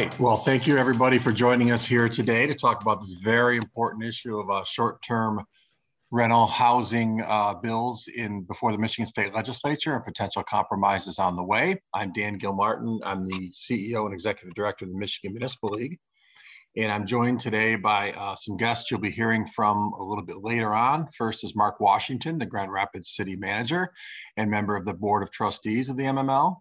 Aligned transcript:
right. 0.00 0.18
Well, 0.18 0.36
thank 0.36 0.66
you 0.66 0.78
everybody 0.78 1.18
for 1.18 1.30
joining 1.30 1.72
us 1.72 1.84
here 1.84 2.08
today 2.08 2.46
to 2.46 2.54
talk 2.54 2.80
about 2.80 3.02
this 3.02 3.12
very 3.22 3.58
important 3.58 4.02
issue 4.02 4.38
of 4.38 4.48
uh, 4.48 4.64
short-term 4.64 5.44
rental 6.10 6.46
housing 6.46 7.22
uh, 7.26 7.52
bills 7.52 8.08
in 8.08 8.44
before 8.44 8.72
the 8.72 8.78
Michigan 8.78 9.06
State 9.06 9.34
Legislature 9.34 9.94
and 9.94 10.02
potential 10.02 10.42
compromises 10.42 11.18
on 11.18 11.34
the 11.34 11.44
way. 11.44 11.82
I'm 11.92 12.14
Dan 12.14 12.38
Gilmartin. 12.38 12.98
I'm 13.04 13.26
the 13.26 13.52
CEO 13.52 14.06
and 14.06 14.14
Executive 14.14 14.54
Director 14.54 14.86
of 14.86 14.90
the 14.90 14.96
Michigan 14.96 15.34
Municipal 15.34 15.68
League. 15.68 15.98
And 16.78 16.90
I'm 16.90 17.06
joined 17.06 17.40
today 17.40 17.76
by 17.76 18.12
uh, 18.12 18.36
some 18.36 18.56
guests 18.56 18.90
you'll 18.90 19.00
be 19.00 19.10
hearing 19.10 19.44
from 19.44 19.92
a 19.98 20.02
little 20.02 20.24
bit 20.24 20.38
later 20.42 20.72
on. 20.72 21.08
First 21.18 21.44
is 21.44 21.54
Mark 21.54 21.78
Washington, 21.78 22.38
the 22.38 22.46
Grand 22.46 22.72
Rapids 22.72 23.10
City 23.10 23.36
Manager 23.36 23.92
and 24.38 24.50
member 24.50 24.76
of 24.76 24.86
the 24.86 24.94
Board 24.94 25.22
of 25.22 25.30
Trustees 25.30 25.90
of 25.90 25.98
the 25.98 26.04
MML. 26.04 26.56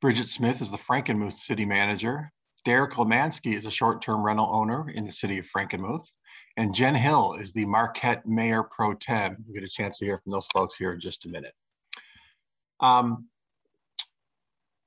Bridget 0.00 0.26
Smith 0.26 0.60
is 0.60 0.72
the 0.72 0.78
Frankenmuth 0.78 1.34
City 1.34 1.64
Manager. 1.64 2.32
Derek 2.64 2.92
Lemansky 2.92 3.54
is 3.54 3.66
a 3.66 3.70
short-term 3.70 4.22
rental 4.22 4.48
owner 4.52 4.88
in 4.90 5.04
the 5.04 5.12
city 5.12 5.38
of 5.38 5.46
Frankenmuth. 5.46 6.12
And 6.56 6.74
Jen 6.74 6.94
Hill 6.94 7.34
is 7.34 7.52
the 7.52 7.64
Marquette 7.64 8.26
Mayor 8.26 8.62
Pro 8.62 8.94
Tem. 8.94 9.36
We'll 9.44 9.54
get 9.54 9.64
a 9.64 9.68
chance 9.68 9.98
to 9.98 10.04
hear 10.04 10.18
from 10.18 10.32
those 10.32 10.46
folks 10.52 10.76
here 10.76 10.92
in 10.92 11.00
just 11.00 11.24
a 11.24 11.28
minute. 11.28 11.54
Um, 12.80 13.28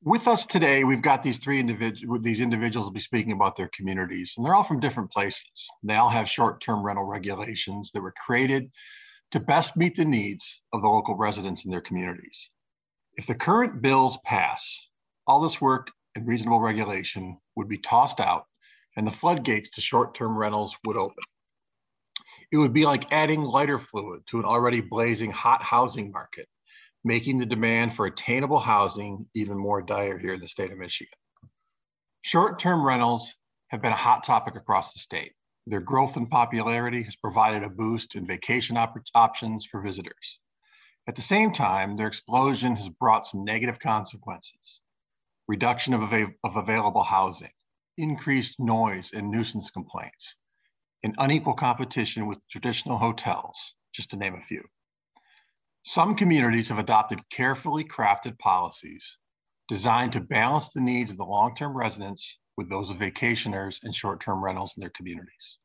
with 0.03 0.27
us 0.27 0.45
today, 0.45 0.83
we've 0.83 1.01
got 1.01 1.23
these 1.23 1.39
three 1.39 1.59
individuals, 1.59 2.21
these 2.21 2.39
individuals 2.39 2.85
will 2.85 2.93
be 2.93 2.99
speaking 2.99 3.31
about 3.31 3.55
their 3.55 3.69
communities, 3.69 4.35
and 4.37 4.45
they're 4.45 4.53
all 4.53 4.63
from 4.63 4.79
different 4.79 5.11
places. 5.11 5.67
They 5.81 5.95
all 5.95 6.09
have 6.09 6.29
short-term 6.29 6.83
rental 6.83 7.05
regulations 7.05 7.91
that 7.91 8.01
were 8.01 8.13
created 8.25 8.69
to 9.31 9.39
best 9.39 9.75
meet 9.75 9.95
the 9.95 10.05
needs 10.05 10.61
of 10.71 10.83
the 10.83 10.87
local 10.87 11.15
residents 11.15 11.65
in 11.65 11.71
their 11.71 11.81
communities. 11.81 12.49
If 13.15 13.25
the 13.25 13.33
current 13.33 13.81
bills 13.81 14.19
pass, 14.23 14.87
all 15.25 15.39
this 15.39 15.59
work 15.59 15.91
and 16.15 16.27
reasonable 16.27 16.59
regulation 16.59 17.37
would 17.55 17.67
be 17.67 17.77
tossed 17.77 18.19
out 18.19 18.45
and 18.97 19.05
the 19.05 19.11
floodgates 19.11 19.69
to 19.71 19.81
short-term 19.81 20.37
rentals 20.37 20.77
would 20.85 20.97
open. 20.97 21.23
It 22.51 22.57
would 22.57 22.73
be 22.73 22.85
like 22.85 23.11
adding 23.11 23.41
lighter 23.41 23.77
fluid 23.77 24.21
to 24.27 24.39
an 24.39 24.45
already 24.45 24.79
blazing 24.79 25.31
hot 25.31 25.61
housing 25.61 26.11
market, 26.11 26.47
making 27.03 27.37
the 27.37 27.45
demand 27.45 27.93
for 27.93 28.05
attainable 28.05 28.59
housing 28.59 29.25
even 29.35 29.57
more 29.57 29.81
dire 29.81 30.17
here 30.17 30.33
in 30.33 30.39
the 30.39 30.47
state 30.47 30.71
of 30.71 30.77
Michigan. 30.77 31.13
Short-term 32.21 32.85
rentals 32.85 33.33
have 33.69 33.81
been 33.81 33.91
a 33.91 33.97
hot 33.97 34.23
topic 34.23 34.55
across 34.55 34.93
the 34.93 34.99
state. 34.99 35.33
Their 35.67 35.81
growth 35.81 36.15
in 36.15 36.27
popularity 36.27 37.03
has 37.03 37.15
provided 37.15 37.63
a 37.63 37.69
boost 37.69 38.15
in 38.15 38.25
vacation 38.25 38.77
op 38.77 38.95
options 39.15 39.65
for 39.65 39.81
visitors. 39.81 40.39
At 41.07 41.15
the 41.15 41.21
same 41.21 41.51
time, 41.51 41.97
their 41.97 42.07
explosion 42.07 42.75
has 42.75 42.89
brought 42.89 43.27
some 43.27 43.43
negative 43.43 43.79
consequences 43.79 44.81
reduction 45.47 45.93
of, 45.93 46.01
av 46.01 46.29
of 46.43 46.55
available 46.55 47.03
housing, 47.03 47.51
increased 47.97 48.59
noise 48.59 49.11
and 49.13 49.29
nuisance 49.29 49.71
complaints, 49.71 50.35
and 51.03 51.15
unequal 51.17 51.53
competition 51.53 52.27
with 52.27 52.39
traditional 52.49 52.97
hotels, 52.97 53.75
just 53.93 54.09
to 54.09 54.17
name 54.17 54.35
a 54.35 54.39
few. 54.39 54.63
Some 55.83 56.15
communities 56.15 56.69
have 56.69 56.79
adopted 56.79 57.19
carefully 57.29 57.83
crafted 57.83 58.39
policies 58.39 59.17
designed 59.67 60.13
to 60.13 60.21
balance 60.21 60.69
the 60.69 60.81
needs 60.81 61.11
of 61.11 61.17
the 61.17 61.25
long-term 61.25 61.75
residents 61.75 62.39
with 62.57 62.69
those 62.69 62.89
of 62.89 62.97
vacationers 62.97 63.77
and 63.83 63.93
short-term 63.93 64.43
rentals 64.43 64.73
in 64.75 64.81
their 64.81 64.91
communities. 64.91 65.59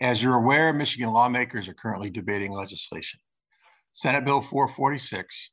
As 0.00 0.22
you're 0.22 0.34
aware, 0.34 0.72
Michigan 0.72 1.12
lawmakers 1.12 1.68
are 1.68 1.74
currently 1.74 2.10
debating 2.10 2.52
legislation. 2.52 3.20
Senate 3.92 4.24
Bill 4.24 4.40
446 4.40 5.50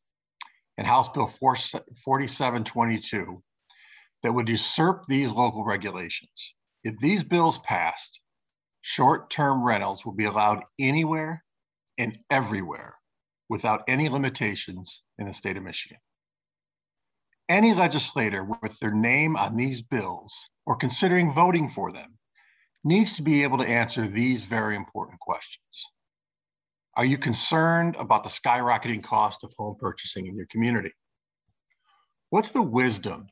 and 0.79 0.87
House 0.87 1.09
Bill 1.09 1.27
4722 1.27 3.43
that 4.23 4.33
would 4.33 4.47
usurp 4.47 5.03
these 5.05 5.33
local 5.33 5.65
regulations. 5.65 6.53
If 6.85 6.97
these 6.99 7.21
bills 7.21 7.59
passed, 7.59 8.21
short-term 8.79 9.61
rentals 9.61 10.05
will 10.05 10.13
be 10.13 10.23
allowed 10.23 10.63
anywhere 10.79 11.43
and 11.97 12.17
everywhere 12.29 12.95
without 13.49 13.83
any 13.89 14.07
limitations 14.07 15.03
in 15.17 15.25
the 15.25 15.33
state 15.33 15.57
of 15.57 15.63
Michigan. 15.63 15.97
Any 17.49 17.73
legislator 17.73 18.45
with 18.45 18.79
their 18.79 18.93
name 18.93 19.35
on 19.35 19.57
these 19.57 19.81
bills 19.81 20.33
or 20.65 20.77
considering 20.77 21.33
voting 21.33 21.67
for 21.67 21.91
them 21.91 22.17
needs 22.85 23.17
to 23.17 23.21
be 23.21 23.43
able 23.43 23.57
to 23.57 23.67
answer 23.67 24.07
these 24.07 24.45
very 24.45 24.77
important 24.77 25.19
questions. 25.19 25.91
Are 26.95 27.05
you 27.05 27.17
concerned 27.17 27.95
about 27.97 28.23
the 28.23 28.29
skyrocketing 28.29 29.03
cost 29.03 29.43
of 29.43 29.53
home 29.57 29.75
purchasing 29.79 30.27
in 30.27 30.35
your 30.35 30.47
community? 30.47 30.91
What's 32.29 32.49
the 32.49 32.61
wisdom 32.61 33.27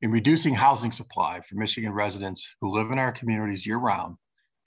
in 0.00 0.10
reducing 0.10 0.54
housing 0.54 0.92
supply 0.92 1.40
for 1.40 1.56
Michigan 1.56 1.92
residents 1.92 2.48
who 2.60 2.70
live 2.70 2.90
in 2.90 2.98
our 2.98 3.12
communities 3.12 3.66
year 3.66 3.78
round 3.78 4.16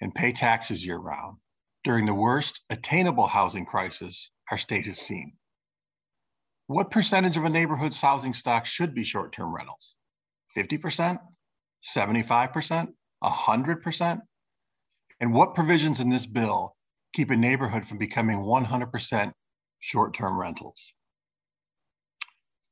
and 0.02 0.14
pay 0.14 0.32
taxes 0.32 0.86
year 0.86 0.98
round 0.98 1.38
during 1.84 2.06
the 2.06 2.14
worst 2.14 2.62
attainable 2.70 3.28
housing 3.28 3.66
crisis 3.66 4.32
our 4.52 4.58
state 4.58 4.86
has 4.86 4.98
seen? 4.98 5.34
What 6.68 6.92
percentage 6.92 7.38
of 7.38 7.46
a 7.46 7.50
neighborhood's 7.50 8.02
housing 8.02 8.34
stock 8.34 8.66
should 8.66 8.94
be 8.94 9.04
short-term 9.04 9.54
rentals? 9.54 9.96
50%, 10.56 11.20
75%, 11.96 12.88
100%? 13.24 14.22
And 15.20 15.34
what 15.34 15.54
provisions 15.54 16.00
in 16.00 16.10
this 16.10 16.26
bill 16.26 16.76
keep 17.14 17.30
a 17.30 17.36
neighborhood 17.36 17.86
from 17.86 17.98
becoming 17.98 18.40
100% 18.40 19.32
short-term 19.80 20.40
rentals. 20.40 20.94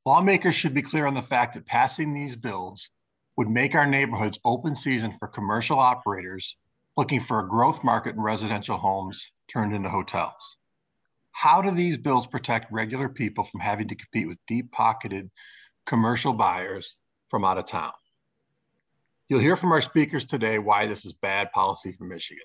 Lawmakers 0.06 0.54
should 0.54 0.74
be 0.74 0.82
clear 0.82 1.06
on 1.06 1.14
the 1.14 1.22
fact 1.22 1.54
that 1.54 1.66
passing 1.66 2.14
these 2.14 2.36
bills 2.36 2.88
would 3.36 3.48
make 3.48 3.74
our 3.74 3.86
neighborhoods 3.86 4.38
open 4.44 4.74
season 4.74 5.12
for 5.12 5.28
commercial 5.28 5.78
operators 5.78 6.56
looking 6.96 7.20
for 7.20 7.40
a 7.40 7.48
growth 7.48 7.84
market 7.84 8.14
in 8.14 8.20
residential 8.20 8.76
homes 8.76 9.30
turned 9.48 9.74
into 9.74 9.88
hotels. 9.88 10.56
How 11.32 11.62
do 11.62 11.70
these 11.70 11.96
bills 11.96 12.26
protect 12.26 12.72
regular 12.72 13.08
people 13.08 13.44
from 13.44 13.60
having 13.60 13.88
to 13.88 13.94
compete 13.94 14.26
with 14.26 14.38
deep-pocketed 14.46 15.30
commercial 15.86 16.32
buyers 16.32 16.96
from 17.28 17.44
out 17.44 17.58
of 17.58 17.66
town? 17.66 17.92
You'll 19.28 19.40
hear 19.40 19.56
from 19.56 19.72
our 19.72 19.80
speakers 19.80 20.24
today 20.24 20.58
why 20.58 20.86
this 20.86 21.04
is 21.04 21.12
bad 21.12 21.52
policy 21.52 21.92
for 21.92 22.04
Michigan. 22.04 22.44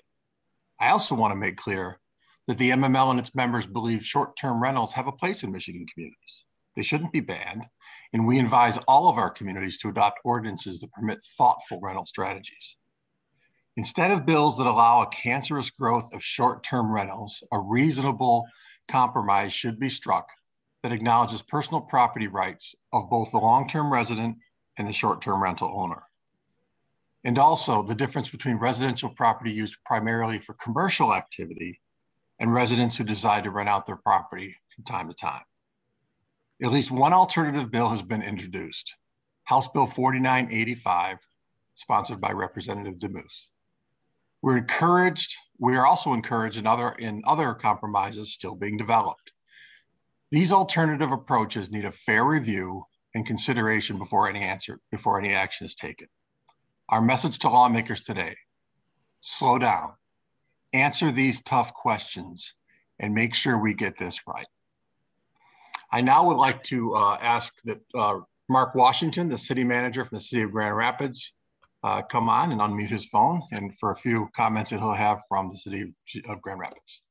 I 0.78 0.90
also 0.90 1.14
want 1.14 1.32
to 1.32 1.36
make 1.36 1.56
clear 1.56 1.98
that 2.46 2.58
the 2.58 2.70
MML 2.70 3.10
and 3.10 3.18
its 3.18 3.34
members 3.34 3.66
believe 3.66 4.04
short-term 4.04 4.62
rentals 4.62 4.92
have 4.92 5.06
a 5.06 5.12
place 5.12 5.42
in 5.42 5.52
Michigan 5.52 5.86
communities. 5.92 6.44
They 6.76 6.82
shouldn't 6.82 7.12
be 7.12 7.20
banned, 7.20 7.64
and 8.12 8.26
we 8.26 8.38
advise 8.38 8.78
all 8.86 9.08
of 9.08 9.16
our 9.16 9.30
communities 9.30 9.78
to 9.78 9.88
adopt 9.88 10.20
ordinances 10.24 10.80
that 10.80 10.92
permit 10.92 11.24
thoughtful 11.36 11.80
rental 11.80 12.06
strategies. 12.06 12.76
Instead 13.76 14.10
of 14.10 14.26
bills 14.26 14.56
that 14.58 14.66
allow 14.66 15.02
a 15.02 15.08
cancerous 15.08 15.70
growth 15.70 16.12
of 16.12 16.22
short-term 16.22 16.92
rentals, 16.92 17.42
a 17.52 17.58
reasonable 17.58 18.46
compromise 18.88 19.52
should 19.52 19.80
be 19.80 19.88
struck 19.88 20.28
that 20.82 20.92
acknowledges 20.92 21.42
personal 21.42 21.80
property 21.80 22.26
rights 22.26 22.74
of 22.92 23.10
both 23.10 23.30
the 23.32 23.38
long-term 23.38 23.92
resident 23.92 24.36
and 24.78 24.86
the 24.86 24.92
short-term 24.92 25.42
rental 25.42 25.72
owner 25.74 26.04
and 27.26 27.38
also 27.38 27.82
the 27.82 27.94
difference 27.94 28.28
between 28.28 28.56
residential 28.56 29.10
property 29.10 29.50
used 29.50 29.76
primarily 29.84 30.38
for 30.38 30.54
commercial 30.54 31.12
activity 31.12 31.80
and 32.38 32.54
residents 32.54 32.96
who 32.96 33.02
decide 33.02 33.42
to 33.42 33.50
rent 33.50 33.68
out 33.68 33.84
their 33.84 33.96
property 33.96 34.56
from 34.72 34.84
time 34.84 35.08
to 35.08 35.14
time. 35.14 35.42
At 36.62 36.70
least 36.70 36.92
one 36.92 37.12
alternative 37.12 37.72
bill 37.72 37.88
has 37.88 38.00
been 38.00 38.22
introduced, 38.22 38.94
House 39.42 39.66
Bill 39.66 39.86
4985, 39.86 41.18
sponsored 41.74 42.20
by 42.20 42.30
Representative 42.30 43.00
DeMoose. 43.00 43.48
We're 44.40 44.58
encouraged, 44.58 45.34
we 45.58 45.76
are 45.76 45.84
also 45.84 46.12
encouraged 46.12 46.58
in 46.58 46.66
other, 46.66 46.90
in 46.90 47.22
other 47.26 47.54
compromises 47.54 48.32
still 48.32 48.54
being 48.54 48.76
developed. 48.76 49.32
These 50.30 50.52
alternative 50.52 51.10
approaches 51.10 51.72
need 51.72 51.86
a 51.86 51.92
fair 51.92 52.22
review 52.22 52.84
and 53.16 53.26
consideration 53.26 53.98
before 53.98 54.28
any 54.28 54.42
answer, 54.42 54.78
before 54.92 55.18
any 55.18 55.34
action 55.34 55.66
is 55.66 55.74
taken. 55.74 56.06
Our 56.88 57.02
message 57.02 57.40
to 57.40 57.48
lawmakers 57.48 58.04
today, 58.04 58.36
slow 59.20 59.58
down, 59.58 59.94
answer 60.72 61.10
these 61.10 61.42
tough 61.42 61.74
questions, 61.74 62.54
and 63.00 63.12
make 63.12 63.34
sure 63.34 63.58
we 63.58 63.74
get 63.74 63.98
this 63.98 64.20
right. 64.28 64.46
I 65.90 66.00
now 66.00 66.24
would 66.28 66.36
like 66.36 66.62
to 66.64 66.94
uh, 66.94 67.18
ask 67.20 67.52
that 67.64 67.80
uh, 67.92 68.20
Mark 68.48 68.76
Washington, 68.76 69.28
the 69.28 69.36
city 69.36 69.64
manager 69.64 70.04
from 70.04 70.18
the 70.18 70.22
city 70.22 70.42
of 70.42 70.52
Grand 70.52 70.76
Rapids, 70.76 71.32
uh, 71.82 72.02
come 72.02 72.28
on 72.28 72.52
and 72.52 72.60
unmute 72.60 72.90
his 72.90 73.06
phone 73.06 73.42
and 73.50 73.76
for 73.78 73.90
a 73.90 73.96
few 73.96 74.28
comments 74.36 74.70
that 74.70 74.78
he'll 74.78 74.92
have 74.92 75.20
from 75.28 75.50
the 75.50 75.58
city 75.58 75.92
of 76.28 76.40
Grand 76.40 76.60
Rapids. 76.60 77.02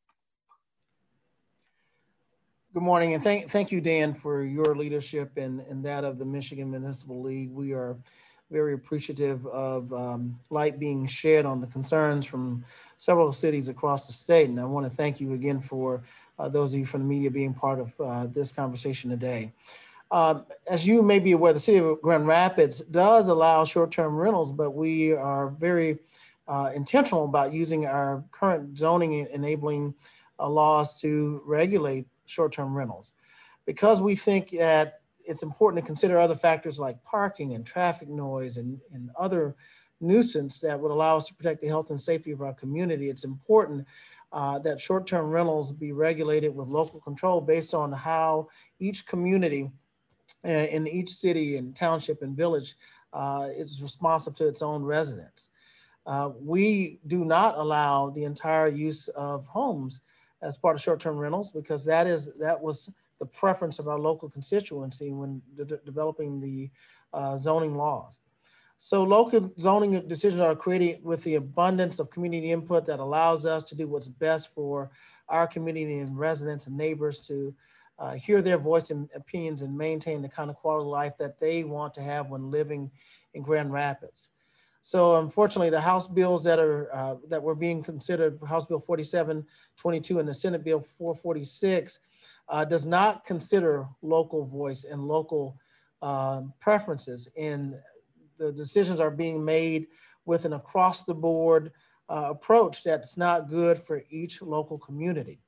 Good 2.74 2.83
morning, 2.83 3.13
and 3.13 3.24
thank, 3.24 3.50
thank 3.50 3.72
you, 3.72 3.81
Dan, 3.81 4.13
for 4.13 4.44
your 4.44 4.75
leadership 4.75 5.38
and, 5.38 5.62
and 5.69 5.83
that 5.83 6.06
of 6.06 6.18
the 6.18 6.25
Michigan 6.25 6.72
Municipal 6.72 7.22
League. 7.22 7.51
We 7.51 7.74
are 7.74 7.98
very 8.51 8.74
appreciative 8.74 9.45
of 9.47 9.92
um, 9.94 10.39
light 10.50 10.80
being 10.80 11.07
shed 11.07 11.45
on 11.45 11.59
the 11.59 11.68
concerns 11.68 12.25
from 12.25 12.63
several 12.97 13.33
cities 13.33 13.69
across 13.69 14.06
the 14.06 14.13
state. 14.13 14.50
And 14.50 14.59
I 14.59 14.65
want 14.65 14.89
to 14.89 14.95
thank 14.95 15.19
you 15.19 15.33
again 15.33 15.62
for 15.62 16.03
uh, 16.38 16.50
those 16.50 16.74
of 16.74 16.80
you 16.80 16.86
from 16.86 17.01
the 17.01 17.07
media 17.07 17.31
being 17.31 17.53
part 17.53 17.80
of 17.80 17.94
uh, 18.00 18.27
this 18.27 18.51
conversation 18.51 19.09
today. 19.09 19.51
Um, 20.12 20.45
as 20.69 20.86
you 20.86 21.01
may 21.01 21.19
be 21.19 21.31
aware, 21.31 21.53
the 21.53 21.59
city 21.59 21.80
of 21.80 22.01
Grand 22.01 22.27
Rapids 22.27 22.80
does 22.81 23.27
allow 23.27 23.65
short-term 23.65 24.15
rentals, 24.15 24.51
but 24.51 24.71
we 24.71 25.13
are 25.13 25.50
very 25.50 25.98
uh, 26.48 26.71
intentional 26.75 27.25
about 27.25 27.51
using 27.51 27.88
our 27.88 28.24
current 28.31 28.77
zoning 28.77 29.27
enabling 29.31 29.95
uh, 30.39 30.48
laws 30.48 31.00
to 31.01 31.41
regulate 31.45 32.06
short-term 32.27 32.75
rentals. 32.75 33.13
Because 33.65 34.00
we 34.00 34.15
think 34.15 34.51
that 34.51 35.01
it's 35.25 35.44
important 35.44 35.83
to 35.83 35.86
consider 35.86 36.18
other 36.18 36.36
factors 36.36 36.80
like 36.80 37.01
parking 37.04 37.54
and 37.54 37.66
traffic 37.66 38.07
noise 38.07 38.57
and, 38.57 38.80
and 38.94 39.10
other 39.18 39.56
nuisance 40.01 40.60
that 40.60 40.80
would 40.80 40.92
allow 40.92 41.18
us 41.18 41.27
to 41.27 41.33
protect 41.33 41.62
the 41.62 41.68
health 41.68 41.89
and 41.89 42.00
safety 42.00 42.31
of 42.31 42.42
our 42.42 42.54
community. 42.54 43.10
It's 43.10 43.24
important 43.24 43.86
uh, 44.31 44.60
that 44.60 44.81
short-term 44.81 45.30
rentals 45.30 45.72
be 45.72 45.92
regulated 45.94 46.54
with 46.54 46.68
local 46.68 47.00
control 47.00 47.39
based 47.42 47.74
on 47.74 47.92
how 47.92 48.50
each 48.80 49.06
community 49.06 49.69
uh, 50.44 50.50
in 50.50 50.88
each 50.88 51.10
city 51.10 51.57
and 51.57 51.75
township 51.75 52.22
and 52.22 52.36
village 52.36 52.75
uh, 53.13 53.48
is 53.56 53.81
responsive 53.81 54.36
to 54.36 54.48
its 54.48 54.62
own 54.62 54.83
residents. 54.83 55.50
Uh, 56.06 56.31
we 56.39 57.00
do 57.07 57.25
not 57.25 57.57
allow 57.57 58.10
the 58.10 58.24
entire 58.25 58.68
use 58.68 59.07
of 59.10 59.48
homes 59.48 60.01
as 60.42 60.57
part 60.57 60.75
of 60.75 60.81
short-term 60.81 61.18
rentals 61.18 61.50
because 61.50 61.83
that 61.86 62.06
is 62.06 62.38
that 62.38 62.60
was 62.60 62.92
the 63.19 63.25
preference 63.25 63.79
of 63.79 63.88
our 63.88 64.00
local 64.00 64.29
constituency 64.29 65.12
when 65.12 65.41
de 65.56 65.77
developing 65.85 66.39
the 66.39 66.69
uh, 67.13 67.38
zoning 67.38 67.75
laws. 67.75 68.19
So 68.77 69.03
local 69.03 69.53
zoning 69.59 70.06
decisions 70.07 70.41
are 70.41 70.56
created 70.56 71.03
with 71.03 71.23
the 71.23 71.35
abundance 71.35 72.00
of 72.00 72.09
community 72.09 72.51
input 72.51 72.85
that 72.85 73.00
allows 73.00 73.45
us 73.45 73.65
to 73.65 73.75
do 73.75 73.88
what's 73.88 74.09
best 74.09 74.53
for 74.53 74.91
our 75.29 75.47
community 75.47 76.00
and 76.00 76.17
residents 76.17 76.67
and 76.67 76.75
neighbors 76.75 77.25
to 77.27 77.56
uh, 77.97 78.13
hear 78.13 78.41
their 78.41 78.57
voice 78.57 78.89
and 78.89 79.09
opinions 79.15 79.62
and 79.62 79.75
maintain 79.75 80.21
the 80.21 80.27
kind 80.27 80.50
of 80.50 80.57
quality 80.57 80.83
of 80.83 80.88
life 80.88 81.13
that 81.17 81.39
they 81.39 81.63
want 81.63 81.94
to 81.94 82.01
have 82.01 82.29
when 82.29 82.51
living 82.51 82.91
in 83.33 83.41
Grand 83.41 83.71
Rapids. 83.71 84.29
So 84.81 85.15
unfortunately, 85.19 85.69
the 85.69 85.81
House 85.81 86.06
bills 86.06 86.44
that 86.44 86.59
are 86.59 86.94
uh, 86.94 87.15
that 87.29 87.41
were 87.41 87.56
being 87.56 87.81
considered, 87.81 88.38
House 88.47 88.65
Bill 88.65 88.79
4722 88.79 90.19
and 90.19 90.27
the 90.29 90.33
Senate 90.33 90.63
Bill 90.63 90.85
446, 91.00 92.01
uh, 92.50 92.65
does 92.65 92.86
not 92.86 93.25
consider 93.25 93.88
local 94.01 94.45
voice 94.45 94.83
and 94.83 95.07
local 95.07 95.57
uh, 96.01 96.42
preferences. 96.59 97.27
And 97.38 97.75
the 98.38 98.51
decisions 98.51 99.00
are 99.00 99.12
being 99.12 99.44
made 99.44 99.88
with 100.25 100.45
an 100.45 100.53
across 100.53 101.03
the 101.03 101.13
board 101.13 101.71
uh, 102.09 102.27
approach 102.30 102.83
that's 102.83 103.18
not 103.18 103.50
good 103.50 103.81
for 103.81 104.03
each 104.09 104.42
local 104.42 104.77
community. 104.77 105.39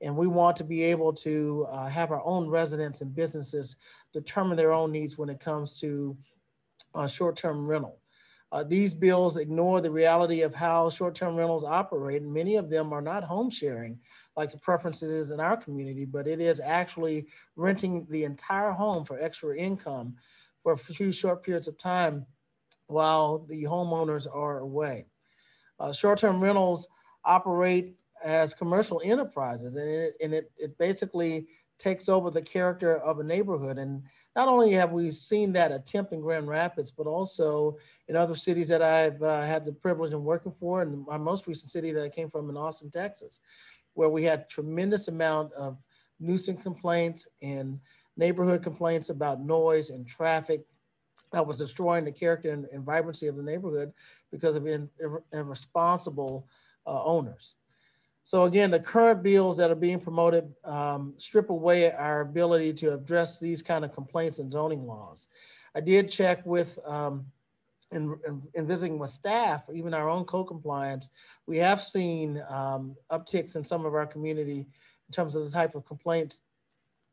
And 0.00 0.16
we 0.16 0.26
want 0.26 0.56
to 0.56 0.64
be 0.64 0.82
able 0.82 1.12
to 1.12 1.66
uh, 1.70 1.88
have 1.88 2.10
our 2.10 2.24
own 2.24 2.48
residents 2.48 3.00
and 3.02 3.14
businesses 3.14 3.76
determine 4.12 4.56
their 4.56 4.72
own 4.72 4.90
needs 4.90 5.18
when 5.18 5.28
it 5.28 5.40
comes 5.40 5.78
to 5.80 6.16
uh, 6.94 7.06
short-term 7.06 7.66
rental. 7.66 7.99
Uh, 8.52 8.64
these 8.64 8.92
bills 8.92 9.36
ignore 9.36 9.80
the 9.80 9.90
reality 9.90 10.42
of 10.42 10.52
how 10.52 10.90
short-term 10.90 11.36
rentals 11.36 11.62
operate, 11.62 12.22
many 12.22 12.56
of 12.56 12.68
them 12.68 12.92
are 12.92 13.00
not 13.00 13.22
home 13.22 13.48
sharing 13.48 13.98
like 14.36 14.50
the 14.50 14.58
preferences 14.58 15.10
is 15.10 15.30
in 15.30 15.38
our 15.38 15.56
community, 15.56 16.04
but 16.04 16.26
it 16.26 16.40
is 16.40 16.60
actually 16.60 17.26
renting 17.54 18.06
the 18.10 18.24
entire 18.24 18.72
home 18.72 19.04
for 19.04 19.20
extra 19.20 19.56
income 19.56 20.16
for 20.62 20.72
a 20.72 20.78
few 20.78 21.12
short 21.12 21.44
periods 21.44 21.68
of 21.68 21.78
time 21.78 22.26
while 22.88 23.46
the 23.48 23.62
homeowners 23.62 24.26
are 24.32 24.58
away. 24.58 25.06
Uh, 25.78 25.92
short-term 25.92 26.42
rentals 26.42 26.88
operate 27.24 27.94
as 28.22 28.52
commercial 28.52 29.00
enterprises 29.04 29.76
and, 29.76 29.88
it, 29.88 30.14
and 30.20 30.34
it, 30.34 30.50
it 30.58 30.76
basically 30.76 31.46
takes 31.80 32.08
over 32.08 32.30
the 32.30 32.42
character 32.42 32.98
of 32.98 33.18
a 33.18 33.24
neighborhood. 33.24 33.78
And 33.78 34.02
not 34.36 34.46
only 34.46 34.70
have 34.72 34.92
we 34.92 35.10
seen 35.10 35.52
that 35.54 35.72
attempt 35.72 36.12
in 36.12 36.20
Grand 36.20 36.46
Rapids, 36.46 36.90
but 36.90 37.06
also 37.06 37.78
in 38.06 38.14
other 38.14 38.36
cities 38.36 38.68
that 38.68 38.82
I've 38.82 39.20
uh, 39.22 39.42
had 39.42 39.64
the 39.64 39.72
privilege 39.72 40.12
of 40.12 40.22
working 40.22 40.52
for, 40.60 40.82
and 40.82 41.04
my 41.06 41.16
most 41.16 41.46
recent 41.46 41.70
city 41.70 41.90
that 41.92 42.04
I 42.04 42.08
came 42.08 42.30
from 42.30 42.50
in 42.50 42.56
Austin, 42.56 42.90
Texas, 42.90 43.40
where 43.94 44.08
we 44.08 44.22
had 44.22 44.48
tremendous 44.48 45.08
amount 45.08 45.52
of 45.54 45.78
nuisance 46.20 46.62
complaints 46.62 47.26
and 47.42 47.80
neighborhood 48.16 48.62
complaints 48.62 49.08
about 49.08 49.40
noise 49.40 49.90
and 49.90 50.06
traffic 50.06 50.64
that 51.32 51.46
was 51.46 51.58
destroying 51.58 52.04
the 52.04 52.12
character 52.12 52.50
and, 52.50 52.66
and 52.72 52.84
vibrancy 52.84 53.26
of 53.26 53.36
the 53.36 53.42
neighborhood 53.42 53.92
because 54.30 54.56
of 54.56 54.66
in, 54.66 54.88
irresponsible 55.32 56.46
uh, 56.86 57.02
owners. 57.04 57.54
So 58.24 58.44
again, 58.44 58.70
the 58.70 58.80
current 58.80 59.22
bills 59.22 59.56
that 59.56 59.70
are 59.70 59.76
being 59.76 60.00
promoted 60.00 60.52
um, 60.64 61.14
strip 61.18 61.50
away 61.50 61.90
our 61.90 62.20
ability 62.20 62.72
to 62.74 62.94
address 62.94 63.38
these 63.38 63.62
kind 63.62 63.84
of 63.84 63.94
complaints 63.94 64.38
and 64.38 64.50
zoning 64.52 64.86
laws. 64.86 65.28
I 65.74 65.80
did 65.80 66.10
check 66.10 66.44
with, 66.44 66.78
um, 66.84 67.26
in, 67.92 68.16
in, 68.26 68.42
in, 68.54 68.66
visiting 68.66 68.98
with 68.98 69.10
staff, 69.10 69.62
even 69.72 69.94
our 69.94 70.08
own 70.08 70.24
co-compliance, 70.24 71.08
we 71.46 71.58
have 71.58 71.82
seen 71.82 72.42
um, 72.48 72.94
upticks 73.10 73.56
in 73.56 73.64
some 73.64 73.84
of 73.84 73.94
our 73.94 74.06
community 74.06 74.60
in 74.60 75.12
terms 75.12 75.34
of 75.34 75.44
the 75.44 75.50
type 75.50 75.74
of 75.74 75.84
complaints 75.86 76.40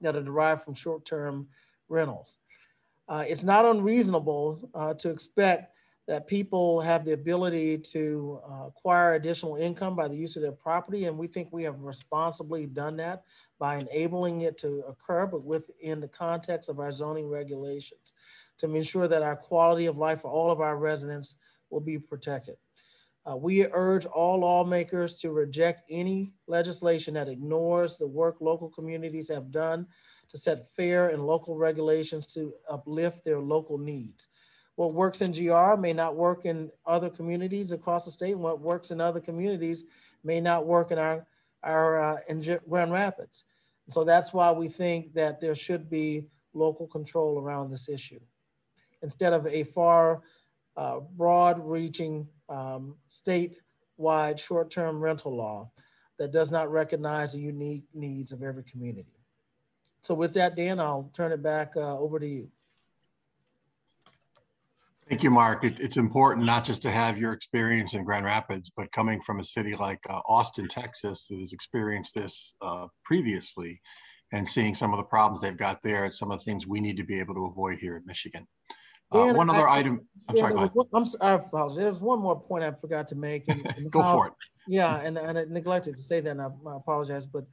that 0.01 0.15
are 0.15 0.21
derived 0.21 0.63
from 0.63 0.75
short-term 0.75 1.48
rentals. 1.89 2.38
Uh, 3.09 3.24
it's 3.27 3.44
not 3.44 3.65
unreasonable 3.65 4.69
uh, 4.75 4.94
to 4.95 5.09
expect 5.09 5.74
that 6.07 6.25
people 6.25 6.80
have 6.80 7.04
the 7.04 7.12
ability 7.12 7.77
to 7.77 8.39
uh, 8.50 8.68
acquire 8.68 9.15
additional 9.15 9.57
income 9.57 9.94
by 9.94 10.07
the 10.07 10.15
use 10.15 10.38
of 10.38 10.42
their 10.42 10.54
property. 10.54 11.06
And 11.06 11.18
we 11.18 11.27
think 11.27 11.50
we 11.51 11.63
have 11.63 11.80
responsibly 11.81 12.65
done 12.65 12.95
that 12.98 13.24
by 13.59 13.77
enabling 13.77 14.44
it 14.44 14.57
to 14.59 14.83
occur, 14.88 15.25
but 15.25 15.44
within 15.44 16.00
the 16.00 16.07
context 16.07 16.69
of 16.69 16.80
our 16.80 16.94
zoning 16.94 17.27
regulations 17.27 18.13
to 18.57 18.74
ensure 18.74 19.07
that 19.07 19.21
our 19.21 19.36
quality 19.36 19.86
of 19.86 19.98
life 19.98 20.21
for 20.21 20.31
all 20.31 20.50
of 20.50 20.62
our 20.62 20.77
residents 20.77 21.36
will 21.69 21.81
be 21.81 22.00
protected. 22.00 22.56
Uh, 23.30 23.36
we 23.36 23.65
urge 23.68 24.06
all 24.06 24.39
lawmakers 24.39 25.19
to 25.19 25.31
reject 25.31 25.81
any 25.89 26.31
legislation 26.48 27.13
that 27.15 27.27
ignores 27.27 27.98
the 27.98 28.07
work 28.07 28.38
local 28.39 28.69
communities 28.69 29.27
have 29.27 29.51
done 29.51 29.86
to 30.30 30.38
set 30.38 30.74
fair 30.75 31.09
and 31.09 31.27
local 31.27 31.57
regulations 31.57 32.25
to 32.25 32.54
uplift 32.69 33.25
their 33.25 33.39
local 33.39 33.77
needs. 33.77 34.27
What 34.78 34.94
works 34.94 35.22
in 35.22 35.32
GR 35.32 35.76
may 35.76 35.92
not 35.92 36.16
work 36.16 36.46
in 36.46 36.70
other 36.86 37.10
communities 37.10 37.72
across 37.72 38.06
the 38.06 38.12
state, 38.12 38.34
and 38.34 38.42
what 38.42 38.62
works 38.62 38.92
in 38.92 39.02
other 39.02 39.20
communities 39.20 39.86
may 40.24 40.40
not 40.40 40.68
work 40.68 40.92
in 40.92 41.00
our, 41.00 41.26
our 41.64 42.00
uh, 42.00 42.18
in 42.30 42.60
Grand 42.69 42.92
Rapids. 42.92 43.44
So 43.90 44.04
that's 44.04 44.34
why 44.34 44.52
we 44.52 44.68
think 44.68 45.16
that 45.16 45.42
there 45.42 45.56
should 45.56 45.90
be 45.90 46.28
local 46.54 46.86
control 46.86 47.40
around 47.40 47.72
this 47.72 47.90
issue. 47.90 48.19
Instead 49.02 49.34
of 49.34 49.48
a 49.48 49.64
far 49.64 50.22
uh, 50.76 51.00
broad 51.00 51.60
reaching 51.60 52.28
um, 52.48 52.94
statewide 53.10 54.38
short-term 54.38 55.00
rental 55.00 55.36
law 55.36 55.72
that 56.19 56.31
does 56.31 56.52
not 56.52 56.72
recognize 56.72 57.31
the 57.31 57.40
unique 57.40 57.86
needs 57.96 58.31
of 58.31 58.44
every 58.44 58.64
community. 58.64 59.18
So 60.04 60.14
with 60.14 60.36
that, 60.36 60.56
Dan, 60.56 60.80
I'll 60.80 61.10
turn 61.16 61.31
it 61.31 61.42
back 61.42 61.74
uh, 61.76 61.98
over 61.98 62.19
to 62.19 62.28
you. 62.28 62.52
Thank 65.09 65.23
you, 65.23 65.31
Mark. 65.31 65.64
It, 65.64 65.80
it's 65.80 65.95
important 65.95 66.45
not 66.45 66.66
just 66.66 66.81
to 66.81 66.92
have 66.92 67.18
your 67.18 67.31
experience 67.31 67.94
in 67.94 68.04
Grand 68.04 68.26
Rapids, 68.26 68.69
but 68.76 68.92
coming 68.92 69.21
from 69.21 69.40
a 69.40 69.44
city 69.44 69.73
like 69.73 69.99
uh, 70.09 70.19
Austin, 70.28 70.68
Texas, 70.68 71.28
that 71.30 71.40
has 71.40 71.54
experienced 71.54 72.14
this 72.14 72.56
uh, 72.61 72.87
previously 73.06 73.81
and 74.33 74.45
seeing 74.45 74.76
some 74.76 74.94
of 74.94 74.97
the 74.97 75.04
problems 75.04 75.42
they've 75.42 75.57
got 75.57 75.81
there 75.81 76.04
and 76.04 76.14
some 76.14 76.30
of 76.30 76.40
the 76.40 76.44
things 76.44 76.68
we 76.68 76.81
need 76.81 76.97
to 76.97 77.06
be 77.06 77.19
able 77.19 77.33
to 77.35 77.45
avoid 77.45 77.80
here 77.80 77.95
in 77.95 78.04
Michigan. 78.06 78.45
Uh, 79.09 79.31
one 79.31 79.49
other 79.49 79.69
I, 79.69 79.80
item. 79.80 80.02
I'm 80.28 80.35
sorry, 80.35 80.52
go 80.52 80.59
ahead. 80.59 80.71
I'm, 80.94 81.06
I 81.21 81.33
apologize. 81.35 81.78
There's 81.78 82.02
one 82.02 82.19
more 82.19 82.37
point 82.37 82.66
I 82.66 82.71
forgot 82.71 83.07
to 83.07 83.16
make. 83.16 83.47
And, 83.47 83.66
and 83.78 83.90
go 83.90 84.02
how, 84.02 84.18
for 84.18 84.28
it. 84.28 84.33
Yeah, 84.68 84.99
and, 84.99 85.18
and 85.18 85.37
I 85.37 85.45
neglected 85.45 85.95
to 85.95 86.04
say 86.04 86.19
that, 86.19 86.31
and 86.31 86.42
I, 86.42 86.47
I 86.47 86.76
apologize. 86.76 87.26
But 87.26 87.45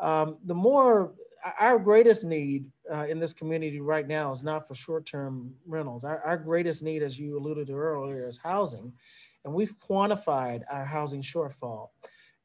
um, 0.00 0.38
the 0.46 0.54
more 0.54 1.12
our 1.60 1.78
greatest 1.78 2.24
need 2.24 2.64
uh, 2.92 3.06
in 3.08 3.18
this 3.18 3.32
community 3.32 3.80
right 3.80 4.06
now 4.06 4.32
is 4.32 4.42
not 4.42 4.68
for 4.68 4.74
short-term 4.74 5.54
rentals. 5.66 6.04
Our, 6.04 6.20
our, 6.20 6.36
greatest 6.36 6.82
need, 6.82 7.02
as 7.02 7.18
you 7.18 7.38
alluded 7.38 7.68
to 7.68 7.74
earlier, 7.74 8.28
is 8.28 8.38
housing. 8.38 8.92
And 9.44 9.54
we've 9.54 9.74
quantified 9.78 10.62
our 10.70 10.84
housing 10.84 11.22
shortfall. 11.22 11.90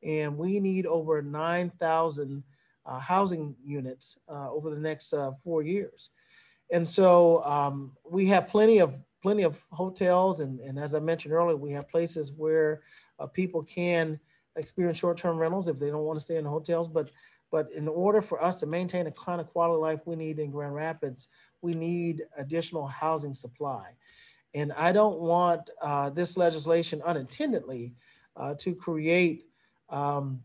And 0.03 0.38
we 0.38 0.60
need 0.60 0.86
over 0.86 1.22
9,000 1.22 2.43
uh, 2.86 3.00
housing 3.00 3.55
units 3.63 4.17
uh, 4.29 4.51
over 4.51 4.69
the 4.69 4.79
next 4.79 5.13
uh, 5.13 5.31
four 5.43 5.62
years. 5.62 6.12
And 6.72 6.88
so 6.88 7.43
um, 7.43 7.91
we 8.10 8.25
have 8.27 8.48
plenty 8.48 8.79
of 8.79 8.93
plenty 9.22 9.43
of 9.43 9.62
hotels. 9.72 10.39
And, 10.39 10.60
and 10.62 10.79
as 10.79 10.96
I 10.96 11.00
mentioned 11.00 11.34
earlier, 11.34 11.58
we 11.58 11.72
have 11.74 11.89
places 11.89 12.31
where 12.31 12.81
uh, 13.19 13.27
people 13.27 13.63
can 13.63 14.17
experience 14.55 14.98
short-term 14.98 15.38
rentals 15.38 15.67
if 15.67 15.77
they 15.77 15.89
don't 15.89 16.05
want 16.05 16.17
to 16.17 16.24
stay 16.24 16.38
in 16.38 16.46
hotels. 16.46 16.88
But 16.88 17.10
but 17.51 17.71
in 17.71 17.87
order 17.87 18.21
for 18.21 18.41
us 18.43 18.57
to 18.57 18.65
maintain 18.65 19.05
the 19.05 19.11
kind 19.11 19.41
of 19.41 19.47
quality 19.47 19.75
of 19.75 19.81
life 19.81 19.99
we 20.05 20.15
need 20.15 20.39
in 20.39 20.51
Grand 20.51 20.75
Rapids, 20.75 21.27
we 21.61 21.73
need 21.73 22.23
additional 22.37 22.85
housing 22.85 23.33
supply. 23.33 23.89
And 24.53 24.71
I 24.73 24.91
don't 24.91 25.19
want 25.19 25.69
uh, 25.81 26.09
this 26.09 26.37
legislation 26.37 27.01
unintendedly 27.05 27.93
uh, 28.35 28.55
to 28.59 28.73
create 28.73 29.45
um, 29.89 30.41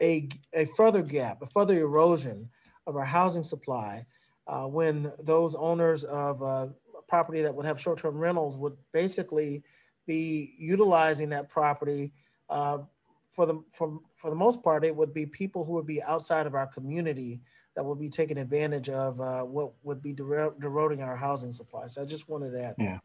a, 0.00 0.28
a 0.54 0.66
further 0.76 1.02
gap, 1.02 1.42
a 1.42 1.46
further 1.46 1.78
erosion 1.78 2.48
of 2.86 2.96
our 2.96 3.04
housing 3.04 3.44
supply 3.44 4.04
uh, 4.46 4.66
when 4.66 5.12
those 5.22 5.54
owners 5.54 6.04
of 6.04 6.42
uh, 6.42 6.66
property 7.08 7.42
that 7.42 7.54
would 7.54 7.66
have 7.66 7.80
short-term 7.80 8.16
rentals 8.16 8.56
would 8.56 8.76
basically 8.92 9.62
be 10.06 10.54
utilizing 10.58 11.28
that 11.28 11.48
property 11.48 12.12
uh, 12.48 12.78
for 13.34 13.46
the 13.46 13.62
for, 13.76 14.00
for 14.20 14.30
the 14.30 14.36
most 14.36 14.62
part 14.62 14.84
it 14.84 14.94
would 14.94 15.14
be 15.14 15.26
people 15.26 15.64
who 15.64 15.72
would 15.72 15.86
be 15.86 16.02
outside 16.02 16.46
of 16.46 16.54
our 16.54 16.66
community 16.66 17.40
that 17.74 17.84
would 17.84 17.98
be 17.98 18.08
taking 18.08 18.38
advantage 18.38 18.88
of 18.88 19.20
uh, 19.20 19.42
what 19.42 19.72
would 19.82 20.02
be 20.02 20.14
eroding 20.18 21.02
our 21.02 21.16
housing 21.16 21.52
supply 21.52 21.86
so 21.86 22.02
i 22.02 22.04
just 22.04 22.28
wanted 22.28 22.54
that. 22.54 22.74
Yeah. 22.78 22.98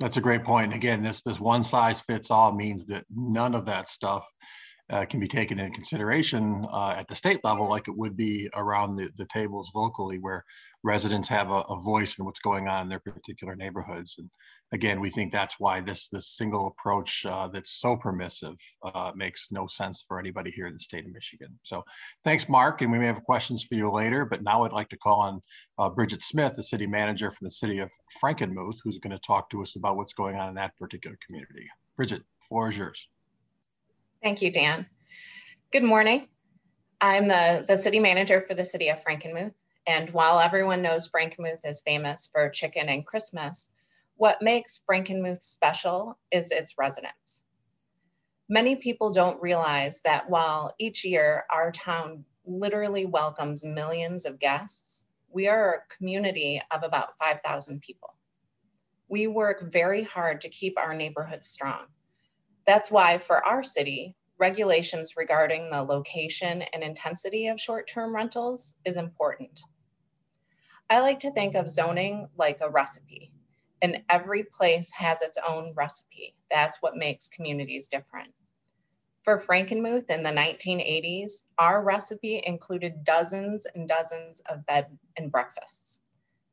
That's 0.00 0.16
a 0.16 0.20
great 0.20 0.42
point. 0.42 0.74
Again 0.74 1.02
this 1.02 1.22
this 1.22 1.38
one 1.38 1.62
size 1.62 2.00
fits 2.00 2.30
all 2.30 2.52
means 2.52 2.86
that 2.86 3.04
none 3.14 3.54
of 3.54 3.66
that 3.66 3.88
stuff 3.88 4.26
uh, 4.94 5.04
can 5.04 5.18
be 5.18 5.26
taken 5.26 5.58
into 5.58 5.74
consideration 5.74 6.64
uh, 6.72 6.94
at 6.96 7.08
the 7.08 7.16
state 7.16 7.40
level, 7.42 7.68
like 7.68 7.88
it 7.88 7.96
would 7.96 8.16
be 8.16 8.48
around 8.54 8.94
the, 8.94 9.10
the 9.16 9.26
tables 9.26 9.72
locally, 9.74 10.18
where 10.20 10.44
residents 10.84 11.26
have 11.28 11.50
a, 11.50 11.62
a, 11.68 11.80
voice 11.80 12.16
in 12.16 12.24
what's 12.24 12.38
going 12.38 12.68
on 12.68 12.82
in 12.82 12.88
their 12.88 13.00
particular 13.00 13.56
neighborhoods. 13.56 14.14
And 14.18 14.30
again, 14.70 15.00
we 15.00 15.10
think 15.10 15.32
that's 15.32 15.56
why 15.58 15.80
this 15.80 16.08
this 16.10 16.28
single 16.36 16.68
approach 16.68 17.26
uh, 17.26 17.48
that's 17.48 17.72
so 17.72 17.96
permissive 17.96 18.54
uh, 18.84 19.10
makes 19.16 19.48
no 19.50 19.66
sense 19.66 20.04
for 20.06 20.20
anybody 20.20 20.52
here 20.52 20.68
in 20.68 20.74
the 20.74 20.80
state 20.80 21.04
of 21.04 21.12
Michigan. 21.12 21.58
So 21.64 21.82
thanks, 22.22 22.48
Mark, 22.48 22.80
and 22.80 22.92
we 22.92 22.98
may 22.98 23.06
have 23.06 23.24
questions 23.24 23.64
for 23.64 23.74
you 23.74 23.90
later. 23.90 24.24
But 24.24 24.44
now 24.44 24.62
I'd 24.62 24.72
like 24.72 24.90
to 24.90 24.96
call 24.96 25.20
on 25.22 25.42
uh, 25.76 25.90
Bridget 25.90 26.22
Smith, 26.22 26.52
the 26.54 26.62
city 26.62 26.86
manager 26.86 27.32
from 27.32 27.46
the 27.46 27.50
city 27.50 27.80
of 27.80 27.90
Frankenmuth, 28.22 28.76
who's 28.84 29.00
going 29.00 29.10
to 29.10 29.26
talk 29.26 29.50
to 29.50 29.60
us 29.60 29.74
about 29.74 29.96
what's 29.96 30.12
going 30.12 30.36
on 30.36 30.50
in 30.50 30.54
that 30.54 30.76
particular 30.78 31.18
community. 31.26 31.66
Bridget, 31.96 32.22
floor 32.48 32.68
is 32.68 32.76
yours. 32.76 33.08
Thank 34.24 34.40
you, 34.40 34.50
Dan. 34.50 34.86
Good 35.70 35.82
morning. 35.82 36.28
I'm 36.98 37.28
the, 37.28 37.62
the 37.68 37.76
city 37.76 38.00
manager 38.00 38.40
for 38.40 38.54
the 38.54 38.64
city 38.64 38.88
of 38.88 39.04
Frankenmuth. 39.04 39.52
And 39.86 40.08
while 40.14 40.40
everyone 40.40 40.80
knows 40.80 41.10
Frankenmuth 41.10 41.60
is 41.62 41.82
famous 41.82 42.30
for 42.32 42.48
chicken 42.48 42.88
and 42.88 43.04
Christmas, 43.06 43.70
what 44.16 44.40
makes 44.40 44.80
Frankenmuth 44.88 45.42
special 45.42 46.16
is 46.32 46.52
its 46.52 46.78
residents. 46.78 47.44
Many 48.48 48.76
people 48.76 49.12
don't 49.12 49.42
realize 49.42 50.00
that 50.06 50.30
while 50.30 50.74
each 50.78 51.04
year 51.04 51.44
our 51.50 51.70
town 51.70 52.24
literally 52.46 53.04
welcomes 53.04 53.62
millions 53.62 54.24
of 54.24 54.38
guests, 54.38 55.04
we 55.28 55.48
are 55.48 55.74
a 55.74 55.94
community 55.96 56.62
of 56.70 56.82
about 56.82 57.18
5,000 57.18 57.82
people. 57.82 58.14
We 59.06 59.26
work 59.26 59.70
very 59.70 60.02
hard 60.02 60.40
to 60.40 60.48
keep 60.48 60.78
our 60.78 60.94
neighborhood 60.94 61.44
strong. 61.44 61.84
That's 62.66 62.90
why 62.90 63.18
for 63.18 63.44
our 63.44 63.62
city, 63.62 64.16
regulations 64.38 65.16
regarding 65.16 65.70
the 65.70 65.82
location 65.82 66.62
and 66.62 66.82
intensity 66.82 67.48
of 67.48 67.60
short-term 67.60 68.14
rentals 68.14 68.78
is 68.84 68.96
important. 68.96 69.60
I 70.88 71.00
like 71.00 71.20
to 71.20 71.32
think 71.32 71.54
of 71.54 71.68
zoning 71.68 72.28
like 72.36 72.60
a 72.60 72.70
recipe, 72.70 73.32
and 73.82 74.02
every 74.08 74.44
place 74.44 74.92
has 74.92 75.22
its 75.22 75.38
own 75.46 75.74
recipe. 75.76 76.34
That's 76.50 76.80
what 76.80 76.96
makes 76.96 77.28
communities 77.28 77.88
different. 77.88 78.32
For 79.24 79.38
Frankenmuth 79.38 80.10
in 80.10 80.22
the 80.22 80.30
1980s, 80.30 81.48
our 81.58 81.82
recipe 81.82 82.42
included 82.44 83.04
dozens 83.04 83.66
and 83.66 83.88
dozens 83.88 84.40
of 84.40 84.66
bed 84.66 84.98
and 85.16 85.32
breakfasts. 85.32 86.00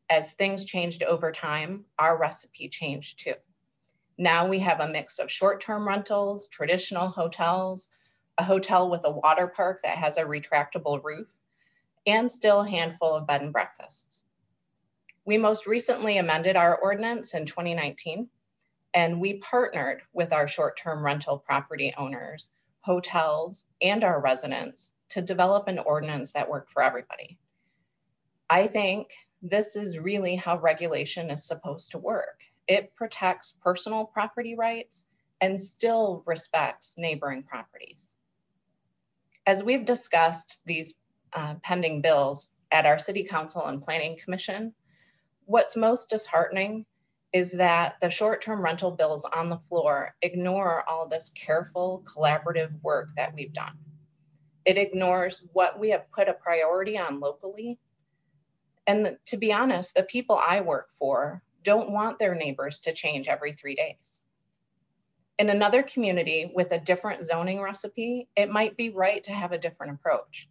As 0.10 0.34
things 0.34 0.66
changed 0.66 1.04
over 1.04 1.32
time, 1.32 1.86
our 2.00 2.18
recipe 2.18 2.70
changed 2.70 3.20
too. 3.20 3.36
Now 4.18 4.48
we 4.48 4.60
have 4.60 4.80
a 4.80 4.88
mix 4.88 5.20
of 5.20 5.32
short-term 5.32 5.88
rentals, 5.88 6.48
traditional 6.48 7.10
hotels, 7.10 7.90
a 8.38 8.44
hotel 8.44 8.90
with 8.90 9.02
a 9.04 9.12
water 9.12 9.48
park 9.48 9.82
that 9.84 9.98
has 9.98 10.18
a 10.18 10.24
retractable 10.24 11.04
roof, 11.04 11.28
and 12.06 12.32
still 12.32 12.62
a 12.62 12.70
handful 12.70 13.16
of 13.16 13.28
bed 13.28 13.42
and 13.42 13.54
breakfasts. 13.54 14.24
We 15.26 15.38
most 15.38 15.68
recently 15.68 16.18
amended 16.18 16.56
our 16.56 16.76
ordinance 16.76 17.34
in 17.34 17.46
2019, 17.46 18.30
and 18.94 19.22
we 19.22 19.38
partnered 19.38 20.02
with 20.12 20.34
our 20.34 20.48
short-term 20.48 21.06
rental 21.06 21.40
property 21.40 21.94
owners, 21.98 22.52
hotels, 22.82 23.66
and 23.82 24.04
our 24.04 24.20
residents 24.20 24.94
to 25.10 25.22
develop 25.22 25.68
an 25.68 25.80
ordinance 25.80 26.32
that 26.34 26.50
worked 26.50 26.72
for 26.72 26.82
everybody. 26.82 27.38
I 28.50 28.68
think 28.68 29.12
this 29.42 29.76
is 29.76 29.98
really 29.98 30.36
how 30.36 30.60
regulation 30.60 31.30
is 31.30 31.46
supposed 31.46 31.92
to 31.92 31.98
work 31.98 32.40
it 32.72 32.96
protects 32.96 33.52
personal 33.52 34.06
property 34.06 34.56
rights 34.56 35.06
and 35.42 35.60
still 35.60 36.24
respects 36.26 36.96
neighboring 36.98 37.44
properties. 37.44 38.18
As 39.46 39.62
we've 39.62 39.84
discussed 39.84 40.62
these 40.66 40.94
uh, 41.34 41.56
pending 41.62 42.00
bills 42.02 42.56
at 42.72 42.86
our 42.86 42.98
City 42.98 43.26
Council 43.26 43.66
and 43.66 43.84
Planning 43.84 44.18
Commission, 44.24 44.74
what's 45.44 45.76
most 45.76 46.12
disheartening 46.12 46.86
is 47.34 47.52
that 47.58 47.96
the 48.00 48.10
short-term 48.10 48.64
rental 48.64 48.92
bills 48.92 49.26
on 49.26 49.50
the 49.50 49.60
floor 49.68 50.16
ignore 50.22 50.88
all 50.88 51.10
this 51.10 51.30
careful 51.30 52.06
collaborative 52.06 52.72
work 52.82 53.10
that 53.18 53.34
we've 53.36 53.54
done. 53.54 53.78
It 54.64 54.78
ignores 54.78 55.44
what 55.52 55.78
we 55.78 55.90
have 55.90 56.10
put 56.14 56.30
a 56.30 56.34
priority 56.34 56.98
on 56.98 57.20
locally. 57.20 57.80
And 58.88 59.18
to 59.26 59.36
be 59.36 59.52
honest, 59.52 59.94
the 59.94 60.04
people 60.04 60.38
I 60.38 60.62
work 60.62 60.88
for 60.98 61.44
don't 61.64 61.92
want 61.92 62.20
their 62.20 62.36
neighbors 62.36 62.82
to 62.82 62.94
change 62.94 63.28
every 63.28 63.54
three 63.54 63.76
days. 63.76 64.26
In 65.38 65.50
another 65.50 65.84
community 65.84 66.52
with 66.54 66.72
a 66.72 66.80
different 66.80 67.24
zoning 67.24 67.62
recipe, 67.62 68.28
it 68.36 68.52
might 68.52 68.78
be 68.78 68.90
right 68.90 69.24
to 69.24 69.32
have 69.32 69.52
a 69.52 69.58
different 69.58 69.94
approach. 69.94 70.48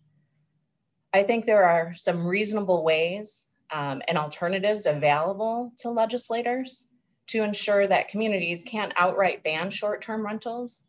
I 1.12 1.22
think 1.22 1.44
there 1.44 1.64
are 1.64 1.94
some 1.94 2.26
reasonable 2.26 2.84
ways 2.84 3.48
um, 3.72 4.02
and 4.08 4.18
alternatives 4.18 4.86
available 4.86 5.72
to 5.78 5.90
legislators 5.90 6.86
to 7.28 7.42
ensure 7.42 7.86
that 7.86 8.08
communities 8.08 8.64
can't 8.64 8.92
outright 8.96 9.44
ban 9.44 9.70
short-term 9.70 10.24
rentals, 10.24 10.84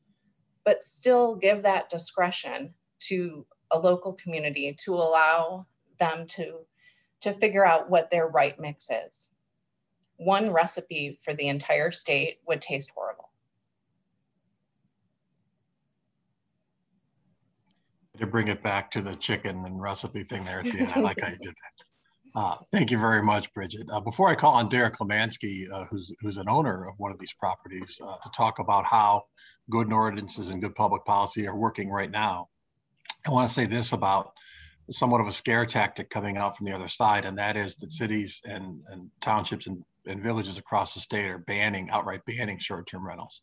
but 0.65 0.83
still 0.83 1.35
give 1.35 1.63
that 1.63 1.89
discretion 1.89 2.73
to 3.01 3.45
a 3.71 3.79
local 3.79 4.13
community 4.13 4.75
to 4.79 4.93
allow 4.93 5.65
them 5.99 6.25
to, 6.27 6.59
to 7.21 7.33
figure 7.33 7.65
out 7.65 7.89
what 7.89 8.09
their 8.09 8.27
right 8.27 8.59
mix 8.59 8.89
is 8.89 9.31
one 10.21 10.51
recipe 10.51 11.19
for 11.23 11.33
the 11.33 11.47
entire 11.47 11.91
state 11.91 12.39
would 12.47 12.61
taste 12.61 12.91
horrible. 12.95 13.29
To 18.19 18.27
bring 18.27 18.47
it 18.47 18.61
back 18.61 18.91
to 18.91 19.01
the 19.01 19.15
chicken 19.15 19.65
and 19.65 19.81
recipe 19.81 20.23
thing 20.23 20.45
there 20.45 20.59
at 20.59 20.65
the 20.65 20.79
end, 20.79 20.91
I 20.95 20.99
like 20.99 21.19
how 21.19 21.29
you 21.29 21.37
did 21.37 21.49
that. 21.49 22.39
Uh, 22.39 22.55
thank 22.71 22.91
you 22.91 22.99
very 22.99 23.23
much, 23.23 23.51
Bridget. 23.53 23.87
Uh, 23.91 23.99
before 23.99 24.29
I 24.29 24.35
call 24.35 24.53
on 24.53 24.69
Derek 24.69 24.99
Lemansky, 24.99 25.69
uh, 25.71 25.85
who's, 25.85 26.13
who's 26.21 26.37
an 26.37 26.47
owner 26.47 26.87
of 26.87 26.93
one 26.97 27.11
of 27.11 27.17
these 27.17 27.33
properties, 27.33 27.99
uh, 28.01 28.17
to 28.23 28.29
talk 28.37 28.59
about 28.59 28.85
how 28.85 29.23
good 29.71 29.91
ordinances 29.91 30.49
and 30.49 30.61
good 30.61 30.75
public 30.75 31.03
policy 31.03 31.47
are 31.47 31.57
working 31.57 31.89
right 31.89 32.11
now, 32.11 32.47
I 33.25 33.31
want 33.31 33.49
to 33.49 33.53
say 33.53 33.65
this 33.65 33.91
about 33.91 34.31
somewhat 34.91 35.19
of 35.19 35.27
a 35.27 35.33
scare 35.33 35.65
tactic 35.65 36.09
coming 36.09 36.37
out 36.37 36.55
from 36.55 36.67
the 36.67 36.73
other 36.73 36.87
side, 36.87 37.25
and 37.25 37.37
that 37.39 37.57
is 37.57 37.75
that 37.77 37.91
cities 37.91 38.39
and, 38.45 38.81
and 38.91 39.09
townships 39.19 39.67
and 39.67 39.83
and 40.07 40.21
villages 40.21 40.57
across 40.57 40.93
the 40.93 40.99
state 40.99 41.29
are 41.29 41.39
banning, 41.39 41.89
outright 41.89 42.21
banning 42.25 42.59
short-term 42.59 43.05
rentals. 43.05 43.41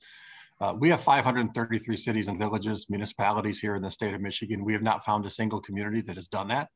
Uh, 0.61 0.75
we 0.77 0.89
have 0.89 1.01
533 1.01 1.97
cities 1.97 2.29
and 2.29 2.39
villages, 2.39 2.87
municipalities 2.89 3.61
here 3.61 3.77
in 3.77 3.83
the 3.83 3.91
state 3.91 4.15
of 4.15 4.21
Michigan. 4.21 4.65
We 4.65 4.73
have 4.73 4.83
not 4.83 5.05
found 5.05 5.25
a 5.25 5.31
single 5.31 5.61
community 5.61 6.01
that 6.03 6.17
has 6.17 6.29
done 6.29 6.49
that. 6.49 6.69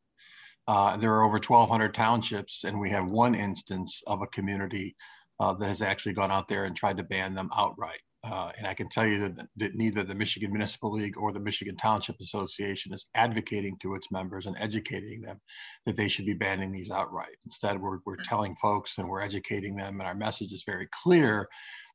Uh, 0.69 0.97
there 0.97 1.12
are 1.12 1.25
over 1.25 1.35
1,200 1.35 1.93
townships, 1.93 2.62
and 2.65 2.79
we 2.79 2.91
have 2.91 3.11
one 3.11 3.35
instance 3.35 4.03
of 4.07 4.23
a 4.23 4.29
community 4.29 4.95
uh, 5.41 5.53
that 5.55 5.67
has 5.67 5.83
actually 5.83 6.12
gone 6.12 6.31
out 6.31 6.47
there 6.49 6.65
and 6.65 6.77
tried 6.77 6.97
to 6.99 7.03
ban 7.03 7.35
them 7.35 7.51
outright. 7.57 8.01
Uh, 8.25 8.52
and 8.57 8.69
I 8.69 8.75
can 8.75 8.88
tell 8.88 9.07
you 9.07 9.19
that, 9.19 9.47
that, 9.57 9.75
neither 9.75 10.05
the 10.05 10.14
Michigan 10.14 10.52
Municipal 10.52 10.93
League 10.93 11.17
or 11.19 11.33
the 11.33 11.41
Michigan 11.41 11.76
Township 11.76 12.21
Association 12.21 12.95
is 12.95 13.07
advocating 13.17 13.76
to 13.83 13.95
its 13.95 14.12
members 14.12 14.47
and 14.47 14.57
educating 14.61 15.23
them 15.23 15.41
that 15.87 15.97
they 15.97 16.07
should 16.07 16.26
be 16.26 16.35
banning 16.35 16.71
these 16.71 16.91
outright. 16.91 17.35
Instead, 17.45 17.81
we're, 17.81 17.99
we're 18.07 18.17
telling 18.17 18.55
folks 18.62 18.99
and 18.99 19.09
we're 19.09 19.23
educating 19.23 19.75
them, 19.75 19.99
and 19.99 20.07
our 20.09 20.14
message 20.14 20.52
is 20.52 20.62
very 20.64 20.88
clear 21.02 21.49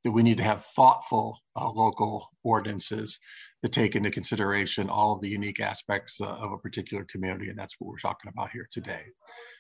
that 0.04 0.12
we 0.12 0.22
need 0.22 0.38
to 0.38 0.44
have 0.44 0.62
thoughtful 0.62 1.38
uh, 1.56 1.70
local 1.70 2.28
ordinances 2.44 3.18
that 3.62 3.72
take 3.72 3.96
into 3.96 4.12
consideration 4.12 4.90
all 4.90 5.14
of 5.14 5.22
the 5.22 5.30
unique 5.30 5.62
aspects 5.62 6.18
uh, 6.20 6.26
of 6.26 6.52
a 6.52 6.58
particular 6.58 7.06
community, 7.10 7.50
and 7.50 7.58
that's 7.58 7.76
what 7.80 7.88
we're 7.88 8.00
talking 8.00 8.30
about 8.30 8.52
here 8.52 8.68
today. 8.70 9.04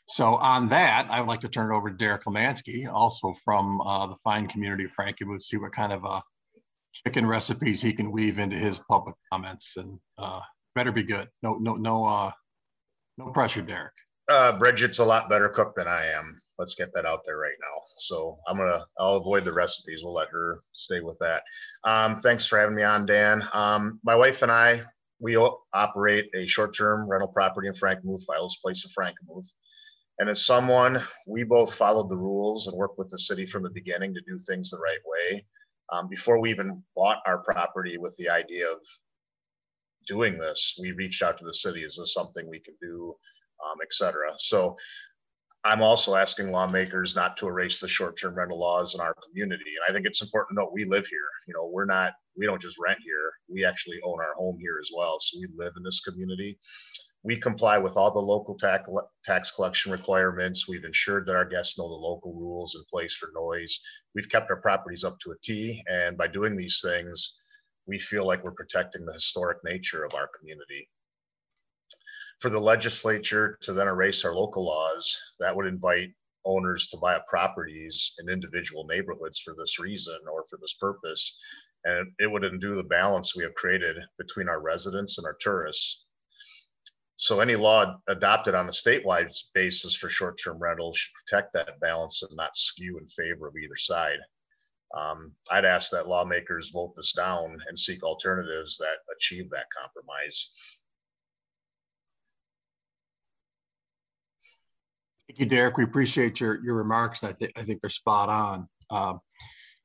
So 0.10 0.36
on 0.36 0.68
that, 0.70 1.08
I 1.10 1.20
would 1.20 1.28
like 1.28 1.42
to 1.42 1.50
turn 1.50 1.72
it 1.72 1.76
over 1.76 1.90
to 1.90 1.96
Derek 1.96 2.26
Lemansky, 2.26 2.88
also 2.92 3.34
from 3.44 3.82
uh, 3.82 4.08
the 4.08 4.16
fine 4.18 4.48
community 4.48 4.86
of 4.86 4.92
Frankenmuth, 4.98 5.42
see 5.42 5.58
what 5.58 5.74
kind 5.74 5.92
of 5.92 6.06
uh, 6.06 6.22
chicken 7.08 7.26
recipes 7.26 7.82
he 7.82 7.94
can 7.94 8.12
weave 8.12 8.38
into 8.38 8.58
his 8.58 8.82
public 8.90 9.16
comments 9.32 9.78
and 9.78 9.98
uh, 10.18 10.42
better 10.76 10.92
be 10.92 11.04
good. 11.04 11.30
No, 11.42 11.54
no, 11.54 11.76
no, 11.76 12.06
uh, 12.06 12.32
no 13.18 13.28
pressure, 13.28 13.62
Derek. 13.62 13.94
Uh, 14.28 14.60
Bridget's 14.60 15.00
a 15.00 15.06
lot 15.06 15.30
better 15.30 15.48
cook 15.48 15.74
than 15.74 15.88
I 15.88 16.06
am. 16.08 16.38
Let's 16.60 16.76
get 16.76 16.92
that 16.94 17.06
out 17.06 17.22
there 17.26 17.38
right 17.38 17.56
now. 17.62 17.82
So 17.96 18.40
I'm 18.46 18.58
gonna, 18.58 18.86
I'll 19.00 19.16
avoid 19.16 19.46
the 19.46 19.54
recipes. 19.54 20.02
We'll 20.04 20.16
let 20.16 20.28
her 20.32 20.60
stay 20.74 21.00
with 21.00 21.18
that. 21.20 21.44
Um, 21.86 22.20
thanks 22.20 22.46
for 22.46 22.60
having 22.60 22.76
me 22.76 22.84
on, 22.84 23.06
Dan. 23.06 23.42
Um, 23.54 24.02
my 24.04 24.16
wife 24.16 24.42
and 24.42 24.52
I, 24.52 24.82
we 25.22 25.38
operate 25.38 26.30
a 26.36 26.46
short-term 26.46 27.10
rental 27.10 27.30
property 27.30 27.70
in 27.70 27.74
Frankenmuth, 27.74 28.28
Violet's 28.28 28.58
Place 28.58 28.84
in 28.84 28.92
Frankenmuth. 28.92 29.50
And 30.20 30.30
as 30.30 30.46
someone, 30.46 31.02
we 31.26 31.46
both 31.46 31.74
followed 31.74 32.10
the 32.10 32.18
rules 32.18 32.68
and 32.68 32.76
worked 32.76 32.98
with 32.98 33.10
the 33.12 33.20
city 33.20 33.46
from 33.46 33.64
the 33.64 33.70
beginning 33.70 34.14
to 34.14 34.22
do 34.28 34.38
things 34.40 34.72
the 34.72 34.78
right 34.80 35.00
way. 35.06 35.46
Um, 35.92 36.08
before 36.10 36.40
we 36.40 36.50
even 36.50 36.84
bought 36.96 37.20
our 37.26 37.38
property 37.38 37.98
with 37.98 38.16
the 38.18 38.30
idea 38.30 38.70
of 38.70 38.80
doing 40.06 40.38
this, 40.38 40.78
we 40.82 40.92
reached 40.92 41.24
out 41.24 41.38
to 41.38 41.46
the 41.46 41.54
city. 41.54 41.84
Is 41.84 41.98
this 41.98 42.14
something 42.14 42.50
we 42.50 42.60
can 42.60 42.76
do, 42.82 43.16
um, 43.66 43.78
et 43.82 43.94
cetera? 43.94 44.32
So 44.38 44.76
I'm 45.64 45.82
also 45.82 46.16
asking 46.16 46.52
lawmakers 46.52 47.16
not 47.16 47.36
to 47.38 47.48
erase 47.48 47.80
the 47.80 47.88
short-term 47.88 48.36
rental 48.36 48.60
laws 48.60 48.96
in 48.96 49.02
our 49.02 49.16
community. 49.28 49.72
And 49.76 49.90
I 49.90 49.94
think 49.94 50.06
it's 50.06 50.22
important 50.22 50.58
to 50.58 50.64
note 50.64 50.72
we 50.74 50.86
live 50.86 51.08
here. 51.08 51.30
You 51.48 51.54
know, 51.54 51.70
we're 51.72 51.86
not, 51.86 52.14
we 52.38 52.46
don't 52.46 52.62
just 52.62 52.78
rent 52.80 53.00
here. 53.04 53.32
We 53.50 53.66
actually 53.66 54.00
own 54.04 54.20
our 54.20 54.34
home 54.36 54.58
here 54.60 54.78
as 54.80 54.92
well. 54.96 55.18
So 55.20 55.40
we 55.40 55.48
live 55.58 55.74
in 55.76 55.84
this 55.84 56.00
community. 56.02 56.58
We 57.28 57.38
comply 57.38 57.78
with 57.78 57.98
all 57.98 58.12
the 58.12 58.20
local 58.20 58.56
tax, 58.56 58.90
tax 59.26 59.52
collection 59.52 59.92
requirements. 59.92 60.68
We've 60.68 60.86
ensured 60.86 61.28
that 61.28 61.36
our 61.36 61.44
guests 61.46 61.78
know 61.78 61.90
the 61.90 61.94
local 61.94 62.34
rules 62.34 62.74
in 62.76 62.84
place 62.90 63.14
for 63.16 63.30
noise. 63.36 63.78
We've 64.16 64.30
kept 64.30 64.50
our 64.50 64.62
properties 64.62 65.04
up 65.04 65.20
to 65.20 65.32
a 65.32 65.36
T. 65.44 65.84
And 65.88 66.18
by 66.18 66.28
doing 66.28 66.56
these 66.56 66.80
things, 66.82 67.36
we 67.86 68.00
feel 68.00 68.26
like 68.26 68.44
we're 68.44 68.52
protecting 68.52 69.06
the 69.06 69.12
historic 69.12 69.58
nature 69.66 70.06
of 70.06 70.14
our 70.14 70.30
community 70.40 70.88
for 72.40 72.50
the 72.50 72.60
legislature 72.60 73.58
to 73.62 73.74
then 73.74 73.88
erase 73.88 74.24
our 74.24 74.34
local 74.34 74.64
laws, 74.64 75.20
that 75.40 75.56
would 75.56 75.66
invite 75.66 76.10
owners 76.46 76.88
to 76.88 76.98
buy 76.98 77.16
up 77.16 77.26
properties 77.28 78.14
in 78.20 78.30
individual 78.30 78.86
neighborhoods 78.86 79.40
for 79.40 79.54
this 79.58 79.80
reason 79.80 80.18
or 80.32 80.46
for 80.50 80.58
this 80.62 80.76
purpose. 80.80 81.38
And 81.84 82.12
it 82.20 82.28
would 82.28 82.44
undo 82.44 82.76
the 82.76 82.84
balance 82.84 83.36
we 83.36 83.44
have 83.44 83.56
created 83.56 83.98
between 84.18 84.50
our 84.50 84.62
residents 84.62 85.18
and 85.18 85.26
our 85.26 85.38
tourists. 85.40 86.06
So 87.18 87.40
any 87.40 87.56
law 87.56 87.98
adopted 88.08 88.54
on 88.54 88.68
a 88.68 88.72
statewide 88.72 89.36
basis 89.56 89.96
for 89.96 90.08
short-term 90.08 90.60
rentals 90.60 90.98
should 90.98 91.14
protect 91.26 91.52
that 91.54 91.80
balance 91.80 92.22
and 92.22 92.36
not 92.38 92.56
skew 92.56 93.00
in 93.00 93.08
favor 93.08 93.48
of 93.48 93.56
either 93.58 93.76
side. 93.76 94.20
Um, 94.96 95.34
I'd 95.52 95.66
ask 95.66 95.92
that 95.92 96.08
lawmakers 96.08 96.70
vote 96.70 96.94
this 96.96 97.14
down 97.14 97.58
and 97.68 97.78
seek 97.78 98.04
alternatives 98.04 98.78
that 98.78 98.98
achieve 99.16 99.50
that 99.50 99.66
compromise. 99.76 100.52
Thank 105.28 105.40
you, 105.40 105.46
Derek. 105.48 105.76
We 105.76 105.84
appreciate 105.84 106.40
your 106.40 106.64
your 106.64 106.76
remarks. 106.76 107.22
I 107.22 107.34
think 107.34 107.52
I 107.58 107.64
think 107.64 107.82
they're 107.82 107.90
spot 107.90 108.30
on. 108.30 108.70
Um, 108.90 109.20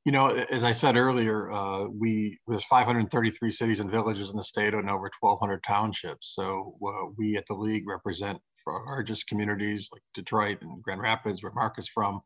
you 0.04 0.10
know, 0.10 0.28
as 0.50 0.64
I 0.64 0.72
said 0.72 0.96
earlier, 0.96 1.50
uh, 1.50 1.84
we 1.86 2.38
there's 2.48 2.64
533 2.64 3.50
cities 3.52 3.80
and 3.80 3.90
villages 3.90 4.30
in 4.30 4.36
the 4.36 4.42
state 4.44 4.74
and 4.74 4.90
over 4.90 5.10
1,200 5.20 5.62
townships. 5.62 6.32
So 6.34 6.76
uh, 6.84 7.12
we 7.16 7.36
at 7.36 7.44
the 7.48 7.54
league 7.54 7.86
represent 7.86 8.38
our 8.66 8.84
largest 8.84 9.26
communities 9.26 9.88
like 9.92 10.02
Detroit 10.14 10.58
and 10.62 10.82
Grand 10.82 11.00
Rapids, 11.00 11.42
where 11.42 11.52
Mark 11.52 11.78
is 11.78 11.88
from, 11.88 12.20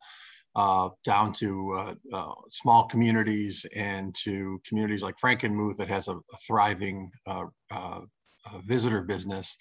uh, 0.54 0.88
down 1.04 1.35
to 1.35 1.73
uh, 1.73 1.95
uh, 2.14 2.35
small 2.50 2.87
communities 2.87 3.66
and 3.75 4.14
to 4.25 4.61
communities 4.66 5.02
like 5.02 5.16
Frankenmuth 5.23 5.76
that 5.76 5.88
has 5.88 6.09
a, 6.09 6.14
a 6.14 6.38
thriving 6.47 7.11
uh, 7.26 7.45
visitor 8.64 9.02
business. 9.02 9.56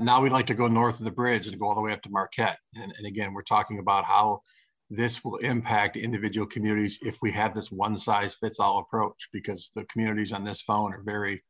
Now 0.00 0.20
we'd 0.20 0.32
like 0.32 0.48
to 0.48 0.54
go 0.54 0.66
north 0.66 0.98
of 0.98 1.04
the 1.04 1.12
bridge 1.12 1.46
and 1.46 1.58
go 1.58 1.68
all 1.68 1.74
the 1.74 1.80
way 1.80 1.92
up 1.92 2.02
to 2.02 2.10
Marquette. 2.10 2.58
And, 2.74 2.92
and 2.98 3.06
again, 3.06 3.32
we're 3.32 3.42
talking 3.42 3.78
about 3.78 4.04
how 4.04 4.40
this 4.90 5.24
will 5.24 5.36
impact 5.36 5.96
individual 5.96 6.46
communities 6.46 6.98
if 7.02 7.18
we 7.22 7.32
have 7.32 7.54
this 7.54 7.72
one 7.72 7.98
size 7.98 8.34
fits 8.34 8.60
all 8.60 8.78
approach 8.78 9.28
because 9.32 9.70
the 9.74 9.84
communities 9.86 10.32
on 10.32 10.44
this 10.44 10.62
phone 10.62 10.92
are 10.92 11.02
very 11.02 11.42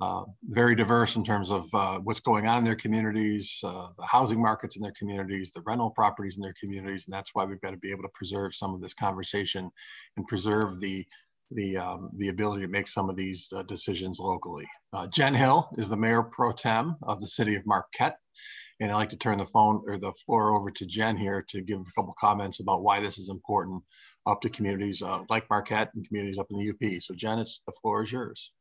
uh, 0.00 0.24
very 0.44 0.74
diverse 0.74 1.16
in 1.16 1.24
terms 1.24 1.50
of 1.50 1.66
uh, 1.72 1.98
what's 2.00 2.20
going 2.20 2.46
on 2.46 2.58
in 2.58 2.64
their 2.64 2.76
communities, 2.76 3.58
uh, 3.64 3.88
the 3.96 4.04
housing 4.04 4.40
markets 4.40 4.76
in 4.76 4.82
their 4.82 4.92
communities, 4.98 5.50
the 5.54 5.62
rental 5.62 5.90
properties 5.90 6.36
in 6.36 6.42
their 6.42 6.54
communities, 6.60 7.06
and 7.06 7.14
that's 7.14 7.30
why 7.32 7.46
we've 7.46 7.62
got 7.62 7.70
to 7.70 7.78
be 7.78 7.90
able 7.90 8.02
to 8.02 8.10
preserve 8.12 8.54
some 8.54 8.74
of 8.74 8.82
this 8.82 8.92
conversation 8.92 9.70
and 10.16 10.26
preserve 10.28 10.80
the 10.80 11.04
the 11.52 11.76
um, 11.76 12.10
the 12.16 12.28
ability 12.28 12.60
to 12.62 12.68
make 12.68 12.88
some 12.88 13.08
of 13.08 13.16
these 13.16 13.48
uh, 13.56 13.62
decisions 13.62 14.18
locally. 14.18 14.66
Uh, 14.92 15.06
Jen 15.06 15.32
Hill 15.32 15.68
is 15.78 15.88
the 15.88 15.96
mayor 15.96 16.22
pro 16.22 16.52
tem 16.52 16.96
of 17.02 17.20
the 17.20 17.28
city 17.28 17.54
of 17.54 17.64
Marquette, 17.64 18.18
and 18.80 18.90
I'd 18.90 18.96
like 18.96 19.10
to 19.10 19.16
turn 19.16 19.38
the 19.38 19.46
phone 19.46 19.82
or 19.86 19.96
the 19.96 20.12
floor 20.12 20.54
over 20.54 20.70
to 20.70 20.86
Jen 20.86 21.16
here 21.16 21.44
to 21.48 21.62
give 21.62 21.80
a 21.80 21.92
couple 21.94 22.14
comments 22.18 22.60
about 22.60 22.82
why 22.82 23.00
this 23.00 23.18
is 23.18 23.28
important 23.28 23.82
up 24.26 24.40
to 24.42 24.50
communities 24.50 25.02
uh, 25.02 25.22
like 25.30 25.48
Marquette 25.48 25.90
and 25.94 26.06
communities 26.06 26.38
up 26.38 26.48
in 26.50 26.58
the 26.58 26.70
UP. 26.70 27.02
So 27.02 27.14
Jen, 27.14 27.38
it's 27.38 27.62
the 27.66 27.72
floor 27.80 28.02
is 28.02 28.12
yours. 28.12 28.52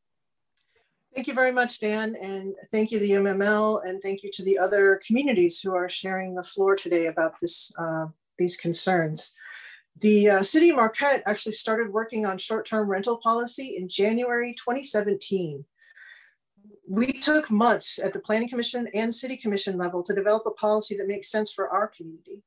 Thank 1.14 1.28
you 1.28 1.34
very 1.34 1.52
much, 1.54 1.80
Dan, 1.80 2.16
and 2.22 2.54
thank 2.72 2.92
you, 2.92 3.00
the 3.00 3.12
UMML, 3.12 3.88
and 3.88 4.02
thank 4.02 4.22
you 4.22 4.30
to 4.34 4.44
the 4.44 4.58
other 4.58 5.00
communities 5.08 5.62
who 5.62 5.74
are 5.74 5.88
sharing 5.88 6.36
the 6.36 6.44
floor 6.44 6.76
today 6.76 7.06
about 7.06 7.36
this 7.42 7.74
uh, 7.80 8.08
these 8.38 8.58
concerns. 8.58 9.34
The 10.02 10.30
uh, 10.30 10.44
city 10.44 10.72
of 10.72 10.76
Marquette 10.76 11.24
actually 11.26 11.54
started 11.54 11.94
working 11.94 12.26
on 12.26 12.38
short-term 12.38 12.90
rental 12.90 13.16
policy 13.18 13.78
in 13.78 13.88
January 13.88 14.54
2017. 14.54 15.64
We 16.88 17.14
took 17.14 17.50
months 17.50 17.98
at 17.98 18.14
the 18.14 18.20
Planning 18.20 18.50
Commission 18.50 18.88
and 18.94 19.14
City 19.14 19.38
Commission 19.38 19.78
level 19.78 20.04
to 20.04 20.14
develop 20.14 20.44
a 20.46 20.52
policy 20.52 20.96
that 20.98 21.08
makes 21.08 21.32
sense 21.32 21.52
for 21.52 21.70
our 21.70 21.88
community. 21.88 22.44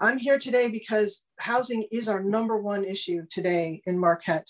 I'm 0.00 0.18
here 0.18 0.38
today 0.38 0.70
because 0.70 1.24
housing 1.40 1.88
is 1.90 2.08
our 2.08 2.22
number 2.22 2.56
one 2.56 2.84
issue 2.84 3.26
today 3.28 3.82
in 3.86 3.98
Marquette. 3.98 4.48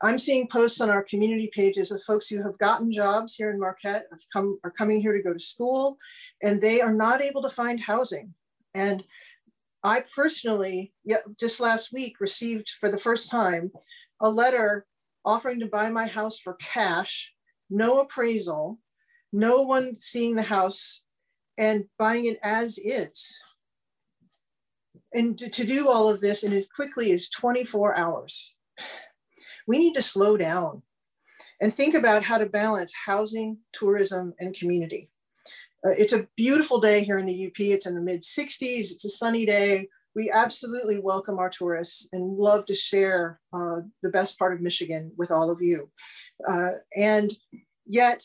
I'm 0.00 0.18
seeing 0.18 0.46
posts 0.46 0.80
on 0.80 0.90
our 0.90 1.02
community 1.02 1.50
pages 1.52 1.90
of 1.90 2.02
folks 2.04 2.28
who 2.28 2.42
have 2.42 2.58
gotten 2.58 2.92
jobs 2.92 3.34
here 3.34 3.50
in 3.50 3.58
Marquette, 3.58 4.06
have 4.12 4.20
come, 4.32 4.58
are 4.62 4.70
coming 4.70 5.00
here 5.00 5.16
to 5.16 5.22
go 5.22 5.32
to 5.32 5.38
school, 5.40 5.98
and 6.42 6.60
they 6.60 6.80
are 6.80 6.92
not 6.92 7.20
able 7.20 7.42
to 7.42 7.48
find 7.48 7.80
housing. 7.80 8.34
And 8.74 9.04
I 9.82 10.04
personally, 10.14 10.92
just 11.38 11.58
last 11.58 11.92
week, 11.92 12.20
received 12.20 12.68
for 12.68 12.90
the 12.90 12.98
first 12.98 13.28
time 13.28 13.72
a 14.20 14.30
letter 14.30 14.86
offering 15.24 15.58
to 15.60 15.66
buy 15.66 15.88
my 15.88 16.06
house 16.06 16.38
for 16.38 16.54
cash, 16.54 17.32
no 17.72 18.00
appraisal, 18.00 18.78
no 19.32 19.62
one 19.62 19.98
seeing 19.98 20.36
the 20.36 20.42
house, 20.42 21.04
and 21.58 21.86
buying 21.98 22.26
it 22.26 22.38
as 22.42 22.78
is. 22.78 23.38
And 25.12 25.36
to, 25.38 25.48
to 25.48 25.64
do 25.64 25.88
all 25.88 26.08
of 26.08 26.20
this 26.20 26.42
and 26.42 26.54
as 26.54 26.66
quickly 26.74 27.12
as 27.12 27.28
24 27.28 27.96
hours. 27.96 28.54
We 29.66 29.78
need 29.78 29.94
to 29.94 30.02
slow 30.02 30.36
down 30.36 30.82
and 31.60 31.72
think 31.72 31.94
about 31.94 32.24
how 32.24 32.38
to 32.38 32.46
balance 32.46 32.92
housing, 33.06 33.58
tourism, 33.72 34.34
and 34.38 34.54
community. 34.54 35.10
Uh, 35.84 35.90
it's 35.90 36.12
a 36.12 36.28
beautiful 36.36 36.80
day 36.80 37.04
here 37.04 37.18
in 37.18 37.26
the 37.26 37.46
UP. 37.46 37.58
It's 37.58 37.86
in 37.86 37.94
the 37.94 38.00
mid 38.00 38.22
60s. 38.22 38.92
It's 38.92 39.04
a 39.04 39.10
sunny 39.10 39.46
day. 39.46 39.88
We 40.14 40.30
absolutely 40.34 40.98
welcome 40.98 41.38
our 41.38 41.48
tourists 41.48 42.08
and 42.12 42.36
love 42.36 42.66
to 42.66 42.74
share 42.74 43.40
uh, 43.52 43.80
the 44.02 44.10
best 44.10 44.38
part 44.38 44.52
of 44.52 44.60
Michigan 44.60 45.12
with 45.16 45.30
all 45.30 45.50
of 45.50 45.62
you. 45.62 45.90
Uh, 46.46 46.72
and 46.96 47.30
yet, 47.86 48.22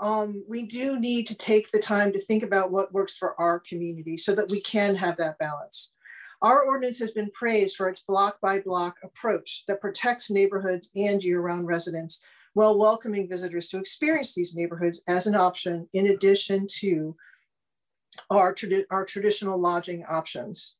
um, 0.00 0.44
we 0.48 0.64
do 0.64 0.98
need 0.98 1.26
to 1.26 1.34
take 1.34 1.70
the 1.70 1.80
time 1.80 2.12
to 2.12 2.20
think 2.20 2.42
about 2.42 2.70
what 2.70 2.92
works 2.92 3.16
for 3.16 3.38
our 3.40 3.58
community 3.58 4.16
so 4.16 4.34
that 4.34 4.48
we 4.48 4.60
can 4.60 4.94
have 4.94 5.16
that 5.16 5.38
balance. 5.38 5.94
Our 6.40 6.62
ordinance 6.62 7.00
has 7.00 7.10
been 7.10 7.30
praised 7.32 7.76
for 7.76 7.88
its 7.88 8.02
block 8.02 8.38
by 8.40 8.60
block 8.60 8.96
approach 9.02 9.64
that 9.66 9.80
protects 9.80 10.30
neighborhoods 10.30 10.90
and 10.94 11.22
year 11.22 11.40
round 11.40 11.66
residents 11.66 12.20
while 12.54 12.78
welcoming 12.78 13.28
visitors 13.28 13.68
to 13.68 13.78
experience 13.78 14.34
these 14.34 14.54
neighborhoods 14.54 15.02
as 15.08 15.26
an 15.26 15.34
option 15.34 15.88
in 15.92 16.06
addition 16.06 16.66
to 16.78 17.16
our, 18.30 18.54
our 18.90 19.04
traditional 19.04 19.58
lodging 19.60 20.04
options. 20.08 20.77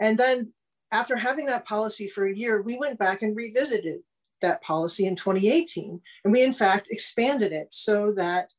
And 0.00 0.18
then 0.18 0.52
after 0.92 1.16
having 1.16 1.46
that 1.46 1.66
policy 1.66 2.08
for 2.08 2.26
a 2.26 2.36
year, 2.36 2.62
we 2.62 2.78
went 2.78 2.98
back 2.98 3.22
and 3.22 3.36
revisited 3.36 4.00
that 4.42 4.62
policy 4.62 5.06
in 5.06 5.16
2018. 5.16 6.00
And 6.24 6.32
we 6.32 6.42
in 6.42 6.52
fact 6.52 6.88
expanded 6.90 7.52
it 7.52 7.72
so 7.72 8.12
that 8.12 8.52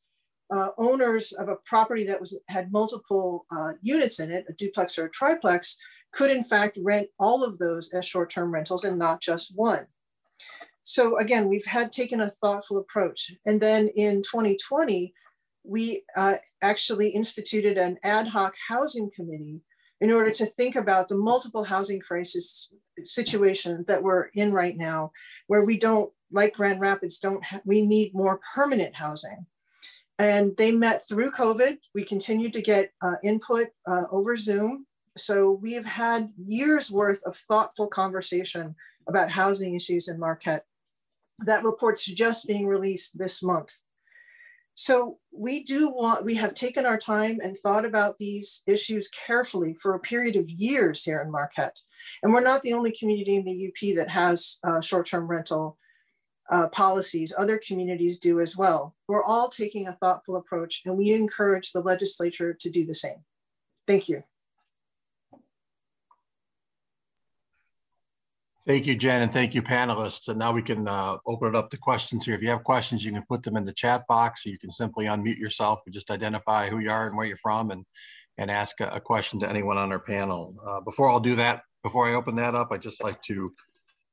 uh, 0.53 0.69
owners 0.77 1.31
of 1.33 1.49
a 1.49 1.57
property 1.65 2.05
that 2.05 2.19
was 2.19 2.37
had 2.47 2.71
multiple 2.71 3.45
uh, 3.51 3.73
units 3.81 4.19
in 4.19 4.31
it, 4.31 4.45
a 4.49 4.53
duplex 4.53 4.97
or 4.97 5.05
a 5.05 5.11
triplex, 5.11 5.77
could 6.11 6.31
in 6.31 6.43
fact 6.43 6.77
rent 6.81 7.07
all 7.19 7.43
of 7.43 7.57
those 7.57 7.91
as 7.93 8.05
short-term 8.05 8.53
rentals 8.53 8.83
and 8.83 8.97
not 8.97 9.21
just 9.21 9.53
one. 9.55 9.87
So 10.83 11.17
again, 11.17 11.47
we've 11.47 11.65
had 11.65 11.91
taken 11.91 12.21
a 12.21 12.29
thoughtful 12.29 12.77
approach. 12.77 13.31
And 13.45 13.59
then 13.59 13.89
in 13.95 14.17
2020, 14.17 15.13
we 15.63 16.03
uh, 16.15 16.35
actually 16.61 17.09
instituted 17.09 17.77
an 17.77 17.97
ad 18.03 18.27
hoc 18.27 18.53
housing 18.67 19.09
committee 19.15 19.61
in 20.01 20.11
order 20.11 20.31
to 20.31 20.45
think 20.45 20.75
about 20.75 21.07
the 21.07 21.15
multiple 21.15 21.63
housing 21.63 21.99
crisis 21.99 22.73
situations 23.03 23.87
that 23.87 24.03
we're 24.03 24.25
in 24.33 24.53
right 24.53 24.77
now, 24.77 25.11
where 25.47 25.63
we 25.63 25.77
don't, 25.77 26.11
like 26.31 26.55
Grand 26.55 26.79
Rapids, 26.79 27.19
don't 27.19 27.43
we 27.65 27.85
need 27.85 28.13
more 28.13 28.39
permanent 28.55 28.95
housing. 28.95 29.45
And 30.19 30.55
they 30.57 30.71
met 30.71 31.07
through 31.07 31.31
COVID. 31.31 31.77
We 31.93 32.03
continued 32.03 32.53
to 32.53 32.61
get 32.61 32.91
uh, 33.01 33.15
input 33.23 33.67
uh, 33.87 34.03
over 34.11 34.35
Zoom. 34.35 34.85
So 35.15 35.51
we 35.51 35.73
have 35.73 35.85
had 35.85 36.31
years 36.37 36.91
worth 36.91 37.21
of 37.25 37.35
thoughtful 37.35 37.87
conversation 37.87 38.75
about 39.07 39.29
housing 39.29 39.75
issues 39.75 40.07
in 40.07 40.19
Marquette. 40.19 40.65
That 41.39 41.63
report's 41.63 42.05
just 42.05 42.47
being 42.47 42.67
released 42.67 43.17
this 43.17 43.43
month. 43.43 43.83
So 44.75 45.19
we 45.31 45.63
do 45.63 45.89
want, 45.89 46.25
we 46.25 46.35
have 46.35 46.55
taken 46.55 46.85
our 46.85 46.97
time 46.97 47.39
and 47.43 47.55
thought 47.57 47.85
about 47.85 48.17
these 48.17 48.63
issues 48.65 49.07
carefully 49.09 49.75
for 49.79 49.93
a 49.93 49.99
period 49.99 50.35
of 50.35 50.49
years 50.49 51.03
here 51.03 51.21
in 51.21 51.31
Marquette. 51.31 51.79
And 52.21 52.33
we're 52.33 52.41
not 52.41 52.61
the 52.63 52.73
only 52.73 52.91
community 52.91 53.35
in 53.35 53.45
the 53.45 53.67
UP 53.67 53.95
that 53.95 54.09
has 54.09 54.57
uh, 54.63 54.81
short-term 54.81 55.27
rental 55.27 55.77
uh, 56.49 56.67
policies. 56.69 57.33
Other 57.37 57.59
communities 57.65 58.17
do 58.17 58.39
as 58.39 58.57
well. 58.57 58.95
We're 59.07 59.23
all 59.23 59.49
taking 59.49 59.87
a 59.87 59.93
thoughtful 59.93 60.35
approach 60.35 60.81
and 60.85 60.97
we 60.97 61.11
encourage 61.13 61.71
the 61.71 61.81
legislature 61.81 62.53
to 62.53 62.69
do 62.69 62.85
the 62.85 62.95
same. 62.95 63.23
Thank 63.87 64.09
you. 64.09 64.23
Thank 68.65 68.85
you, 68.85 68.95
Jen, 68.95 69.21
and 69.21 69.33
thank 69.33 69.53
you, 69.53 69.61
panelists. 69.61 70.29
And 70.29 70.39
now 70.39 70.53
we 70.53 70.61
can 70.61 70.87
uh, 70.87 71.17
open 71.25 71.49
it 71.49 71.55
up 71.55 71.69
to 71.71 71.77
questions 71.77 72.23
here. 72.23 72.33
If 72.33 72.41
you 72.41 72.47
have 72.47 72.63
questions, 72.63 73.03
you 73.03 73.11
can 73.11 73.25
put 73.27 73.43
them 73.43 73.57
in 73.57 73.65
the 73.65 73.73
chat 73.73 74.07
box, 74.07 74.45
or 74.45 74.49
you 74.49 74.57
can 74.57 74.71
simply 74.71 75.05
unmute 75.05 75.37
yourself 75.37 75.81
and 75.85 75.93
just 75.93 76.09
identify 76.09 76.69
who 76.69 76.79
you 76.79 76.89
are 76.89 77.07
and 77.07 77.17
where 77.17 77.25
you're 77.25 77.35
from 77.35 77.71
and, 77.71 77.85
and 78.37 78.49
ask 78.49 78.79
a, 78.79 78.87
a 78.87 79.01
question 79.01 79.37
to 79.41 79.49
anyone 79.49 79.77
on 79.77 79.91
our 79.91 79.99
panel. 79.99 80.55
Uh, 80.65 80.79
before 80.79 81.09
I'll 81.09 81.19
do 81.19 81.35
that, 81.35 81.63
before 81.83 82.07
I 82.07 82.13
open 82.13 82.37
that 82.37 82.55
up, 82.55 82.69
I'd 82.71 82.81
just 82.81 83.03
like 83.03 83.21
to 83.23 83.53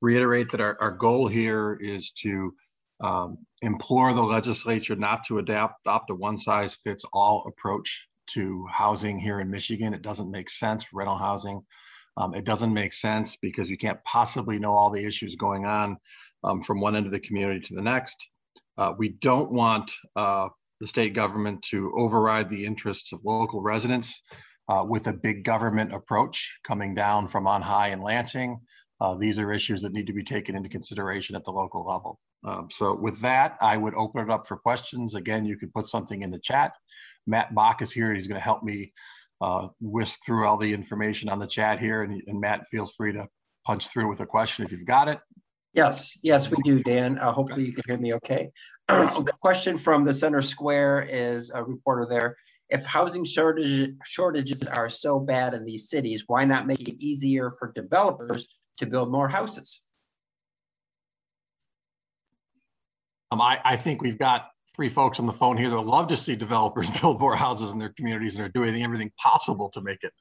reiterate 0.00 0.50
that 0.50 0.60
our, 0.60 0.76
our 0.80 0.90
goal 0.90 1.28
here 1.28 1.78
is 1.80 2.10
to 2.22 2.52
um, 3.00 3.38
implore 3.62 4.12
the 4.12 4.22
legislature 4.22 4.96
not 4.96 5.22
to 5.28 5.38
adapt, 5.38 5.80
adopt 5.86 6.10
a 6.10 6.14
one 6.14 6.36
size 6.36 6.74
fits 6.74 7.04
all 7.12 7.44
approach 7.46 8.08
to 8.30 8.66
housing 8.68 9.16
here 9.16 9.38
in 9.38 9.48
Michigan. 9.48 9.94
It 9.94 10.02
doesn't 10.02 10.30
make 10.30 10.50
sense 10.50 10.86
rental 10.92 11.16
housing. 11.16 11.62
Um, 12.16 12.34
it 12.34 12.44
doesn't 12.44 12.72
make 12.72 12.92
sense 12.92 13.36
because 13.40 13.70
you 13.70 13.78
can't 13.78 14.02
possibly 14.04 14.58
know 14.58 14.72
all 14.72 14.90
the 14.90 15.04
issues 15.04 15.36
going 15.36 15.66
on 15.66 15.96
um, 16.44 16.62
from 16.62 16.80
one 16.80 16.96
end 16.96 17.06
of 17.06 17.12
the 17.12 17.20
community 17.20 17.60
to 17.60 17.74
the 17.74 17.82
next. 17.82 18.28
Uh, 18.76 18.92
we 18.96 19.10
don't 19.10 19.52
want 19.52 19.92
uh, 20.16 20.48
the 20.80 20.86
state 20.86 21.14
government 21.14 21.62
to 21.70 21.92
override 21.94 22.48
the 22.48 22.64
interests 22.64 23.12
of 23.12 23.20
local 23.24 23.60
residents 23.60 24.22
uh, 24.68 24.84
with 24.86 25.06
a 25.06 25.12
big 25.12 25.44
government 25.44 25.92
approach 25.92 26.58
coming 26.64 26.94
down 26.94 27.28
from 27.28 27.46
on 27.46 27.62
high 27.62 27.88
in 27.88 28.00
Lansing. 28.00 28.58
Uh, 29.00 29.14
these 29.14 29.38
are 29.38 29.52
issues 29.52 29.82
that 29.82 29.92
need 29.92 30.06
to 30.06 30.12
be 30.12 30.22
taken 30.22 30.54
into 30.54 30.68
consideration 30.68 31.34
at 31.34 31.44
the 31.44 31.50
local 31.50 31.86
level. 31.86 32.18
Um, 32.44 32.68
so 32.70 32.94
with 32.94 33.20
that, 33.20 33.56
I 33.60 33.76
would 33.76 33.94
open 33.94 34.22
it 34.22 34.30
up 34.30 34.46
for 34.46 34.56
questions. 34.56 35.14
Again, 35.14 35.44
you 35.44 35.56
can 35.56 35.70
put 35.74 35.86
something 35.86 36.22
in 36.22 36.30
the 36.30 36.38
chat. 36.38 36.72
Matt 37.26 37.54
Bach 37.54 37.82
is 37.82 37.92
here. 37.92 38.14
He's 38.14 38.28
going 38.28 38.38
to 38.38 38.44
help 38.44 38.62
me 38.62 38.92
uh, 39.40 39.68
whisk 39.80 40.20
through 40.24 40.46
all 40.46 40.56
the 40.56 40.72
information 40.72 41.28
on 41.28 41.38
the 41.38 41.46
chat 41.46 41.80
here. 41.80 42.02
And, 42.02 42.22
and, 42.26 42.40
Matt, 42.40 42.66
feels 42.68 42.94
free 42.94 43.12
to 43.12 43.26
punch 43.64 43.88
through 43.88 44.08
with 44.08 44.20
a 44.20 44.26
question 44.26 44.64
if 44.64 44.72
you've 44.72 44.84
got 44.84 45.08
it. 45.08 45.18
Yes, 45.72 46.18
yes, 46.22 46.50
we 46.50 46.56
do, 46.64 46.82
Dan. 46.82 47.18
Uh, 47.18 47.32
hopefully 47.32 47.66
you 47.66 47.72
can 47.72 47.84
hear 47.86 47.98
me 47.98 48.14
okay. 48.14 48.50
the 48.88 49.32
question 49.40 49.78
from 49.78 50.04
the 50.04 50.12
center 50.12 50.42
square 50.42 51.06
is 51.08 51.50
a 51.54 51.62
reporter 51.62 52.06
there. 52.10 52.36
If 52.68 52.84
housing 52.84 53.24
shortage, 53.24 53.92
shortages 54.04 54.62
are 54.62 54.88
so 54.88 55.18
bad 55.18 55.54
in 55.54 55.64
these 55.64 55.88
cities, 55.88 56.24
why 56.26 56.44
not 56.44 56.66
make 56.66 56.88
it 56.88 57.00
easier 57.02 57.52
for 57.58 57.72
developers 57.72 58.46
to 58.78 58.86
build 58.86 59.10
more 59.10 59.28
houses? 59.28 59.82
Um, 63.32 63.40
I, 63.40 63.60
I 63.64 63.76
think 63.76 64.02
we've 64.02 64.18
got 64.18 64.48
three 64.74 64.88
folks 64.88 65.18
on 65.18 65.26
the 65.26 65.32
phone 65.32 65.56
here 65.56 65.70
that 65.70 65.80
love 65.80 66.08
to 66.08 66.16
see 66.16 66.36
developers 66.36 66.90
build 67.00 67.20
more 67.20 67.36
houses 67.36 67.70
in 67.70 67.78
their 67.78 67.92
communities 67.96 68.36
and 68.36 68.44
are 68.44 68.48
doing 68.48 68.82
everything 68.82 69.12
possible 69.16 69.68
to 69.70 69.80
make 69.80 70.02
it 70.02 70.12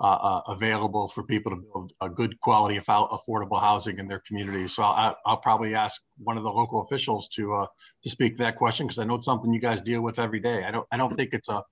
uh, 0.00 0.18
uh, 0.20 0.40
available 0.48 1.08
for 1.08 1.22
people 1.22 1.50
to 1.52 1.56
build 1.56 1.92
a 2.00 2.08
good 2.08 2.40
quality 2.40 2.76
of 2.76 2.86
affordable 2.86 3.60
housing 3.60 3.98
in 3.98 4.08
their 4.08 4.22
communities. 4.26 4.74
So 4.74 4.82
I'll, 4.82 5.16
I'll 5.26 5.36
probably 5.36 5.74
ask 5.74 6.00
one 6.16 6.38
of 6.38 6.42
the 6.42 6.50
local 6.50 6.80
officials 6.82 7.28
to 7.30 7.52
uh, 7.54 7.66
to 8.02 8.10
speak 8.10 8.38
to 8.38 8.44
that 8.44 8.56
question 8.56 8.86
because 8.86 8.98
I 8.98 9.04
know 9.04 9.16
it's 9.16 9.26
something 9.26 9.52
you 9.52 9.60
guys 9.60 9.82
deal 9.82 10.00
with 10.00 10.18
every 10.18 10.40
day. 10.40 10.64
I 10.64 10.70
don't 10.70 10.86
I 10.90 10.96
don't 10.96 11.14
think 11.16 11.30
it's 11.34 11.50
a 11.50 11.62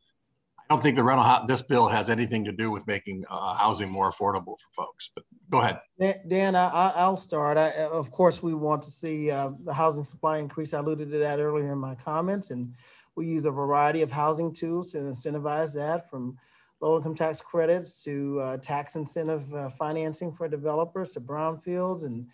I 0.69 0.75
don't 0.75 0.83
think 0.83 0.97
the 0.97 1.03
rental 1.03 1.47
this 1.47 1.63
bill 1.63 1.89
has 1.89 2.11
anything 2.11 2.45
to 2.45 2.53
do 2.53 2.71
with 2.71 2.87
making 2.87 3.25
uh, 3.31 3.55
housing 3.55 3.89
more 3.89 4.11
affordable 4.11 4.59
for 4.59 4.71
folks. 4.71 5.11
But 5.15 5.25
go 5.49 5.63
ahead, 5.63 5.81
Dan. 6.29 6.55
I, 6.55 7.09
will 7.09 7.17
start. 7.17 7.57
I, 7.57 7.71
of 7.71 8.11
course, 8.11 8.43
we 8.43 8.53
want 8.53 8.83
to 8.83 8.91
see 8.91 9.31
uh, 9.31 9.51
the 9.65 9.73
housing 9.73 10.05
supply 10.05 10.39
increase. 10.39 10.75
I 10.75 10.81
alluded 10.81 11.11
to 11.11 11.19
that 11.19 11.41
earlier 11.41 11.73
in 11.73 11.79
my 11.79 11.95
comments, 11.95 12.51
and 12.51 12.75
we 13.17 13.27
use 13.27 13.47
a 13.47 13.51
variety 13.51 14.03
of 14.03 14.11
housing 14.11 14.53
tools 14.53 14.93
to 14.93 14.99
incentivize 14.99 15.75
that, 15.75 16.11
from 16.11 16.37
low 16.81 16.99
income 16.99 17.15
tax 17.15 17.41
credits 17.41 18.05
to 18.05 18.39
uh, 18.41 18.57
tax 18.59 18.95
incentive 18.95 19.53
uh, 19.55 19.71
financing 19.71 20.33
for 20.33 20.49
developers 20.49 21.13
to 21.13 21.21
brownfields 21.21 22.05
and 22.05 22.27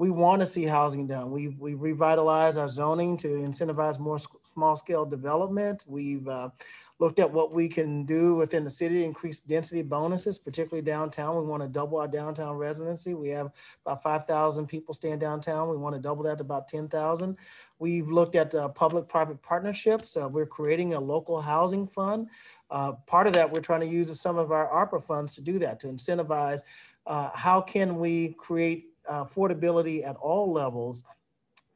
we 0.00 0.10
want 0.10 0.40
to 0.40 0.46
see 0.46 0.64
housing 0.64 1.06
done. 1.06 1.30
We've, 1.30 1.58
we've 1.58 1.78
revitalized 1.78 2.56
our 2.56 2.70
zoning 2.70 3.18
to 3.18 3.28
incentivize 3.28 3.98
more 3.98 4.18
small 4.54 4.76
scale 4.76 5.04
development. 5.04 5.84
We've 5.86 6.26
uh, 6.28 6.50
looked 6.98 7.18
at 7.18 7.30
what 7.30 7.52
we 7.52 7.68
can 7.68 8.04
do 8.04 8.34
within 8.34 8.64
the 8.64 8.70
city, 8.70 9.04
increase 9.04 9.40
density 9.40 9.82
bonuses, 9.82 10.38
particularly 10.38 10.82
downtown. 10.82 11.36
We 11.36 11.46
want 11.46 11.62
to 11.62 11.68
double 11.68 11.98
our 11.98 12.08
downtown 12.08 12.56
residency. 12.56 13.14
We 13.14 13.28
have 13.30 13.50
about 13.86 14.02
5,000 14.02 14.66
people 14.66 14.94
staying 14.94 15.18
downtown. 15.18 15.68
We 15.68 15.76
want 15.76 15.94
to 15.94 16.00
double 16.00 16.24
that 16.24 16.38
to 16.38 16.42
about 16.42 16.68
10,000. 16.68 17.36
We've 17.78 18.08
looked 18.08 18.36
at 18.36 18.54
uh, 18.54 18.68
public-private 18.68 19.42
partnerships. 19.42 20.16
Uh, 20.16 20.28
we're 20.28 20.46
creating 20.46 20.94
a 20.94 21.00
local 21.00 21.40
housing 21.40 21.86
fund. 21.86 22.28
Uh, 22.70 22.92
part 23.06 23.26
of 23.26 23.32
that, 23.32 23.50
we're 23.50 23.60
trying 23.60 23.80
to 23.80 23.86
use 23.86 24.20
some 24.20 24.36
of 24.36 24.52
our 24.52 24.68
ARPA 24.68 25.04
funds 25.04 25.34
to 25.34 25.40
do 25.40 25.58
that, 25.58 25.80
to 25.80 25.86
incentivize 25.86 26.60
uh, 27.06 27.30
how 27.34 27.60
can 27.60 27.98
we 27.98 28.34
create 28.38 28.90
uh, 29.08 29.24
affordability 29.24 30.06
at 30.06 30.16
all 30.16 30.52
levels 30.52 31.02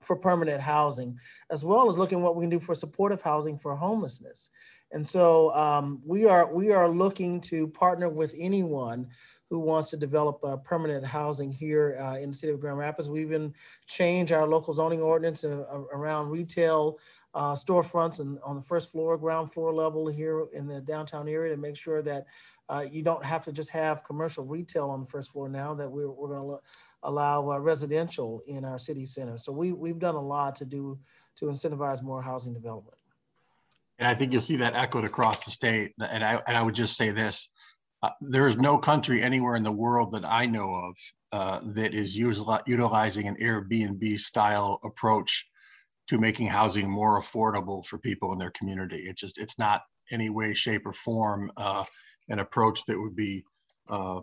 for 0.07 0.17
permanent 0.17 0.61
housing, 0.61 1.19
as 1.51 1.65
well 1.65 1.89
as 1.89 1.99
looking 1.99 2.23
what 2.23 2.37
we 2.37 2.43
can 2.43 2.51
do 2.51 2.61
for 2.61 2.75
supportive 2.75 3.23
housing 3.23 3.59
for 3.59 3.75
homelessness. 3.75 4.51
And 4.93 5.07
so 5.07 5.55
um, 5.55 6.01
we 6.05 6.27
are 6.27 6.53
we 6.53 6.71
are 6.71 6.89
looking 6.89 7.41
to 7.43 7.67
partner 7.69 8.09
with 8.09 8.35
anyone 8.39 9.09
who 9.51 9.59
wants 9.59 9.91
to 9.91 9.97
develop 9.97 10.43
uh, 10.45 10.57
permanent 10.57 11.05
housing 11.05 11.53
here 11.53 11.99
uh, 12.01 12.19
in 12.19 12.31
the 12.31 12.37
city 12.37 12.53
of 12.53 12.61
Grand 12.61 12.79
Rapids. 12.79 13.09
We 13.09 13.21
even 13.21 13.55
change 13.87 14.33
our 14.33 14.47
local 14.47 14.75
zoning 14.75 15.01
ordinance 15.01 15.45
uh, 15.45 15.65
around 15.93 16.31
retail 16.31 16.99
uh, 17.35 17.53
storefronts 17.53 18.21
and 18.21 18.39
on 18.45 18.57
the 18.57 18.63
first 18.63 18.93
floor, 18.93 19.19
ground 19.19 19.53
floor 19.53 19.75
level 19.75 20.07
here 20.07 20.47
in 20.53 20.67
the 20.67 20.81
downtown 20.81 21.29
area 21.29 21.55
to 21.55 21.61
make 21.61 21.77
sure 21.77 22.01
that 22.03 22.27
uh, 22.69 22.85
you 22.91 23.03
don't 23.03 23.25
have 23.25 23.45
to 23.45 23.53
just 23.53 23.71
have 23.71 24.05
commercial 24.05 24.45
retail 24.45 24.89
on 24.89 25.01
the 25.01 25.07
first 25.07 25.33
floor 25.33 25.49
now 25.49 25.75
that 25.75 25.91
we're, 25.91 26.11
we're 26.11 26.29
going 26.29 26.49
to 26.49 26.59
allow 27.05 27.51
uh, 27.51 27.59
residential 27.59 28.43
in 28.47 28.65
our 28.65 28.79
city 28.79 29.05
center. 29.05 29.39
So 29.39 29.53
we, 29.53 29.73
we've 29.73 29.99
done 29.99 30.15
a 30.15 30.21
lot 30.21 30.55
to 30.57 30.65
do 30.65 30.99
to 31.37 31.47
incentivize 31.47 32.03
more 32.03 32.23
housing 32.23 32.55
development. 32.55 32.97
And 33.99 34.09
I 34.09 34.15
think 34.15 34.33
you'll 34.33 34.41
see 34.41 34.57
that 34.57 34.75
echoed 34.75 35.05
across 35.05 35.45
the 35.45 35.51
state. 35.51 35.93
And 36.01 36.25
I, 36.25 36.41
and 36.47 36.57
I 36.57 36.63
would 36.63 36.75
just 36.75 36.97
say 36.97 37.11
this, 37.11 37.49
uh, 38.03 38.11
there 38.21 38.49
is 38.49 38.57
no 38.57 38.77
country 38.79 39.23
anywhere 39.23 39.57
in 39.57 39.63
the 39.63 39.73
world 39.73 40.13
that 40.13 40.25
I 40.25 40.47
know 40.47 40.75
of 40.75 40.97
uh, 41.33 41.61
that 41.75 41.95
is 41.95 42.17
utilizing 42.17 43.29
an 43.29 43.37
Airbnb 43.37 44.19
style 44.19 44.79
approach 44.85 45.47
to 46.09 46.19
making 46.19 46.49
housing 46.49 46.91
more 46.91 47.21
affordable 47.21 47.85
for 47.85 47.99
people 47.99 48.33
in 48.33 48.39
their 48.39 48.51
community. 48.51 49.05
It's 49.07 49.21
just, 49.21 49.39
it's 49.39 49.59
not 49.59 49.83
any 50.11 50.29
way, 50.29 50.55
shape 50.55 50.87
or 50.87 50.93
form 50.93 51.51
uh, 51.57 51.85
an 52.29 52.41
approach 52.41 52.85
that 52.87 53.01
would 53.01 53.17
be 53.17 53.45
uh, 53.89 54.21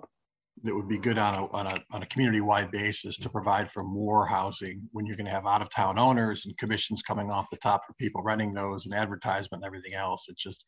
that 0.64 0.76
would 0.76 0.88
be 0.88 0.98
good 0.98 1.18
on 1.18 1.36
a, 1.36 1.48
on 1.52 1.68
a, 1.68 1.76
on 1.92 2.04
a 2.04 2.06
community-wide 2.06 2.72
basis 2.72 3.18
to 3.18 3.30
provide 3.30 3.70
for 3.70 3.84
more 3.84 4.28
housing 4.28 4.82
when 4.92 5.06
you're 5.06 5.16
going 5.16 5.26
to 5.26 5.32
have 5.32 5.48
out-of-town 5.48 5.98
owners 5.98 6.46
and 6.46 6.58
commissions 6.58 7.02
coming 7.02 7.32
off 7.32 7.50
the 7.50 7.58
top 7.58 7.86
for 7.86 7.94
people 7.94 8.22
renting 8.22 8.54
those 8.54 8.86
and 8.86 8.94
advertisement 8.94 9.64
and 9.64 9.66
everything 9.66 9.96
else. 9.96 10.28
It's 10.30 10.42
just, 10.42 10.64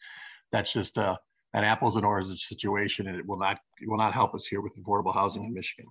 that's 0.51 0.73
just 0.73 0.97
uh, 0.97 1.15
an 1.53 1.63
apples 1.63 1.95
and 1.95 2.05
oranges 2.05 2.47
situation 2.47 3.07
and 3.07 3.17
it 3.17 3.27
will 3.27 3.37
not, 3.37 3.57
it 3.81 3.87
will 3.87 3.97
not 3.97 4.13
help 4.13 4.33
us 4.33 4.45
here 4.45 4.61
with 4.61 4.75
affordable 4.77 5.13
housing 5.13 5.43
in 5.43 5.53
Michigan. 5.53 5.85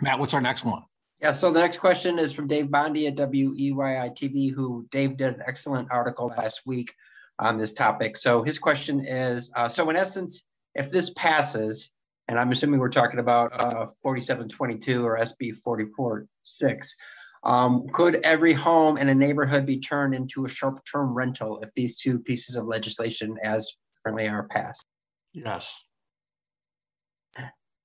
Matt, 0.00 0.18
what's 0.18 0.34
our 0.34 0.40
next 0.40 0.64
one? 0.64 0.82
Yeah, 1.20 1.32
so 1.32 1.50
the 1.50 1.60
next 1.60 1.78
question 1.78 2.18
is 2.18 2.32
from 2.32 2.46
Dave 2.46 2.70
Bondi 2.70 3.06
at 3.08 3.16
WEYI 3.16 4.14
TV, 4.16 4.52
who 4.52 4.86
Dave 4.92 5.16
did 5.16 5.34
an 5.34 5.42
excellent 5.46 5.88
article 5.90 6.28
last 6.36 6.62
week 6.64 6.94
on 7.40 7.58
this 7.58 7.72
topic. 7.72 8.16
So 8.16 8.42
his 8.42 8.58
question 8.58 9.04
is, 9.04 9.50
uh, 9.56 9.68
so 9.68 9.88
in 9.90 9.96
essence, 9.96 10.44
if 10.74 10.90
this 10.90 11.10
passes, 11.10 11.90
and 12.28 12.38
I'm 12.38 12.52
assuming 12.52 12.78
we're 12.78 12.90
talking 12.90 13.20
about 13.20 13.52
uh, 13.58 13.86
4722 14.02 15.04
or 15.04 15.18
SB 15.18 15.56
446. 15.56 16.96
Um, 17.44 17.86
could 17.92 18.16
every 18.16 18.52
home 18.52 18.98
in 18.98 19.08
a 19.08 19.14
neighborhood 19.14 19.64
be 19.64 19.78
turned 19.78 20.14
into 20.14 20.44
a 20.44 20.48
short-term 20.48 21.14
rental 21.14 21.60
if 21.60 21.72
these 21.74 21.96
two 21.96 22.18
pieces 22.18 22.56
of 22.56 22.66
legislation 22.66 23.36
as 23.42 23.70
currently 24.04 24.28
are 24.28 24.46
passed? 24.48 24.84
Yes. 25.32 25.72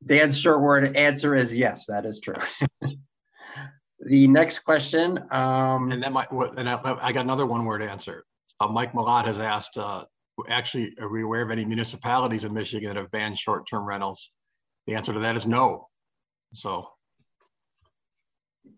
Dan's 0.05 0.37
short 0.37 0.61
word 0.61 0.95
answer 0.95 1.35
is 1.35 1.55
yes, 1.55 1.85
that 1.85 2.05
is 2.05 2.19
true. 2.19 2.35
the 4.01 4.27
next 4.27 4.59
question. 4.59 5.19
Um, 5.31 5.91
and 5.91 6.03
then 6.03 6.11
my, 6.11 6.27
and 6.57 6.69
I, 6.69 6.97
I, 7.01 7.13
got 7.13 7.23
another 7.23 7.45
one 7.45 7.63
word 7.63 7.81
answer. 7.81 8.25
Uh, 8.59 8.67
Mike 8.67 8.91
Malott 8.91 9.25
has 9.25 9.39
asked, 9.39 9.77
uh, 9.77 10.03
actually, 10.47 10.95
are 10.99 11.09
we 11.09 11.23
aware 11.23 11.41
of 11.41 11.51
any 11.51 11.65
municipalities 11.65 12.43
in 12.43 12.53
Michigan 12.53 12.87
that 12.87 12.95
have 12.95 13.11
banned 13.11 13.37
short-term 13.37 13.85
rentals? 13.85 14.31
The 14.87 14.95
answer 14.95 15.13
to 15.13 15.19
that 15.19 15.35
is 15.35 15.45
no. 15.45 15.87
So. 16.53 16.87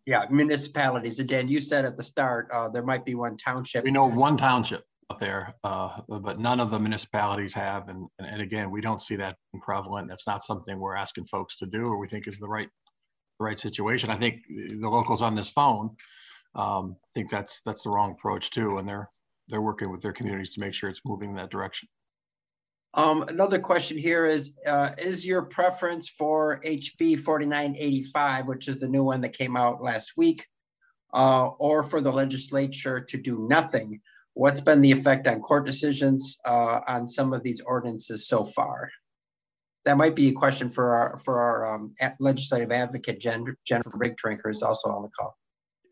Yeah, 0.05 0.25
municipalities. 0.29 1.19
Again, 1.19 1.47
you 1.47 1.61
said 1.61 1.85
at 1.85 1.97
the 1.97 2.03
start, 2.03 2.49
uh, 2.51 2.69
there 2.69 2.83
might 2.83 3.05
be 3.05 3.15
one 3.15 3.37
township. 3.37 3.83
We 3.83 3.91
know 3.91 4.07
one 4.09 4.37
township. 4.37 4.83
out 5.11 5.19
there, 5.19 5.53
uh, 5.63 6.01
but 6.07 6.39
none 6.39 6.59
of 6.59 6.71
the 6.71 6.79
municipalities 6.79 7.53
have. 7.53 7.89
And, 7.89 8.07
and 8.19 8.41
again, 8.41 8.71
we 8.71 8.81
don't 8.81 9.01
see 9.01 9.15
that 9.17 9.37
prevalent. 9.61 10.07
That's 10.09 10.27
not 10.27 10.43
something 10.43 10.79
we're 10.79 10.95
asking 10.95 11.25
folks 11.25 11.57
to 11.59 11.65
do 11.65 11.87
or 11.87 11.97
we 11.99 12.07
think 12.07 12.27
is 12.27 12.39
the 12.39 12.47
right, 12.47 12.69
the 13.39 13.45
right 13.45 13.59
situation. 13.59 14.09
I 14.09 14.17
think 14.17 14.41
the 14.49 14.89
locals 14.89 15.21
on 15.21 15.35
this 15.35 15.49
phone 15.49 15.95
um, 16.55 16.95
think 17.13 17.29
that's 17.29 17.61
that's 17.65 17.83
the 17.83 17.89
wrong 17.89 18.11
approach 18.11 18.49
too, 18.49 18.77
and 18.77 18.87
they're 18.87 19.09
they're 19.47 19.61
working 19.61 19.91
with 19.91 20.01
their 20.01 20.13
communities 20.13 20.51
to 20.51 20.59
make 20.59 20.73
sure 20.73 20.89
it's 20.89 21.01
moving 21.05 21.31
in 21.31 21.35
that 21.35 21.51
direction. 21.51 21.87
Um, 22.95 23.23
another 23.23 23.59
question 23.59 23.97
here 23.97 24.25
is, 24.25 24.53
uh, 24.65 24.91
is 24.97 25.25
your 25.25 25.43
preference 25.43 26.07
for 26.07 26.61
HB 26.61 27.19
4985, 27.19 28.47
which 28.47 28.67
is 28.69 28.79
the 28.79 28.87
new 28.87 29.03
one 29.03 29.21
that 29.21 29.37
came 29.37 29.57
out 29.57 29.83
last 29.83 30.13
week, 30.15 30.47
uh, 31.13 31.47
or 31.59 31.83
for 31.83 31.99
the 31.99 32.11
legislature 32.11 33.01
to 33.01 33.17
do 33.17 33.45
nothing? 33.49 33.99
What's 34.33 34.61
been 34.61 34.79
the 34.79 34.93
effect 34.93 35.27
on 35.27 35.41
court 35.41 35.65
decisions 35.65 36.37
uh, 36.45 36.81
on 36.87 37.05
some 37.05 37.33
of 37.33 37.43
these 37.43 37.59
ordinances 37.61 38.27
so 38.27 38.45
far? 38.45 38.89
That 39.83 39.97
might 39.97 40.15
be 40.15 40.29
a 40.29 40.33
question 40.33 40.69
for 40.69 40.95
our 40.95 41.19
for 41.19 41.39
our 41.39 41.75
um, 41.75 41.93
legislative 42.19 42.71
advocate 42.71 43.19
Jen, 43.19 43.55
Jennifer 43.65 43.91
Rigterink 43.91 44.39
is 44.45 44.63
also 44.63 44.89
on 44.89 45.03
the 45.03 45.09
call. 45.09 45.37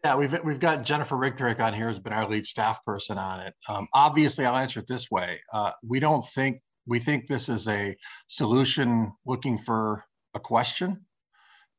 Yeah, 0.03 0.17
we've 0.17 0.37
we've 0.43 0.59
got 0.59 0.83
Jennifer 0.83 1.15
Rigterink 1.15 1.61
on 1.61 1.73
here, 1.73 1.87
who's 1.87 1.99
been 1.99 2.11
our 2.11 2.27
lead 2.27 2.45
staff 2.45 2.83
person 2.83 3.17
on 3.17 3.39
it. 3.39 3.53
Um, 3.69 3.87
obviously, 3.93 4.43
I'll 4.43 4.57
answer 4.57 4.81
it 4.81 4.87
this 4.87 5.09
way: 5.09 5.39
uh, 5.53 5.71
we 5.81 6.01
don't 6.01 6.25
think 6.25 6.59
we 6.85 6.99
think 6.99 7.27
this 7.27 7.47
is 7.47 7.69
a 7.69 7.95
solution 8.27 9.13
looking 9.25 9.57
for 9.57 10.03
a 10.33 10.41
question. 10.41 11.05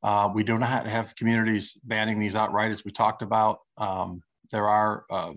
Uh, 0.03 0.31
we 0.35 0.43
do 0.43 0.59
not 0.59 0.87
have 0.87 1.15
communities 1.17 1.77
banning 1.85 2.19
these 2.19 2.35
outright, 2.35 2.71
as 2.71 2.83
we 2.83 2.91
talked 2.91 3.21
about. 3.21 3.59
Um, 3.77 4.23
there 4.51 4.69
are 4.69 5.05
uh, 5.11 5.33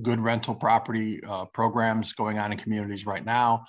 good 0.00 0.20
rental 0.20 0.54
property 0.54 1.22
uh, 1.22 1.44
programs 1.52 2.14
going 2.14 2.38
on 2.38 2.50
in 2.50 2.56
communities 2.56 3.04
right 3.04 3.24
now. 3.24 3.64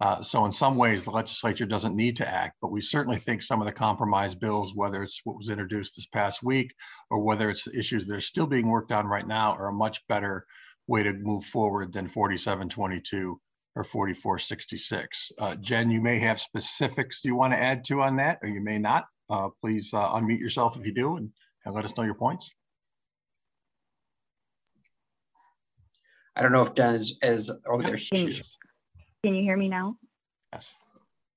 Uh, 0.00 0.22
so 0.22 0.44
in 0.44 0.52
some 0.52 0.76
ways, 0.76 1.02
the 1.02 1.10
legislature 1.10 1.66
doesn't 1.66 1.96
need 1.96 2.16
to 2.16 2.28
act, 2.28 2.56
but 2.62 2.70
we 2.70 2.80
certainly 2.80 3.18
think 3.18 3.42
some 3.42 3.60
of 3.60 3.66
the 3.66 3.72
compromise 3.72 4.34
bills, 4.34 4.72
whether 4.74 5.02
it's 5.02 5.20
what 5.24 5.36
was 5.36 5.48
introduced 5.48 5.96
this 5.96 6.06
past 6.06 6.42
week 6.42 6.72
or 7.10 7.24
whether 7.24 7.50
it's 7.50 7.66
issues 7.68 8.06
that 8.06 8.16
are 8.16 8.20
still 8.20 8.46
being 8.46 8.68
worked 8.68 8.92
on 8.92 9.06
right 9.06 9.26
now, 9.26 9.52
are 9.54 9.68
a 9.68 9.72
much 9.72 10.06
better 10.08 10.46
way 10.86 11.02
to 11.02 11.12
move 11.12 11.44
forward 11.44 11.92
than 11.92 12.08
4722 12.08 13.40
or 13.74 13.84
4466. 13.84 15.32
Uh, 15.38 15.54
Jen, 15.56 15.90
you 15.90 16.00
may 16.00 16.18
have 16.18 16.40
specifics 16.40 17.24
you 17.24 17.34
want 17.34 17.52
to 17.52 17.60
add 17.60 17.84
to 17.84 18.00
on 18.00 18.16
that, 18.16 18.38
or 18.42 18.48
you 18.48 18.60
may 18.60 18.78
not. 18.78 19.06
Uh, 19.30 19.48
please 19.60 19.92
uh, 19.92 20.14
unmute 20.14 20.38
yourself 20.38 20.78
if 20.78 20.86
you 20.86 20.92
do 20.92 21.16
and, 21.16 21.30
and 21.64 21.74
let 21.74 21.84
us 21.84 21.96
know 21.96 22.04
your 22.04 22.14
points. 22.14 22.52
I 26.34 26.42
don't 26.42 26.52
know 26.52 26.62
if 26.62 26.74
Jen 26.74 26.94
is, 26.94 27.16
is 27.20 27.50
oh, 27.68 27.82
there 27.82 27.98
she 27.98 28.28
is. 28.28 28.57
Can 29.28 29.34
you 29.34 29.42
hear 29.42 29.58
me 29.58 29.68
now? 29.68 29.94
Yes. 30.54 30.70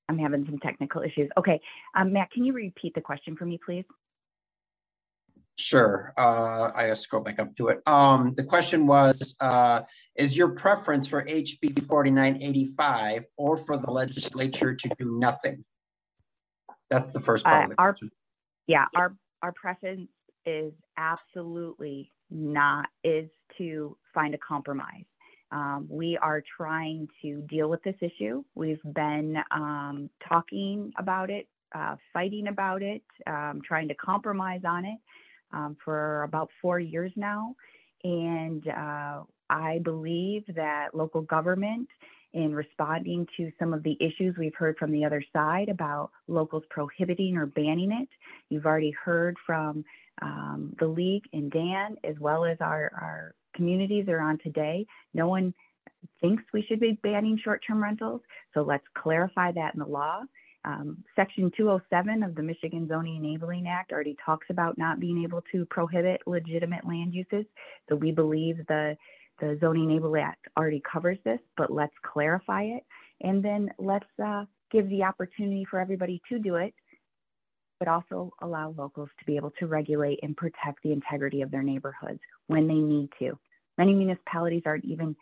I'm 0.08 0.18
having 0.18 0.46
some 0.46 0.60
technical 0.60 1.02
issues. 1.02 1.30
Okay, 1.38 1.60
um, 1.94 2.14
Matt, 2.14 2.32
can 2.32 2.46
you 2.46 2.54
repeat 2.54 2.96
the 2.96 3.02
question 3.02 3.36
for 3.36 3.46
me, 3.46 3.60
please? 3.66 3.84
Sure. 5.58 6.14
Uh, 6.18 6.72
I 6.74 6.94
scroll 6.94 7.22
back 7.22 7.38
up 7.40 7.54
to 7.58 7.68
it. 7.68 7.82
Um, 7.86 8.34
the 8.34 8.46
question 8.46 8.88
was, 8.88 9.36
uh, 9.42 9.82
is 10.16 10.38
your 10.38 10.52
preference 10.52 11.06
for 11.06 11.26
HB 11.26 11.86
4985 11.86 13.26
or 13.36 13.58
for 13.58 13.76
the 13.76 13.92
legislature 13.92 14.74
to 14.74 14.90
do 14.98 15.18
nothing? 15.20 15.66
That's 16.90 17.12
the 17.12 17.20
first 17.20 17.44
part 17.44 17.58
uh, 17.58 17.64
of 17.64 17.70
the 17.72 17.76
our, 17.78 17.92
question. 17.92 18.12
Yeah, 18.68 18.86
our, 18.96 19.18
our 19.42 19.52
preference 19.52 20.08
is 20.46 20.72
absolutely 20.98 22.10
not, 22.30 22.86
is 23.04 23.30
to 23.58 23.98
find 24.14 24.34
a 24.34 24.38
compromise. 24.38 25.04
Um, 25.52 25.88
we 25.90 26.18
are 26.18 26.42
trying 26.58 27.10
to 27.22 27.42
deal 27.50 27.70
with 27.70 27.84
this 27.84 27.96
issue. 28.02 28.44
We've 28.56 28.82
been 28.94 29.38
um, 29.52 30.10
talking 30.28 30.94
about 30.98 31.30
it, 31.30 31.48
uh, 31.76 31.96
fighting 32.14 32.48
about 32.48 32.82
it, 32.82 33.04
um, 33.28 33.62
trying 33.66 33.88
to 33.90 33.96
compromise 33.96 34.62
on 34.66 34.86
it 34.86 34.98
um, 35.52 35.76
for 35.84 36.24
about 36.24 36.50
four 36.62 36.80
years 36.80 37.12
now. 37.16 37.56
And 38.04 38.66
uh, 38.68 39.24
I 39.50 39.80
believe 39.84 40.44
that 40.56 40.96
local 40.96 41.22
government, 41.22 41.90
in 42.34 42.56
responding 42.56 43.28
to 43.36 43.52
some 43.60 43.74
of 43.74 43.84
the 43.84 43.98
issues 44.00 44.36
we've 44.38 44.56
heard 44.56 44.78
from 44.78 44.92
the 44.92 45.04
other 45.04 45.22
side 45.34 45.68
about 45.68 46.12
locals 46.30 46.64
prohibiting 46.70 47.36
or 47.36 47.46
banning 47.46 47.92
it, 47.92 48.08
you've 48.50 48.66
already 48.66 48.92
heard 49.04 49.36
from 49.46 49.84
um, 50.22 50.74
the 50.80 50.88
league 50.88 51.26
and 51.34 51.52
Dan, 51.52 51.98
as 52.06 52.16
well 52.20 52.46
as 52.46 52.58
our, 52.62 52.90
our 52.96 53.36
communities 53.56 54.08
are 54.08 54.22
on 54.22 54.38
today. 54.40 54.86
No 55.14 55.28
one 55.28 55.54
thinks 56.20 56.44
we 56.54 56.64
should 56.68 56.80
be 56.80 57.00
banning 57.04 57.40
short-term 57.44 57.82
rentals, 57.82 58.22
so 58.54 58.62
let's 58.62 58.86
clarify 58.96 59.52
that 59.52 59.74
in 59.74 59.80
the 59.80 59.86
law. 59.86 60.22
Um, 60.64 61.04
Section 61.16 61.52
207 61.58 62.24
of 62.24 62.36
the 62.36 62.44
Michigan 62.44 62.88
Zoning 62.88 63.18
Enabling 63.18 63.68
Act 63.68 63.92
already 63.92 64.16
talks 64.24 64.46
about 64.50 64.78
not 64.78 65.00
being 65.00 65.24
able 65.24 65.44
to 65.52 65.66
prohibit 65.66 66.22
legitimate 66.28 66.86
land 66.88 67.14
uses. 67.14 67.46
So 67.90 67.96
we 67.96 68.12
believe 68.12 68.58
the, 68.68 68.96
the 69.40 69.58
Zoning 69.60 69.90
Enabling 69.90 70.24
Act 70.24 70.48
already 70.56 70.82
covers 70.92 71.18
this, 71.26 71.40
but 71.58 71.72
let's 71.72 71.96
clarify 72.04 72.64
it. 72.64 72.84
And 73.22 73.44
then 73.44 73.72
let's 73.80 74.06
uh, 74.24 74.46
give 74.72 74.88
the 74.90 75.04
opportunity 75.04 75.66
for 75.70 75.80
everybody 75.80 76.22
to 76.30 76.40
do 76.40 76.56
it, 76.56 76.74
but 77.82 77.88
also 77.88 78.32
allow 78.44 78.76
locals 78.78 79.10
to 79.18 79.26
be 79.26 79.36
able 79.36 79.50
to 79.58 79.66
regulate 79.66 80.20
and 80.22 80.38
protect 80.38 80.84
the 80.84 80.92
integrity 80.92 81.42
of 81.42 81.50
their 81.50 81.64
neighborhoods 81.64 82.20
when 82.46 82.68
they 82.68 82.76
need 82.76 83.10
to. 83.18 83.36
Many 83.80 83.96
municipalities 83.96 84.62
aren't 84.68 84.86
even 84.86 85.16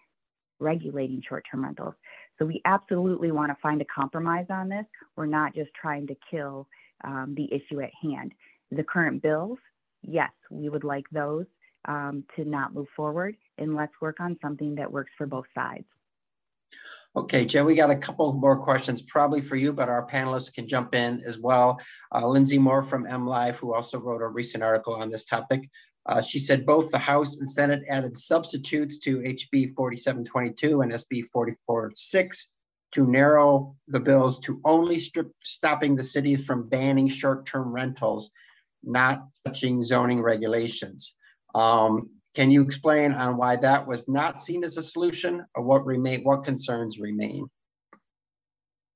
regulating 0.60 1.24
short-term 1.26 1.64
rentals. 1.64 1.94
So 2.38 2.44
we 2.44 2.62
absolutely 2.66 3.32
want 3.32 3.50
to 3.50 3.58
find 3.62 3.82
a 3.82 3.86
compromise 3.86 4.48
on 4.50 4.68
this. 4.68 4.84
We're 5.16 5.26
not 5.26 5.56
just 5.56 5.70
trying 5.74 6.06
to 6.08 6.18
kill 6.30 6.68
um, 7.06 7.34
the 7.38 7.48
issue 7.50 7.80
at 7.80 7.92
hand. 8.02 8.34
The 8.72 8.84
current 8.84 9.22
bills, 9.24 9.58
yes, 10.02 10.32
we 10.50 10.68
would 10.68 10.84
like 10.84 11.06
those 11.14 11.46
um, 11.86 12.26
to 12.36 12.44
not 12.44 12.74
move 12.74 12.88
forward, 12.94 13.38
and 13.58 13.74
let's 13.74 13.94
work 14.02 14.20
on 14.20 14.38
something 14.42 14.76
that 14.76 14.92
works 14.92 15.12
for 15.18 15.28
both 15.28 15.46
sides. 15.56 15.86
Okay, 17.16 17.44
Joe, 17.44 17.66
we 17.66 17.74
got 17.74 17.90
a 17.90 17.96
couple 17.96 18.32
more 18.34 18.58
questions 18.58 19.02
probably 19.02 19.42
for 19.42 19.56
you, 19.56 19.74
but 19.74 19.90
our 19.90 20.06
panelists 20.06 20.54
can 20.54 20.68
jump 20.68 20.94
in 20.94 21.24
as 21.26 21.40
well. 21.40 21.82
Uh, 22.14 22.28
Lindsay 22.28 22.60
Moore 22.60 22.84
from 22.84 23.08
M 23.08 23.22
MLive, 23.22 23.56
who 23.56 23.74
also 23.74 24.00
wrote 24.00 24.22
a 24.22 24.28
recent 24.28 24.64
article 24.64 24.94
on 24.94 25.10
this 25.10 25.26
topic. 25.26 25.68
Uh, 26.06 26.22
she 26.22 26.38
said 26.38 26.68
both 26.68 26.92
the 26.92 27.00
House 27.00 27.38
and 27.38 27.50
Senate 27.50 27.84
added 27.90 28.16
substitutes 28.16 29.00
to 29.00 29.20
HB 29.20 29.76
4722 29.76 30.82
and 30.82 30.92
SB 30.92 31.26
446 31.34 32.50
to 32.92 33.08
narrow 33.08 33.76
the 33.88 34.00
bills 34.00 34.40
to 34.42 34.62
only 34.64 35.00
strip, 35.00 35.32
stopping 35.44 35.96
the 35.96 36.04
cities 36.04 36.46
from 36.46 36.70
banning 36.70 37.08
short-term 37.08 37.72
rentals, 37.72 38.32
not 38.84 39.28
touching 39.46 39.84
zoning 39.84 40.22
regulations. 40.22 41.16
Um, 41.56 42.10
can 42.40 42.50
you 42.50 42.62
explain 42.62 43.12
on 43.12 43.36
why 43.36 43.58
that 43.58 43.86
was 43.86 44.08
not 44.08 44.42
seen 44.42 44.64
as 44.64 44.78
a 44.78 44.82
solution 44.82 45.46
or 45.56 45.62
what 45.62 45.86
remain, 45.86 46.24
what 46.24 46.46
concerns 46.46 46.98
remain? 46.98 47.50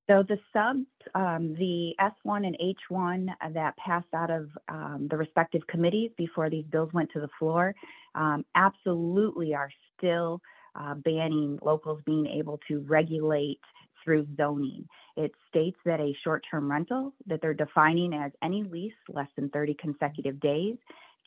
So 0.08 0.24
the 0.26 0.38
subs, 0.50 0.86
um, 1.14 1.54
the 1.58 1.92
S1 2.00 2.46
and 2.46 2.56
H1 2.90 3.26
that 3.52 3.76
passed 3.76 4.06
out 4.14 4.30
of 4.30 4.48
um, 4.70 5.08
the 5.10 5.18
respective 5.18 5.60
committees 5.66 6.10
before 6.16 6.48
these 6.48 6.64
bills 6.72 6.88
went 6.94 7.10
to 7.12 7.20
the 7.20 7.28
floor 7.38 7.74
um, 8.14 8.46
absolutely 8.54 9.54
are 9.54 9.70
still 9.98 10.40
uh, 10.74 10.94
banning 10.94 11.58
locals 11.60 12.00
being 12.06 12.26
able 12.26 12.58
to 12.68 12.80
regulate 12.88 13.60
through 14.02 14.26
zoning. 14.38 14.86
It 15.18 15.32
states 15.50 15.76
that 15.84 16.00
a 16.00 16.16
short-term 16.24 16.70
rental 16.70 17.12
that 17.26 17.42
they're 17.42 17.52
defining 17.52 18.14
as 18.14 18.32
any 18.42 18.62
lease 18.62 18.94
less 19.10 19.28
than 19.36 19.50
30 19.50 19.76
consecutive 19.78 20.40
days 20.40 20.76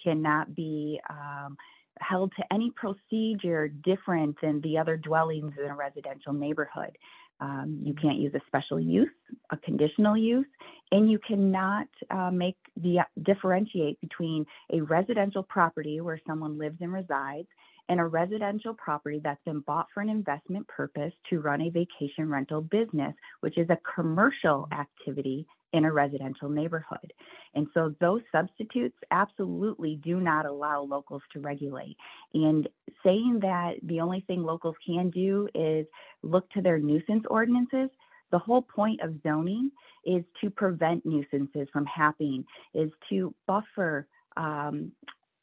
cannot 0.04 0.56
be 0.56 1.00
um, 1.10 1.58
held 2.02 2.32
to 2.38 2.54
any 2.54 2.72
procedure 2.72 3.68
different 3.68 4.36
than 4.42 4.62
the 4.62 4.78
other 4.78 4.98
dwellings 4.98 5.54
in 5.64 5.70
a 5.70 5.76
residential 5.76 6.34
neighborhood. 6.34 6.98
Um, 7.40 7.80
you 7.84 7.94
can't 7.94 8.18
use 8.18 8.34
a 8.34 8.42
special 8.48 8.80
use, 8.80 9.10
a 9.52 9.58
conditional 9.58 10.18
use, 10.18 10.48
and 10.92 11.10
you 11.10 11.20
cannot 11.20 11.88
uh, 12.10 12.32
make 12.32 12.58
the 12.82 13.00
differentiate 13.24 14.02
between 14.02 14.46
a 14.74 14.82
residential 14.82 15.44
property 15.44 16.02
where 16.02 16.20
someone 16.26 16.58
lives 16.58 16.78
and 16.82 16.92
resides 16.92 17.48
and 17.90 18.00
a 18.00 18.06
residential 18.06 18.74
property 18.74 19.22
that's 19.24 19.44
been 19.46 19.62
bought 19.62 19.88
for 19.94 20.02
an 20.02 20.10
investment 20.10 20.68
purpose 20.68 21.14
to 21.30 21.40
run 21.40 21.62
a 21.62 21.70
vacation 21.70 22.30
rental 22.30 22.62
business, 22.62 23.14
which 23.42 23.58
is 23.58 23.70
a 23.70 23.78
commercial 23.96 24.68
activity 24.74 25.46
in 25.74 25.86
a 25.86 25.92
residential 25.92 26.50
neighborhood. 26.50 27.14
And 27.56 27.68
so 27.74 27.94
those 28.00 28.22
substitutes 28.32 28.98
absolutely 29.12 30.00
do 30.04 30.20
not 30.20 30.46
allow 30.46 30.82
locals 30.82 31.22
to 31.34 31.40
regulate. 31.40 31.98
And 32.34 32.68
saying 33.04 33.40
that 33.42 33.76
the 33.84 34.00
only 34.00 34.24
thing 34.28 34.44
locals 34.44 34.76
can 34.86 35.10
do 35.10 35.48
is 35.54 35.86
look 36.24 36.50
to 36.52 36.62
their 36.62 36.80
nuisance 36.80 37.26
ordinances, 37.30 37.90
the 38.32 38.40
whole 38.40 38.62
point 38.62 39.02
of 39.02 39.16
zoning 39.24 39.72
is 40.06 40.24
to 40.42 40.50
prevent 40.50 41.06
nuisances 41.06 41.68
from 41.72 41.86
happening, 41.86 42.46
is 42.74 42.92
to 43.10 43.34
buffer 43.46 44.08
um, 44.36 44.92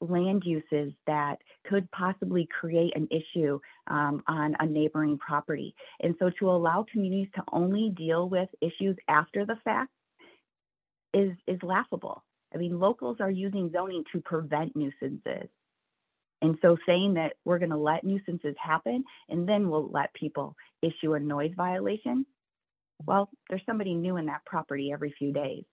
land 0.00 0.42
uses 0.44 0.92
that 1.06 1.37
could 1.68 1.90
possibly 1.92 2.48
create 2.60 2.94
an 2.96 3.08
issue 3.10 3.58
um, 3.88 4.22
on 4.28 4.54
a 4.60 4.66
neighboring 4.66 5.18
property. 5.18 5.74
And 6.00 6.14
so 6.18 6.30
to 6.38 6.50
allow 6.50 6.84
communities 6.90 7.28
to 7.37 7.42
only 7.52 7.90
deal 7.96 8.28
with 8.28 8.48
issues 8.60 8.96
after 9.08 9.46
the 9.46 9.56
fact 9.64 9.90
is, 11.14 11.33
is 11.46 11.59
laughable. 11.62 12.24
I 12.55 12.59
mean, 12.59 12.79
locals 12.79 13.18
are 13.20 13.31
using 13.31 13.70
zoning 13.72 14.05
to 14.12 14.20
prevent 14.20 14.77
nuisances. 14.77 15.48
And 16.42 16.59
so 16.61 16.77
saying 16.87 17.14
that 17.14 17.35
we're 17.44 17.59
going 17.59 17.70
to 17.70 17.77
let 17.77 18.05
nuisances 18.05 18.55
happen 18.62 19.05
and 19.29 19.48
then 19.48 19.70
we'll 19.70 19.90
let 19.90 20.12
people 20.12 20.55
issue 20.83 21.14
a 21.14 21.20
noise 21.20 21.53
violation, 21.57 22.27
well, 23.07 23.31
there's 23.48 23.62
somebody 23.66 23.94
new 23.94 24.18
in 24.18 24.27
that 24.27 24.44
property 24.44 24.92
every 24.92 25.14
few 25.18 25.33
days. 25.33 25.64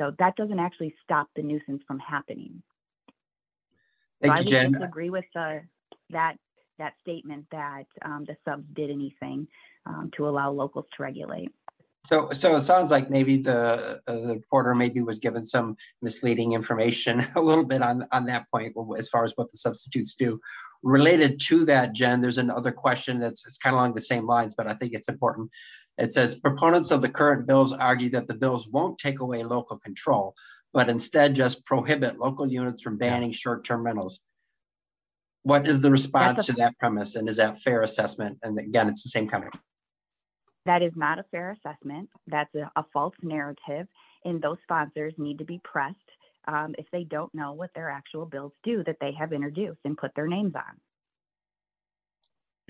So 0.00 0.12
that 0.18 0.36
doesn't 0.36 0.58
actually 0.58 0.94
stop 1.02 1.28
the 1.34 1.42
nuisance 1.42 1.82
from 1.86 1.98
happening. 1.98 2.62
Thank 4.20 4.36
so 4.36 4.42
you, 4.42 4.46
I 4.46 4.50
Jen. 4.50 4.72
would 4.72 4.78
disagree 4.78 5.10
with 5.10 5.24
the, 5.34 5.62
that 6.10 6.36
that 6.78 6.94
statement 7.02 7.46
that 7.50 7.86
um, 8.02 8.24
the 8.26 8.36
subs 8.44 8.64
did 8.72 8.90
anything 8.90 9.48
um, 9.86 10.10
to 10.16 10.28
allow 10.28 10.50
locals 10.50 10.86
to 10.96 11.02
regulate. 11.02 11.50
So, 12.08 12.30
so 12.32 12.56
it 12.56 12.60
sounds 12.60 12.90
like 12.90 13.10
maybe 13.10 13.36
the, 13.36 14.00
uh, 14.06 14.12
the 14.12 14.34
reporter 14.36 14.74
maybe 14.74 15.02
was 15.02 15.18
given 15.18 15.44
some 15.44 15.76
misleading 16.00 16.52
information 16.52 17.26
a 17.36 17.40
little 17.40 17.66
bit 17.66 17.82
on, 17.82 18.06
on 18.12 18.24
that 18.26 18.46
point 18.50 18.74
as 18.96 19.10
far 19.10 19.24
as 19.24 19.32
what 19.36 19.50
the 19.50 19.58
substitutes 19.58 20.14
do. 20.14 20.40
Related 20.82 21.38
to 21.48 21.66
that, 21.66 21.92
Jen, 21.92 22.22
there's 22.22 22.38
another 22.38 22.72
question 22.72 23.18
that's 23.18 23.44
it's 23.44 23.58
kind 23.58 23.74
of 23.74 23.80
along 23.80 23.94
the 23.94 24.00
same 24.00 24.26
lines, 24.26 24.54
but 24.54 24.66
I 24.66 24.72
think 24.72 24.94
it's 24.94 25.08
important. 25.08 25.50
It 25.98 26.14
says 26.14 26.36
proponents 26.36 26.90
of 26.92 27.02
the 27.02 27.10
current 27.10 27.46
bills 27.46 27.74
argue 27.74 28.08
that 28.10 28.26
the 28.26 28.34
bills 28.34 28.68
won't 28.68 28.98
take 28.98 29.20
away 29.20 29.42
local 29.42 29.76
control, 29.76 30.34
but 30.72 30.88
instead 30.88 31.34
just 31.34 31.66
prohibit 31.66 32.18
local 32.18 32.50
units 32.50 32.80
from 32.80 32.96
banning 32.96 33.32
short-term 33.32 33.84
rentals. 33.84 34.20
What 35.42 35.66
is 35.66 35.80
the 35.80 35.90
response 35.90 36.46
to 36.46 36.52
that 36.54 36.78
premise? 36.78 37.16
And 37.16 37.28
is 37.28 37.36
that 37.36 37.60
fair 37.60 37.82
assessment? 37.82 38.38
And 38.42 38.58
again, 38.58 38.88
it's 38.88 39.02
the 39.02 39.10
same 39.10 39.28
comment. 39.28 39.52
That 40.68 40.82
is 40.82 40.92
not 40.94 41.18
a 41.18 41.24
fair 41.30 41.56
assessment. 41.56 42.10
That's 42.26 42.54
a, 42.54 42.70
a 42.76 42.84
false 42.92 43.14
narrative, 43.22 43.86
and 44.26 44.42
those 44.42 44.58
sponsors 44.64 45.14
need 45.16 45.38
to 45.38 45.44
be 45.46 45.58
pressed 45.64 45.96
um, 46.46 46.74
if 46.76 46.84
they 46.92 47.04
don't 47.04 47.34
know 47.34 47.54
what 47.54 47.70
their 47.74 47.88
actual 47.88 48.26
bills 48.26 48.52
do 48.62 48.84
that 48.84 48.98
they 49.00 49.12
have 49.18 49.32
introduced 49.32 49.80
and 49.86 49.96
put 49.96 50.14
their 50.14 50.26
names 50.28 50.52
on. 50.54 50.62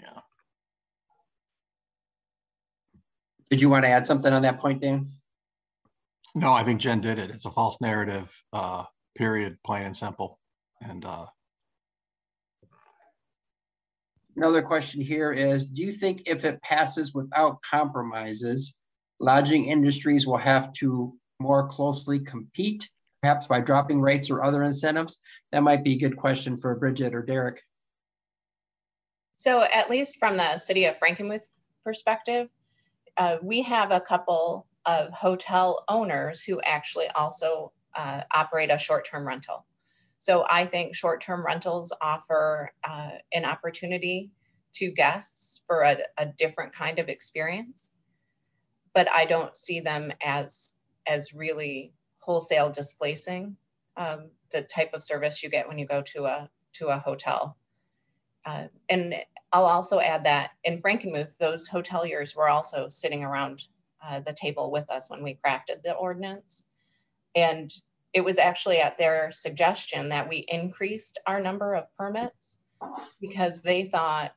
Yeah. 0.00 0.20
Did 3.50 3.60
you 3.60 3.68
want 3.68 3.84
to 3.84 3.88
add 3.88 4.06
something 4.06 4.32
on 4.32 4.42
that 4.42 4.60
point, 4.60 4.80
Dan? 4.80 5.10
No, 6.36 6.52
I 6.52 6.62
think 6.62 6.80
Jen 6.80 7.00
did 7.00 7.18
it. 7.18 7.30
It's 7.30 7.46
a 7.46 7.50
false 7.50 7.78
narrative, 7.80 8.32
uh, 8.52 8.84
period, 9.16 9.58
plain 9.66 9.86
and 9.86 9.96
simple. 9.96 10.38
And, 10.80 11.04
uh, 11.04 11.26
Another 14.38 14.62
question 14.62 15.00
here 15.00 15.32
is, 15.32 15.66
do 15.66 15.82
you 15.82 15.90
think 15.90 16.22
if 16.28 16.44
it 16.44 16.62
passes 16.62 17.12
without 17.12 17.60
compromises, 17.68 18.72
lodging 19.18 19.64
industries 19.64 20.28
will 20.28 20.36
have 20.36 20.72
to 20.74 21.12
more 21.40 21.66
closely 21.66 22.20
compete, 22.20 22.88
perhaps 23.20 23.48
by 23.48 23.60
dropping 23.60 24.00
rates 24.00 24.30
or 24.30 24.44
other 24.44 24.62
incentives? 24.62 25.18
That 25.50 25.64
might 25.64 25.82
be 25.82 25.94
a 25.94 25.98
good 25.98 26.16
question 26.16 26.56
for 26.56 26.76
Bridget 26.76 27.16
or 27.16 27.22
Derek. 27.22 27.62
So 29.34 29.62
at 29.62 29.90
least 29.90 30.18
from 30.20 30.36
the 30.36 30.56
city 30.56 30.84
of 30.84 30.96
Frankenmuth 31.00 31.48
perspective, 31.82 32.48
uh, 33.16 33.38
we 33.42 33.62
have 33.62 33.90
a 33.90 34.00
couple 34.00 34.68
of 34.86 35.10
hotel 35.12 35.82
owners 35.88 36.44
who 36.44 36.60
actually 36.60 37.08
also 37.08 37.72
uh, 37.96 38.22
operate 38.32 38.70
a 38.70 38.78
short-term 38.78 39.26
rental. 39.26 39.66
So 40.18 40.44
I 40.48 40.66
think 40.66 40.94
short-term 40.94 41.44
rentals 41.44 41.92
offer 42.00 42.72
uh, 42.82 43.10
an 43.32 43.44
opportunity 43.44 44.30
to 44.74 44.90
guests 44.90 45.62
for 45.66 45.82
a, 45.82 45.98
a, 46.16 46.26
different 46.26 46.74
kind 46.74 46.98
of 46.98 47.08
experience, 47.08 47.96
but 48.94 49.08
I 49.10 49.24
don't 49.24 49.56
see 49.56 49.80
them 49.80 50.12
as 50.22 50.74
as 51.06 51.32
really 51.32 51.94
wholesale 52.18 52.70
displacing 52.70 53.56
um, 53.96 54.30
the 54.52 54.62
type 54.62 54.92
of 54.92 55.02
service 55.02 55.42
you 55.42 55.48
get 55.48 55.68
when 55.68 55.78
you 55.78 55.86
go 55.86 56.02
to 56.02 56.26
a 56.26 56.50
to 56.74 56.88
a 56.88 56.98
hotel. 56.98 57.56
Uh, 58.44 58.66
and 58.88 59.14
I'll 59.52 59.64
also 59.64 59.98
add 59.98 60.24
that 60.24 60.50
in 60.64 60.82
Frankenmuth, 60.82 61.36
those 61.38 61.68
hoteliers 61.68 62.36
were 62.36 62.48
also 62.48 62.88
sitting 62.90 63.24
around 63.24 63.66
uh, 64.04 64.20
the 64.20 64.32
table 64.32 64.70
with 64.70 64.88
us 64.90 65.08
when 65.10 65.22
we 65.22 65.38
crafted 65.44 65.82
the 65.82 65.94
ordinance. 65.94 66.66
And 67.34 67.72
it 68.12 68.24
was 68.24 68.38
actually 68.38 68.80
at 68.80 68.98
their 68.98 69.30
suggestion 69.32 70.10
that 70.10 70.28
we 70.28 70.44
increased 70.48 71.18
our 71.26 71.40
number 71.40 71.74
of 71.74 71.94
permits 71.96 72.58
because 73.20 73.62
they 73.62 73.84
thought 73.84 74.34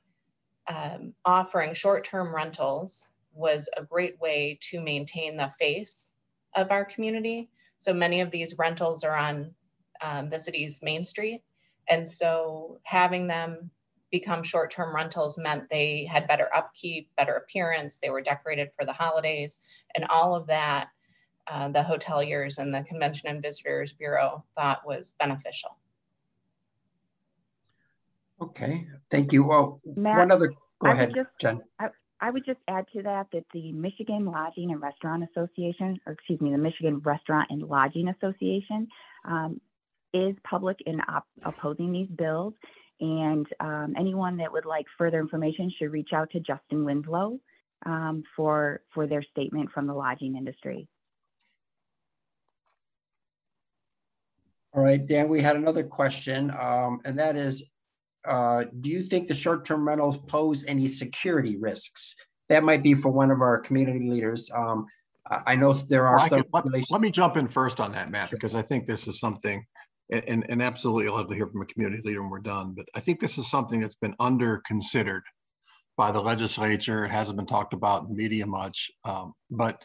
um, 0.67 1.13
offering 1.23 1.73
short-term 1.73 2.33
rentals 2.33 3.09
was 3.33 3.69
a 3.75 3.83
great 3.83 4.19
way 4.19 4.59
to 4.61 4.81
maintain 4.81 5.37
the 5.37 5.51
face 5.59 6.13
of 6.53 6.71
our 6.71 6.85
community. 6.85 7.49
So 7.77 7.93
many 7.93 8.21
of 8.21 8.31
these 8.31 8.57
rentals 8.57 9.03
are 9.03 9.15
on 9.15 9.55
um, 10.01 10.29
the 10.29 10.39
city's 10.39 10.81
main 10.83 11.03
street. 11.03 11.43
And 11.89 12.07
so 12.07 12.79
having 12.83 13.27
them 13.27 13.71
become 14.11 14.43
short-term 14.43 14.93
rentals 14.93 15.37
meant 15.37 15.69
they 15.69 16.05
had 16.05 16.27
better 16.27 16.49
upkeep, 16.53 17.09
better 17.15 17.33
appearance, 17.33 17.97
they 17.97 18.09
were 18.09 18.21
decorated 18.21 18.71
for 18.77 18.85
the 18.85 18.93
holidays, 18.93 19.61
and 19.95 20.05
all 20.05 20.35
of 20.35 20.47
that 20.47 20.89
uh, 21.47 21.69
the 21.69 21.79
hoteliers 21.79 22.59
and 22.59 22.73
the 22.73 22.83
Convention 22.83 23.29
and 23.29 23.41
Visitors 23.41 23.93
Bureau 23.93 24.43
thought 24.55 24.85
was 24.85 25.15
beneficial. 25.19 25.77
Okay, 28.41 28.87
thank 29.09 29.31
you. 29.33 29.43
Well, 29.43 29.81
Matt, 29.95 30.17
one 30.17 30.31
other, 30.31 30.53
go 30.79 30.89
I 30.89 30.93
ahead, 30.93 31.13
just, 31.13 31.29
Jen. 31.39 31.61
I, 31.79 31.89
I 32.19 32.29
would 32.31 32.45
just 32.45 32.59
add 32.67 32.85
to 32.93 33.03
that 33.03 33.27
that 33.33 33.45
the 33.53 33.71
Michigan 33.71 34.25
Lodging 34.25 34.71
and 34.71 34.81
Restaurant 34.81 35.23
Association, 35.23 35.99
or 36.05 36.13
excuse 36.13 36.41
me, 36.41 36.51
the 36.51 36.57
Michigan 36.57 36.99
Restaurant 36.99 37.47
and 37.49 37.63
Lodging 37.63 38.07
Association 38.07 38.87
um, 39.25 39.61
is 40.13 40.35
public 40.43 40.77
in 40.85 41.01
op- 41.07 41.27
opposing 41.43 41.91
these 41.91 42.09
bills. 42.09 42.53
And 42.99 43.47
um, 43.59 43.95
anyone 43.97 44.37
that 44.37 44.51
would 44.51 44.65
like 44.65 44.85
further 44.97 45.19
information 45.19 45.71
should 45.77 45.91
reach 45.91 46.09
out 46.13 46.29
to 46.31 46.39
Justin 46.39 46.85
Winslow 46.85 47.39
um, 47.85 48.23
for, 48.35 48.81
for 48.93 49.07
their 49.07 49.23
statement 49.23 49.71
from 49.71 49.87
the 49.87 49.93
lodging 49.93 50.35
industry. 50.35 50.87
All 54.73 54.81
right, 54.83 55.05
Dan, 55.05 55.27
we 55.27 55.41
had 55.41 55.57
another 55.57 55.83
question, 55.83 56.49
um, 56.57 57.01
and 57.03 57.19
that 57.19 57.35
is, 57.35 57.63
uh, 58.25 58.65
do 58.79 58.89
you 58.89 59.03
think 59.03 59.27
the 59.27 59.35
short-term 59.35 59.85
rentals 59.85 60.17
pose 60.17 60.63
any 60.65 60.87
security 60.87 61.57
risks? 61.57 62.15
That 62.47 62.63
might 62.63 62.81
be 62.81 62.93
for 62.93 63.11
one 63.11 63.31
of 63.31 63.41
our 63.41 63.59
community 63.59 64.09
leaders. 64.09 64.49
Um, 64.55 64.85
I 65.29 65.55
know 65.57 65.73
there 65.73 66.07
are 66.07 66.17
Well, 66.17 66.27
some. 66.27 66.43
could- 66.43 66.71
let, 66.73 66.91
let 66.91 67.01
me 67.01 67.11
jump 67.11 67.35
in 67.35 67.47
first 67.49 67.81
on 67.81 67.91
that, 67.91 68.11
Matt, 68.11 68.29
Sure. 68.29 68.37
because 68.37 68.55
I 68.55 68.61
think 68.61 68.85
this 68.85 69.07
is 69.07 69.19
something, 69.19 69.65
and, 70.09 70.23
and, 70.27 70.45
and 70.49 70.61
absolutely 70.61 71.07
I'll 71.09 71.17
have 71.17 71.27
to 71.27 71.35
hear 71.35 71.47
from 71.47 71.61
a 71.61 71.65
community 71.65 72.01
leader 72.05 72.21
when 72.21 72.31
we're 72.31 72.39
done, 72.39 72.73
but 72.73 72.85
I 72.95 73.01
think 73.01 73.19
this 73.19 73.37
is 73.37 73.49
something 73.49 73.81
that's 73.81 73.95
been 73.95 74.15
under 74.19 74.59
considered 74.65 75.23
by 75.97 76.11
the 76.11 76.21
legislature. 76.21 77.03
It 77.03 77.11
hasn't 77.11 77.35
been 77.37 77.45
talked 77.45 77.73
about 77.73 78.03
in 78.03 78.07
the 78.07 78.15
media 78.15 78.47
much. 78.47 78.89
Um, 79.03 79.33
but, 79.49 79.81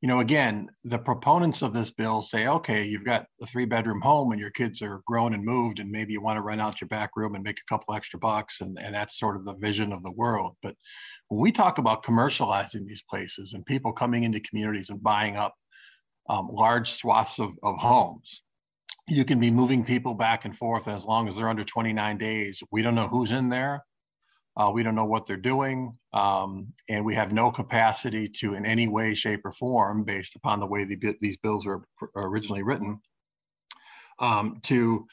you 0.00 0.08
know, 0.08 0.20
again, 0.20 0.70
the 0.84 0.98
proponents 0.98 1.60
of 1.60 1.74
this 1.74 1.90
bill 1.90 2.22
say, 2.22 2.46
okay, 2.46 2.84
you've 2.84 3.04
got 3.04 3.26
a 3.42 3.46
three 3.46 3.66
bedroom 3.66 4.00
home 4.00 4.32
and 4.32 4.40
your 4.40 4.50
kids 4.50 4.80
are 4.80 5.02
grown 5.06 5.34
and 5.34 5.44
moved, 5.44 5.78
and 5.78 5.90
maybe 5.90 6.14
you 6.14 6.22
want 6.22 6.38
to 6.38 6.42
rent 6.42 6.60
out 6.60 6.80
your 6.80 6.88
back 6.88 7.10
room 7.16 7.34
and 7.34 7.44
make 7.44 7.58
a 7.58 7.68
couple 7.68 7.94
extra 7.94 8.18
bucks. 8.18 8.60
And, 8.60 8.78
and 8.80 8.94
that's 8.94 9.18
sort 9.18 9.36
of 9.36 9.44
the 9.44 9.54
vision 9.56 9.92
of 9.92 10.02
the 10.02 10.12
world. 10.12 10.56
But 10.62 10.74
when 11.28 11.40
we 11.40 11.52
talk 11.52 11.78
about 11.78 12.02
commercializing 12.02 12.86
these 12.86 13.02
places 13.08 13.52
and 13.52 13.64
people 13.66 13.92
coming 13.92 14.24
into 14.24 14.40
communities 14.40 14.88
and 14.88 15.02
buying 15.02 15.36
up 15.36 15.54
um, 16.30 16.48
large 16.52 16.92
swaths 16.92 17.40
of, 17.40 17.50
of 17.62 17.78
homes. 17.78 18.42
You 19.08 19.24
can 19.24 19.40
be 19.40 19.50
moving 19.50 19.84
people 19.84 20.14
back 20.14 20.44
and 20.44 20.56
forth 20.56 20.86
as 20.86 21.04
long 21.04 21.26
as 21.26 21.36
they're 21.36 21.48
under 21.48 21.64
29 21.64 22.18
days. 22.18 22.62
We 22.70 22.82
don't 22.82 22.94
know 22.94 23.08
who's 23.08 23.32
in 23.32 23.48
there. 23.48 23.84
Uh, 24.60 24.70
we 24.70 24.82
don't 24.82 24.94
know 24.94 25.06
what 25.06 25.24
they're 25.24 25.48
doing. 25.54 25.96
Um, 26.12 26.74
and 26.92 27.02
we 27.08 27.14
have 27.14 27.32
no 27.32 27.50
capacity 27.50 28.28
to, 28.40 28.54
in 28.54 28.66
any 28.66 28.88
way, 28.88 29.14
shape, 29.14 29.40
or 29.44 29.52
form, 29.52 30.04
based 30.04 30.36
upon 30.36 30.60
the 30.60 30.66
way 30.66 30.84
the, 30.84 30.98
these 31.20 31.38
bills 31.38 31.64
were 31.64 31.80
originally 32.14 32.62
written, 32.62 33.00
um, 34.18 34.60
to 34.64 35.06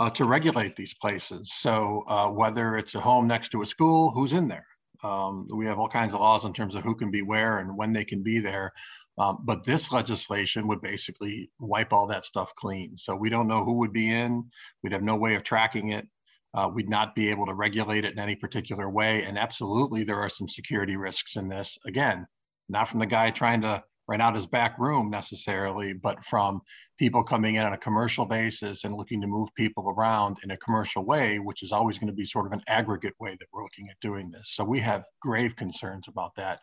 uh, 0.00 0.10
to 0.10 0.24
regulate 0.24 0.74
these 0.74 0.94
places. 0.94 1.52
So 1.52 2.04
uh, 2.08 2.28
whether 2.40 2.76
it's 2.76 2.96
a 2.96 3.00
home 3.00 3.26
next 3.28 3.50
to 3.50 3.62
a 3.62 3.66
school, 3.66 4.10
who's 4.10 4.32
in 4.32 4.48
there? 4.48 4.66
Um, 5.04 5.46
we 5.60 5.66
have 5.66 5.78
all 5.78 5.88
kinds 5.88 6.14
of 6.14 6.20
laws 6.20 6.44
in 6.44 6.52
terms 6.52 6.74
of 6.74 6.82
who 6.82 6.94
can 6.96 7.10
be 7.10 7.22
where 7.22 7.58
and 7.58 7.76
when 7.76 7.92
they 7.92 8.04
can 8.04 8.22
be 8.22 8.40
there. 8.40 8.72
Um, 9.18 9.38
but 9.44 9.64
this 9.64 9.92
legislation 9.92 10.66
would 10.68 10.80
basically 10.80 11.50
wipe 11.58 11.92
all 11.92 12.06
that 12.08 12.24
stuff 12.24 12.52
clean. 12.54 12.96
So 12.96 13.14
we 13.16 13.30
don't 13.30 13.48
know 13.48 13.64
who 13.64 13.78
would 13.78 13.92
be 13.92 14.08
in. 14.10 14.50
We'd 14.82 14.92
have 14.92 15.02
no 15.02 15.16
way 15.16 15.34
of 15.36 15.42
tracking 15.42 15.92
it. 15.92 16.06
Uh, 16.54 16.68
we'd 16.72 16.88
not 16.88 17.14
be 17.14 17.30
able 17.30 17.46
to 17.46 17.54
regulate 17.54 18.04
it 18.04 18.12
in 18.12 18.18
any 18.18 18.34
particular 18.34 18.88
way. 18.88 19.22
And 19.22 19.38
absolutely, 19.38 20.04
there 20.04 20.20
are 20.20 20.28
some 20.28 20.48
security 20.48 20.96
risks 20.96 21.36
in 21.36 21.48
this. 21.48 21.78
Again, 21.86 22.26
not 22.68 22.88
from 22.88 23.00
the 23.00 23.06
guy 23.06 23.30
trying 23.30 23.60
to 23.62 23.82
rent 24.08 24.22
out 24.22 24.34
his 24.34 24.46
back 24.46 24.78
room 24.78 25.10
necessarily, 25.10 25.92
but 25.92 26.24
from 26.24 26.62
people 26.98 27.22
coming 27.22 27.56
in 27.56 27.64
on 27.64 27.74
a 27.74 27.78
commercial 27.78 28.24
basis 28.24 28.84
and 28.84 28.94
looking 28.94 29.20
to 29.20 29.26
move 29.26 29.48
people 29.54 29.88
around 29.90 30.38
in 30.42 30.50
a 30.50 30.56
commercial 30.56 31.04
way, 31.04 31.38
which 31.38 31.62
is 31.62 31.70
always 31.70 31.98
going 31.98 32.08
to 32.08 32.16
be 32.16 32.24
sort 32.24 32.46
of 32.46 32.52
an 32.52 32.62
aggregate 32.66 33.14
way 33.20 33.36
that 33.38 33.46
we're 33.52 33.62
looking 33.62 33.88
at 33.90 34.00
doing 34.00 34.30
this. 34.30 34.50
So 34.54 34.64
we 34.64 34.80
have 34.80 35.04
grave 35.20 35.54
concerns 35.54 36.08
about 36.08 36.32
that 36.36 36.60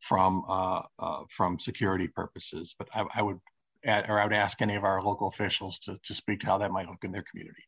from 0.00 0.44
uh, 0.48 0.82
uh, 0.98 1.22
from 1.30 1.58
security 1.58 2.08
purposes. 2.08 2.74
But 2.78 2.88
I, 2.94 3.06
I 3.16 3.22
would 3.22 3.40
add, 3.84 4.08
or 4.08 4.20
I 4.20 4.24
would 4.24 4.34
ask 4.34 4.60
any 4.60 4.76
of 4.76 4.84
our 4.84 5.02
local 5.02 5.28
officials 5.28 5.78
to, 5.80 5.98
to 6.02 6.14
speak 6.14 6.40
to 6.40 6.46
how 6.46 6.58
that 6.58 6.70
might 6.70 6.88
look 6.88 7.02
in 7.02 7.12
their 7.12 7.24
community. 7.30 7.64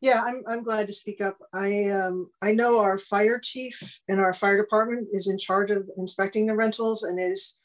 Yeah, 0.00 0.22
I'm, 0.24 0.42
I'm 0.46 0.62
glad 0.62 0.86
to 0.86 0.92
speak 0.92 1.20
up. 1.20 1.38
I 1.54 1.88
um, 1.90 2.28
I 2.42 2.52
know 2.52 2.80
our 2.80 2.98
fire 2.98 3.38
chief 3.38 4.00
and 4.08 4.20
our 4.20 4.34
fire 4.34 4.56
department 4.56 5.08
is 5.12 5.28
in 5.28 5.38
charge 5.38 5.70
of 5.70 5.88
inspecting 5.96 6.46
the 6.46 6.56
rentals 6.56 7.04
and 7.04 7.18
is 7.18 7.58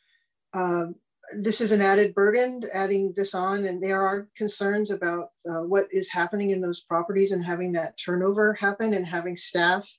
um, 0.54 0.96
this 1.38 1.62
is 1.62 1.72
an 1.72 1.82
added 1.82 2.14
burden, 2.16 2.62
adding 2.74 3.14
this 3.16 3.36
on, 3.36 3.66
and 3.66 3.84
there 3.84 4.02
are 4.02 4.28
concerns 4.36 4.90
about 4.90 5.30
uh, 5.50 5.62
what 5.62 5.88
is 5.92 6.10
happening 6.10 6.50
in 6.52 6.62
those 6.62 6.82
properties 6.82 7.32
and 7.32 7.44
having 7.44 7.74
that 7.74 7.98
turnover 7.98 8.54
happen 8.54 8.94
and 8.94 9.06
having 9.06 9.38
staff 9.38 9.98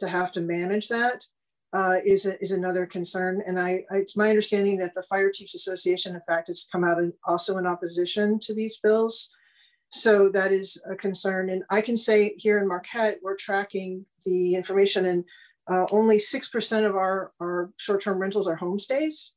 to 0.00 0.08
have 0.08 0.32
to 0.32 0.40
manage 0.40 0.88
that 0.88 1.24
uh, 1.72 1.96
is 2.04 2.26
a, 2.26 2.40
is 2.42 2.52
another 2.52 2.86
concern. 2.86 3.42
And 3.46 3.58
I, 3.60 3.84
I, 3.90 3.98
it's 3.98 4.16
my 4.16 4.28
understanding 4.28 4.78
that 4.78 4.94
the 4.94 5.02
Fire 5.04 5.30
Chiefs 5.30 5.54
Association, 5.54 6.14
in 6.14 6.20
fact, 6.22 6.48
has 6.48 6.66
come 6.70 6.84
out 6.84 6.98
in, 6.98 7.12
also 7.26 7.58
in 7.58 7.66
opposition 7.66 8.38
to 8.40 8.54
these 8.54 8.78
bills. 8.78 9.30
So 9.92 10.28
that 10.30 10.52
is 10.52 10.80
a 10.90 10.96
concern. 10.96 11.50
And 11.50 11.64
I 11.70 11.80
can 11.80 11.96
say 11.96 12.34
here 12.38 12.58
in 12.58 12.68
Marquette, 12.68 13.18
we're 13.22 13.36
tracking 13.36 14.06
the 14.24 14.54
information 14.54 15.06
and 15.06 15.24
uh, 15.70 15.86
only 15.90 16.18
6% 16.18 16.86
of 16.86 16.96
our, 16.96 17.32
our 17.40 17.70
short-term 17.76 18.18
rentals 18.18 18.48
are 18.48 18.58
homestays 18.58 19.30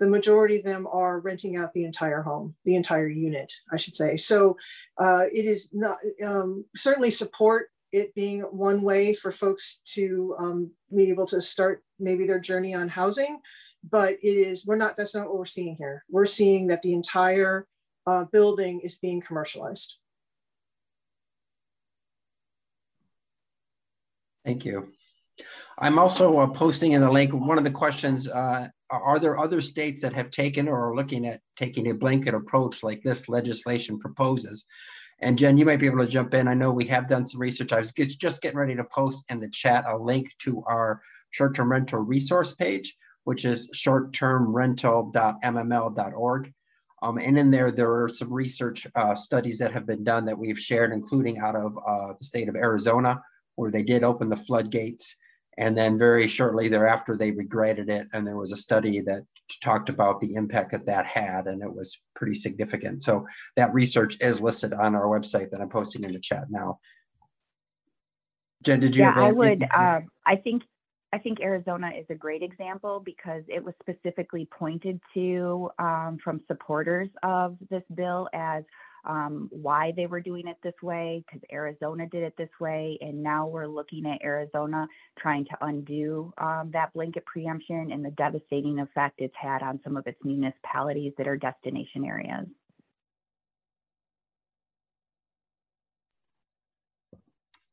the 0.00 0.08
majority 0.08 0.56
of 0.56 0.64
them 0.64 0.88
are 0.90 1.20
renting 1.20 1.56
out 1.56 1.74
the 1.74 1.84
entire 1.84 2.22
home, 2.22 2.54
the 2.64 2.74
entire 2.74 3.08
unit, 3.08 3.52
I 3.70 3.76
should 3.76 3.94
say. 3.94 4.16
So 4.16 4.56
uh, 4.98 5.24
it 5.30 5.44
is 5.44 5.68
not 5.72 5.98
um, 6.26 6.64
certainly 6.74 7.10
support 7.10 7.68
it 7.92 8.14
being 8.14 8.40
one 8.40 8.82
way 8.82 9.14
for 9.14 9.30
folks 9.30 9.80
to 9.94 10.34
um, 10.38 10.70
be 10.96 11.10
able 11.10 11.26
to 11.26 11.40
start 11.40 11.84
maybe 11.98 12.26
their 12.26 12.40
journey 12.40 12.74
on 12.74 12.88
housing, 12.88 13.40
but 13.88 14.14
it 14.22 14.26
is 14.26 14.66
we're 14.66 14.76
not. 14.76 14.96
That's 14.96 15.14
not 15.14 15.26
what 15.26 15.36
we're 15.36 15.44
seeing 15.44 15.76
here. 15.76 16.04
We're 16.08 16.26
seeing 16.26 16.68
that 16.68 16.82
the 16.82 16.94
entire 16.94 17.66
uh, 18.06 18.24
building 18.32 18.80
is 18.80 18.98
being 18.98 19.20
commercialized. 19.20 19.98
Thank 24.44 24.64
you. 24.64 24.88
I'm 25.78 25.98
also 25.98 26.38
uh, 26.38 26.46
posting 26.48 26.92
in 26.92 27.00
the 27.00 27.10
link 27.10 27.32
one 27.32 27.58
of 27.58 27.64
the 27.64 27.70
questions 27.70 28.28
uh, 28.28 28.68
are 28.90 29.18
there 29.18 29.38
other 29.38 29.60
states 29.60 30.00
that 30.02 30.14
have 30.14 30.30
taken 30.30 30.68
or 30.68 30.90
are 30.90 30.96
looking 30.96 31.26
at 31.26 31.40
taking 31.56 31.88
a 31.88 31.94
blanket 31.94 32.34
approach 32.34 32.82
like 32.82 33.02
this 33.02 33.28
legislation 33.28 33.98
proposes? 33.98 34.64
And 35.20 35.38
Jen, 35.38 35.58
you 35.58 35.64
might 35.64 35.78
be 35.78 35.86
able 35.86 35.98
to 35.98 36.06
jump 36.06 36.34
in. 36.34 36.48
I 36.48 36.54
know 36.54 36.72
we 36.72 36.86
have 36.86 37.06
done 37.06 37.24
some 37.26 37.40
research. 37.40 37.72
I 37.72 37.78
was 37.78 37.92
just 37.92 38.42
getting 38.42 38.58
ready 38.58 38.74
to 38.74 38.82
post 38.84 39.22
in 39.28 39.38
the 39.38 39.48
chat 39.48 39.84
a 39.86 39.96
link 39.96 40.34
to 40.40 40.64
our 40.66 41.00
short-term 41.30 41.70
rental 41.70 42.00
resource 42.00 42.52
page, 42.54 42.96
which 43.24 43.44
is 43.44 43.70
short-term-rental.mml.org. 43.72 46.52
Um, 47.02 47.18
and 47.18 47.38
in 47.38 47.50
there, 47.50 47.70
there 47.70 47.92
are 47.92 48.08
some 48.08 48.32
research 48.32 48.86
uh, 48.94 49.14
studies 49.14 49.58
that 49.58 49.72
have 49.72 49.86
been 49.86 50.04
done 50.04 50.26
that 50.26 50.38
we've 50.38 50.58
shared, 50.58 50.92
including 50.92 51.38
out 51.38 51.56
of 51.56 51.78
uh, 51.86 52.12
the 52.18 52.24
state 52.24 52.48
of 52.48 52.56
Arizona, 52.56 53.22
where 53.54 53.70
they 53.70 53.82
did 53.82 54.04
open 54.04 54.28
the 54.28 54.36
floodgates 54.36 55.16
and 55.60 55.76
then 55.76 55.98
very 55.98 56.26
shortly 56.26 56.68
thereafter, 56.68 57.16
they 57.16 57.32
regretted 57.32 57.90
it. 57.90 58.06
And 58.14 58.26
there 58.26 58.38
was 58.38 58.50
a 58.50 58.56
study 58.56 59.00
that 59.02 59.24
talked 59.62 59.90
about 59.90 60.20
the 60.20 60.34
impact 60.34 60.70
that 60.72 60.86
that 60.86 61.04
had, 61.06 61.46
and 61.46 61.62
it 61.62 61.74
was 61.74 62.00
pretty 62.14 62.34
significant. 62.34 63.02
So 63.02 63.26
that 63.56 63.74
research 63.74 64.16
is 64.20 64.40
listed 64.40 64.72
on 64.72 64.94
our 64.94 65.06
website 65.06 65.50
that 65.50 65.60
I'm 65.60 65.68
posting 65.68 66.02
in 66.02 66.12
the 66.12 66.18
chat 66.18 66.44
now. 66.50 66.78
Jen, 68.62 68.80
did 68.80 68.96
you? 68.96 69.02
Yeah, 69.02 69.14
I 69.14 69.32
would. 69.32 69.62
Uh, 69.62 70.00
I 70.26 70.36
think 70.36 70.62
I 71.12 71.18
think 71.18 71.40
Arizona 71.40 71.90
is 71.98 72.06
a 72.08 72.14
great 72.14 72.42
example 72.42 73.02
because 73.04 73.42
it 73.48 73.62
was 73.62 73.74
specifically 73.82 74.48
pointed 74.58 75.00
to 75.14 75.70
um, 75.78 76.18
from 76.22 76.40
supporters 76.46 77.08
of 77.22 77.56
this 77.68 77.82
bill 77.94 78.28
as 78.32 78.62
um, 79.04 79.48
why 79.50 79.92
they 79.96 80.06
were 80.06 80.20
doing 80.20 80.46
it 80.46 80.56
this 80.62 80.74
way, 80.82 81.24
because 81.26 81.40
Arizona 81.52 82.06
did 82.06 82.22
it 82.22 82.34
this 82.36 82.50
way. 82.60 82.98
And 83.00 83.22
now 83.22 83.46
we're 83.46 83.66
looking 83.66 84.06
at 84.06 84.22
Arizona 84.22 84.86
trying 85.18 85.46
to 85.46 85.56
undo 85.62 86.32
um, 86.38 86.70
that 86.72 86.92
blanket 86.92 87.24
preemption 87.24 87.90
and 87.92 88.04
the 88.04 88.10
devastating 88.10 88.78
effect 88.78 89.16
it's 89.18 89.34
had 89.40 89.62
on 89.62 89.80
some 89.82 89.96
of 89.96 90.06
its 90.06 90.18
municipalities 90.22 91.12
that 91.18 91.26
are 91.26 91.36
destination 91.36 92.04
areas. 92.04 92.46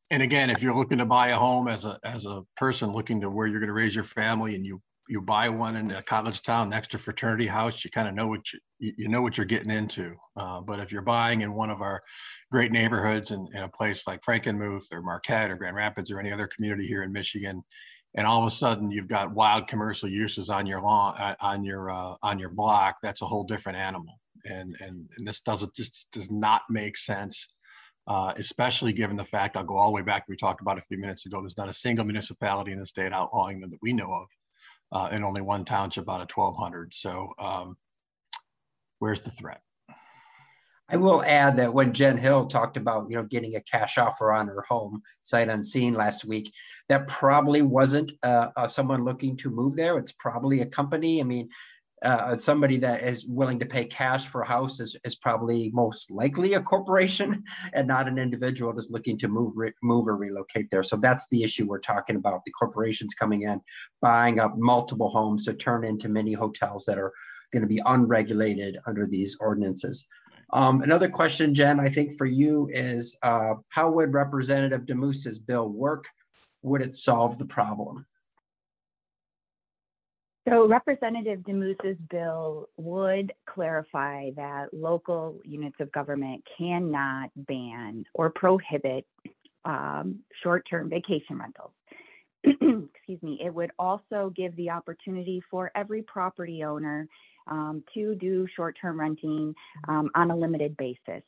And 0.09 0.23
again, 0.23 0.49
if 0.49 0.61
you're 0.61 0.75
looking 0.75 0.99
to 0.99 1.05
buy 1.05 1.29
a 1.29 1.35
home 1.35 1.67
as 1.67 1.85
a 1.85 1.99
as 2.03 2.25
a 2.25 2.43
person 2.55 2.93
looking 2.93 3.21
to 3.21 3.29
where 3.29 3.47
you're 3.47 3.59
going 3.59 3.67
to 3.67 3.73
raise 3.73 3.95
your 3.95 4.03
family 4.03 4.55
and 4.55 4.65
you 4.65 4.81
you 5.09 5.21
buy 5.21 5.47
one 5.49 5.75
in 5.75 5.91
a 5.91 6.03
college 6.03 6.41
town 6.41 6.69
next 6.69 6.91
to 6.91 6.97
fraternity 6.97 7.47
house, 7.47 7.83
you 7.83 7.89
kind 7.89 8.07
of 8.07 8.13
know 8.13 8.27
what 8.27 8.41
you, 8.79 8.93
you 8.97 9.07
know 9.07 9.21
what 9.21 9.37
you're 9.37 9.45
getting 9.45 9.71
into. 9.71 10.15
Uh, 10.35 10.61
but 10.61 10.79
if 10.79 10.91
you're 10.91 11.01
buying 11.01 11.41
in 11.41 11.53
one 11.53 11.69
of 11.69 11.81
our 11.81 12.01
great 12.51 12.71
neighborhoods 12.71 13.31
in, 13.31 13.47
in 13.53 13.63
a 13.63 13.69
place 13.69 14.05
like 14.05 14.21
Frankenmuth 14.21 14.85
or 14.91 15.01
Marquette 15.01 15.51
or 15.51 15.55
Grand 15.55 15.75
Rapids 15.75 16.11
or 16.11 16.19
any 16.19 16.31
other 16.31 16.47
community 16.47 16.87
here 16.87 17.03
in 17.03 17.11
Michigan, 17.11 17.63
and 18.15 18.25
all 18.25 18.41
of 18.41 18.51
a 18.51 18.55
sudden 18.55 18.91
you've 18.91 19.07
got 19.07 19.33
wild 19.33 19.67
commercial 19.67 20.09
uses 20.09 20.49
on 20.49 20.65
your 20.65 20.81
lawn 20.81 21.15
uh, 21.17 21.35
on 21.41 21.63
your 21.63 21.89
uh, 21.89 22.15
on 22.21 22.39
your 22.39 22.49
block, 22.49 22.97
that's 23.01 23.21
a 23.21 23.25
whole 23.25 23.43
different 23.43 23.77
animal. 23.77 24.19
And 24.45 24.75
and 24.79 25.09
and 25.17 25.27
this 25.27 25.41
doesn't 25.41 25.73
just 25.75 26.07
does 26.11 26.31
not 26.31 26.63
make 26.69 26.97
sense. 26.97 27.47
Uh, 28.07 28.33
especially 28.37 28.93
given 28.93 29.17
the 29.17 29.25
fact 29.25 29.57
I'll 29.57 29.65
go 29.65 29.75
all 29.75 29.87
the 29.87 29.95
way 29.95 30.01
back 30.01 30.25
we 30.29 30.37
talked 30.37 30.61
about 30.61 30.77
a 30.77 30.81
few 30.81 30.97
minutes 30.97 31.25
ago. 31.25 31.41
There's 31.41 31.57
not 31.57 31.67
a 31.67 31.73
single 31.73 32.05
municipality 32.05 32.71
in 32.71 32.79
the 32.79 32.85
state 32.85 33.11
outlawing 33.11 33.59
them 33.59 33.69
that 33.71 33.79
we 33.81 33.91
know 33.91 34.13
of 34.13 34.27
uh, 34.91 35.09
and 35.11 35.25
only 35.25 35.41
one 35.41 35.65
township 35.65 36.09
out 36.09 36.21
of 36.21 36.29
1,200. 36.33 36.93
So 36.93 37.33
um, 37.37 37.77
where's 38.99 39.21
the 39.21 39.29
threat? 39.29 39.61
I 40.89 40.95
will 40.95 41.21
add 41.23 41.57
that 41.57 41.73
when 41.73 41.91
Jen 41.91 42.17
Hill 42.17 42.47
talked 42.47 42.77
about, 42.77 43.09
you 43.09 43.17
know, 43.17 43.23
getting 43.23 43.55
a 43.55 43.61
cash 43.61 43.97
offer 43.97 44.31
on 44.31 44.47
her 44.47 44.63
home 44.69 45.01
sight 45.21 45.49
unseen 45.49 45.93
last 45.93 46.23
week, 46.23 46.53
that 46.87 47.07
probably 47.07 47.61
wasn't 47.61 48.13
uh, 48.23 48.67
someone 48.69 49.03
looking 49.03 49.35
to 49.37 49.49
move 49.49 49.75
there. 49.75 49.97
It's 49.97 50.13
probably 50.13 50.61
a 50.61 50.65
company. 50.65 51.19
I 51.19 51.23
mean, 51.25 51.49
uh, 52.03 52.37
somebody 52.37 52.77
that 52.77 53.01
is 53.01 53.25
willing 53.25 53.57
to 53.59 53.65
pay 53.65 53.83
cash 53.83 54.27
for 54.27 54.41
a 54.41 54.47
house 54.47 54.79
is, 54.79 54.95
is 55.03 55.15
probably 55.15 55.71
most 55.73 56.11
likely 56.11 56.53
a 56.53 56.61
corporation 56.61 57.43
and 57.73 57.87
not 57.87 58.07
an 58.07 58.19
individual 58.19 58.71
that's 58.71 58.91
looking 58.91 59.17
to 59.17 59.27
move 59.27 59.53
re- 59.55 59.73
move 59.81 60.07
or 60.07 60.15
relocate 60.15 60.69
there. 60.69 60.83
So 60.83 60.97
that's 60.97 61.27
the 61.29 61.43
issue 61.43 61.65
we're 61.65 61.79
talking 61.79 62.15
about. 62.15 62.41
The 62.45 62.51
corporations 62.51 63.15
coming 63.15 63.43
in, 63.43 63.61
buying 64.01 64.39
up 64.39 64.57
multiple 64.57 65.09
homes 65.09 65.45
to 65.45 65.53
turn 65.53 65.83
into 65.83 66.09
mini 66.09 66.33
hotels 66.33 66.85
that 66.85 66.99
are 66.99 67.11
going 67.51 67.61
to 67.61 67.67
be 67.67 67.81
unregulated 67.85 68.77
under 68.85 69.07
these 69.07 69.35
ordinances. 69.39 70.05
Um, 70.53 70.81
another 70.81 71.09
question, 71.09 71.53
Jen, 71.53 71.79
I 71.79 71.89
think 71.89 72.15
for 72.17 72.25
you 72.25 72.69
is 72.71 73.17
uh, 73.23 73.55
how 73.69 73.89
would 73.91 74.13
Representative 74.13 74.81
DeMoos's 74.81 75.39
bill 75.39 75.69
work? 75.69 76.05
Would 76.61 76.81
it 76.81 76.95
solve 76.95 77.37
the 77.37 77.45
problem? 77.45 78.05
So 80.47 80.65
Representative 80.65 81.39
DeMoos's 81.39 81.97
bill 82.09 82.69
would 82.77 83.33
clarify 83.49 84.31
that 84.37 84.67
local 84.71 85.41
units 85.43 85.75
of 85.81 85.91
government 85.91 86.41
cannot 86.57 87.31
ban 87.35 88.05
or 88.13 88.29
prohibit 88.29 89.05
um, 89.65 90.19
short-term 90.41 90.89
vacation 90.89 91.37
rentals. 91.37 91.71
Excuse 92.45 93.21
me. 93.21 93.41
It 93.43 93.53
would 93.53 93.71
also 93.77 94.31
give 94.37 94.55
the 94.55 94.69
opportunity 94.69 95.43
for 95.51 95.69
every 95.75 96.01
property 96.03 96.63
owner 96.63 97.09
um, 97.47 97.83
to 97.93 98.15
do 98.15 98.47
short-term 98.55 98.97
renting 98.97 99.53
um, 99.89 100.09
on 100.15 100.31
a 100.31 100.35
limited 100.35 100.77
basis. 100.77 101.23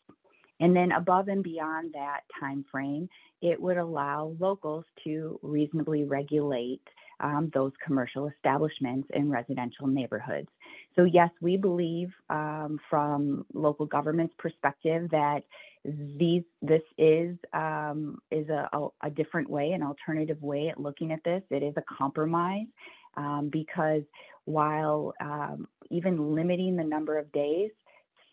And 0.61 0.73
then 0.73 0.93
above 0.93 1.27
and 1.27 1.43
beyond 1.43 1.93
that 1.93 2.21
time 2.39 2.63
frame, 2.71 3.09
it 3.41 3.61
would 3.61 3.77
allow 3.77 4.33
locals 4.39 4.85
to 5.03 5.39
reasonably 5.41 6.05
regulate 6.05 6.81
um, 7.19 7.51
those 7.53 7.71
commercial 7.85 8.27
establishments 8.27 9.07
in 9.13 9.29
residential 9.29 9.87
neighborhoods. 9.87 10.47
So 10.95 11.03
yes, 11.03 11.29
we 11.41 11.57
believe 11.57 12.11
um, 12.29 12.79
from 12.89 13.45
local 13.53 13.85
government's 13.85 14.33
perspective 14.37 15.09
that 15.11 15.43
these 15.85 16.43
this 16.61 16.81
is 16.97 17.37
um, 17.53 18.19
is 18.31 18.49
a, 18.49 18.69
a, 18.73 18.87
a, 19.03 19.09
different 19.09 19.49
way, 19.49 19.71
an 19.71 19.81
alternative 19.81 20.41
way 20.41 20.67
at 20.69 20.79
looking 20.79 21.11
at 21.11 21.23
this. 21.23 21.41
It 21.49 21.63
is 21.63 21.73
a 21.77 21.83
compromise 21.97 22.67
um, 23.15 23.49
because 23.51 24.03
while 24.45 25.13
um, 25.21 25.67
even 25.89 26.35
limiting 26.35 26.75
the 26.75 26.83
number 26.83 27.17
of 27.17 27.31
days 27.31 27.71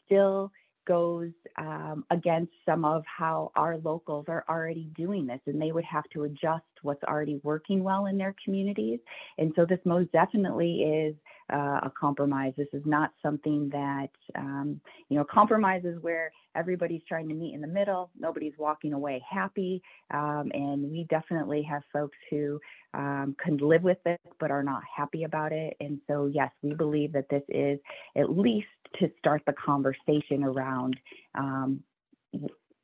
still 0.05 0.51
goes 0.87 1.31
um, 1.57 2.05
against 2.11 2.53
some 2.65 2.85
of 2.85 3.05
how 3.07 3.51
our 3.57 3.79
locals 3.79 4.27
are 4.29 4.45
already 4.49 4.89
doing 4.97 5.27
this, 5.27 5.41
and 5.47 5.61
they 5.61 5.73
would 5.73 5.85
have 5.85 6.05
to 6.15 6.25
adjust 6.25 6.65
what's 6.83 7.03
already 7.05 7.41
working 7.43 7.83
well 7.83 8.07
in 8.07 8.17
their 8.17 8.35
communities. 8.45 9.01
And 9.39 9.53
so, 9.57 9.67
this 9.67 9.81
most 9.85 10.11
definitely 10.13 10.83
is 10.83 11.15
uh, 11.53 11.81
a 11.83 11.93
compromise. 11.99 12.53
This 12.57 12.69
is 12.73 12.83
not 12.85 13.13
something 13.23 13.69
that, 13.71 14.11
um, 14.35 14.81
you 15.09 15.17
know, 15.17 15.25
compromise 15.25 15.85
is 15.85 16.03
where 16.03 16.33
everybody's 16.57 17.03
trying 17.09 17.29
to 17.29 17.35
meet 17.35 17.55
in 17.55 17.61
the 17.61 17.67
middle, 17.67 18.11
nobody's 18.19 18.55
walking 18.59 18.93
away 18.93 19.23
happy. 19.29 19.83
Um, 20.13 20.51
and 20.53 20.91
we 20.91 21.07
definitely 21.09 21.63
have 21.63 21.83
folks 21.93 22.17
who 22.31 22.59
um, 22.95 23.37
can 23.43 23.59
live 23.59 23.83
with 23.83 23.99
it 24.07 24.21
but 24.41 24.51
are 24.51 24.63
not 24.63 24.83
happy 24.95 25.25
about 25.25 25.53
it. 25.53 25.77
And 25.81 26.01
so, 26.09 26.27
yes, 26.33 26.51
we 26.63 26.75
believe 26.75 27.13
that 27.13 27.29
this 27.29 27.43
is 27.49 27.79
at 28.17 28.37
least 28.37 28.67
to 29.01 29.11
start 29.19 29.43
the 29.47 29.53
conversation 29.53 30.43
around 30.43 30.97
um, 31.35 31.81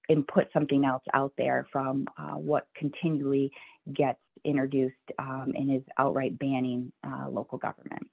and 0.08 0.26
put 0.26 0.48
something 0.52 0.84
else 0.84 1.02
out 1.14 1.32
there 1.38 1.66
from 1.72 2.06
uh, 2.18 2.34
what 2.34 2.66
continually 2.76 3.50
gets 3.92 4.18
introduced 4.44 4.94
um, 5.18 5.52
and 5.54 5.74
is 5.74 5.82
outright 5.98 6.38
banning 6.38 6.92
uh, 7.06 7.28
local 7.28 7.58
government. 7.58 8.06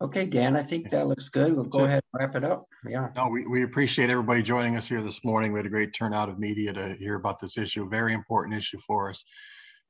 Okay, 0.00 0.26
Dan, 0.26 0.56
I 0.56 0.64
think 0.64 0.90
that 0.90 1.06
looks 1.06 1.28
good. 1.28 1.54
We'll 1.54 1.64
go 1.64 1.84
ahead 1.84 2.02
and 2.12 2.20
wrap 2.20 2.34
it 2.34 2.42
up. 2.42 2.66
Yeah. 2.84 3.10
No, 3.14 3.28
we, 3.28 3.46
we 3.46 3.62
appreciate 3.62 4.10
everybody 4.10 4.42
joining 4.42 4.76
us 4.76 4.88
here 4.88 5.00
this 5.00 5.24
morning. 5.24 5.52
We 5.52 5.60
had 5.60 5.66
a 5.66 5.70
great 5.70 5.94
turnout 5.94 6.28
of 6.28 6.40
media 6.40 6.72
to 6.72 6.96
hear 6.98 7.14
about 7.14 7.38
this 7.38 7.56
issue, 7.56 7.88
very 7.88 8.12
important 8.12 8.56
issue 8.56 8.78
for 8.84 9.10
us 9.10 9.22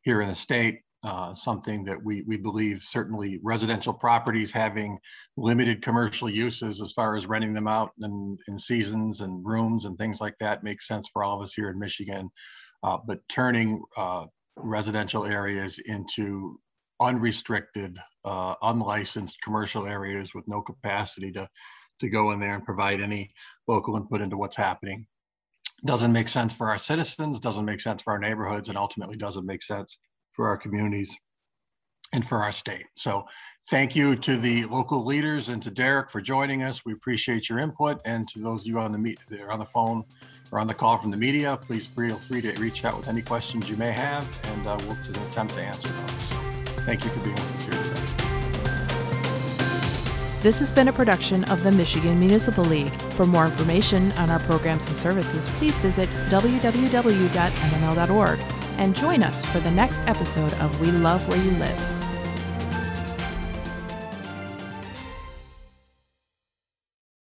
here 0.03 0.21
in 0.21 0.29
the 0.29 0.35
state. 0.35 0.81
Uh, 1.05 1.35
something 1.35 1.83
that 1.83 2.01
we, 2.01 2.23
we 2.29 2.37
believe 2.37 2.81
certainly 2.81 3.41
residential 3.43 3.93
properties 3.93 4.53
having 4.53 4.97
limited 5.37 5.83
commercial 5.83 6.31
uses 6.31 6.81
as 6.81 6.93
far 6.93 7.17
as 7.17 7.27
renting 7.27 7.53
them 7.53 7.67
out 7.67 7.91
in, 8.01 8.39
in 8.47 8.57
seasons 8.57 9.21
and 9.21 9.45
rooms 9.45 9.85
and 9.85 9.99
things 9.99 10.21
like 10.21 10.37
that 10.39 10.63
makes 10.63 10.87
sense 10.87 11.09
for 11.13 11.25
all 11.25 11.41
of 11.41 11.43
us 11.43 11.55
here 11.55 11.71
in 11.71 11.79
Michigan. 11.79 12.31
Uh, 12.85 12.99
but 13.05 13.19
turning 13.29 13.83
uh, 13.97 14.27
residential 14.55 15.25
areas 15.25 15.81
into 15.87 16.61
unrestricted, 17.01 17.99
uh, 18.25 18.55
unlicensed 18.63 19.43
commercial 19.43 19.89
areas 19.89 20.33
with 20.35 20.47
no 20.47 20.63
capacity 20.63 21.33
to, 21.33 21.49
to 21.99 22.09
go 22.09 22.31
in 22.31 22.39
there 22.39 22.55
and 22.55 22.65
provide 22.65 23.01
any 23.01 23.33
local 23.67 23.97
input 23.97 24.21
into 24.21 24.37
what's 24.37 24.57
happening 24.57 25.05
doesn't 25.85 26.13
make 26.13 26.29
sense 26.29 26.55
for 26.55 26.71
our 26.71 26.79
citizens, 26.79 27.41
doesn't 27.41 27.65
make 27.65 27.81
sense 27.81 28.03
for 28.03 28.13
our 28.13 28.19
neighborhoods, 28.21 28.69
and 28.69 28.79
ultimately 28.79 29.17
doesn't 29.17 29.45
make 29.45 29.65
sense 29.65 29.99
for 30.33 30.49
our 30.49 30.57
communities 30.57 31.15
and 32.13 32.27
for 32.27 32.43
our 32.43 32.53
state. 32.53 32.87
So 32.95 33.25
thank 33.71 33.97
you 33.97 34.17
to 34.17 34.37
the 34.37 34.65
local 34.67 35.05
leaders 35.05 35.49
and 35.49 35.63
to 35.63 35.71
Derek 35.71 36.11
for 36.11 36.21
joining 36.21 36.63
us. 36.63 36.85
We 36.85 36.93
appreciate 36.93 37.49
your 37.49 37.59
input 37.59 38.01
and 38.05 38.29
to 38.29 38.39
those 38.41 38.63
of 38.63 38.67
you 38.67 38.79
on 38.79 38.93
the 38.93 38.99
meet 38.99 39.19
that 39.29 39.41
are 39.41 39.51
on 39.51 39.61
the 39.61 39.65
phone 39.65 40.05
or 40.51 40.59
on 40.59 40.67
the 40.67 40.75
call 40.75 40.99
from 40.99 41.11
the 41.11 41.17
media, 41.17 41.59
please 41.61 41.87
feel 41.87 42.19
free 42.19 42.43
to 42.43 42.53
reach 42.61 42.85
out 42.85 42.97
with 42.97 43.09
any 43.09 43.23
questions 43.23 43.71
you 43.71 43.77
may 43.77 43.93
have 43.93 44.27
and 44.49 44.67
uh, 44.67 44.77
we'll 44.83 44.97
attempt 45.29 45.55
to 45.55 45.63
answer 45.63 45.89
those. 45.89 46.11
So 46.29 46.37
thank 46.85 47.05
you 47.05 47.11
for 47.11 47.21
being 47.21 47.35
with 47.35 47.55
us 47.55 47.63
here 47.63 47.73
today. 47.73 47.93
This 50.43 50.59
has 50.59 50.73
been 50.73 50.89
a 50.89 50.93
production 50.93 51.45
of 51.45 51.63
the 51.63 51.71
Michigan 51.71 52.19
Municipal 52.19 52.65
League. 52.65 52.91
For 53.13 53.25
more 53.25 53.45
information 53.47 54.11
on 54.13 54.29
our 54.29 54.41
programs 54.41 54.89
and 54.89 54.97
services, 54.97 55.49
please 55.51 55.79
visit 55.79 56.09
www.mml.org 56.31 57.23
and 58.79 58.97
join 58.97 59.23
us 59.23 59.45
for 59.47 59.61
the 59.61 59.71
next 59.71 60.01
episode 60.07 60.53
of 60.55 60.81
We 60.81 60.91
Love 60.91 61.27
Where 61.29 61.43
You 61.43 61.53
Live. 61.53 62.02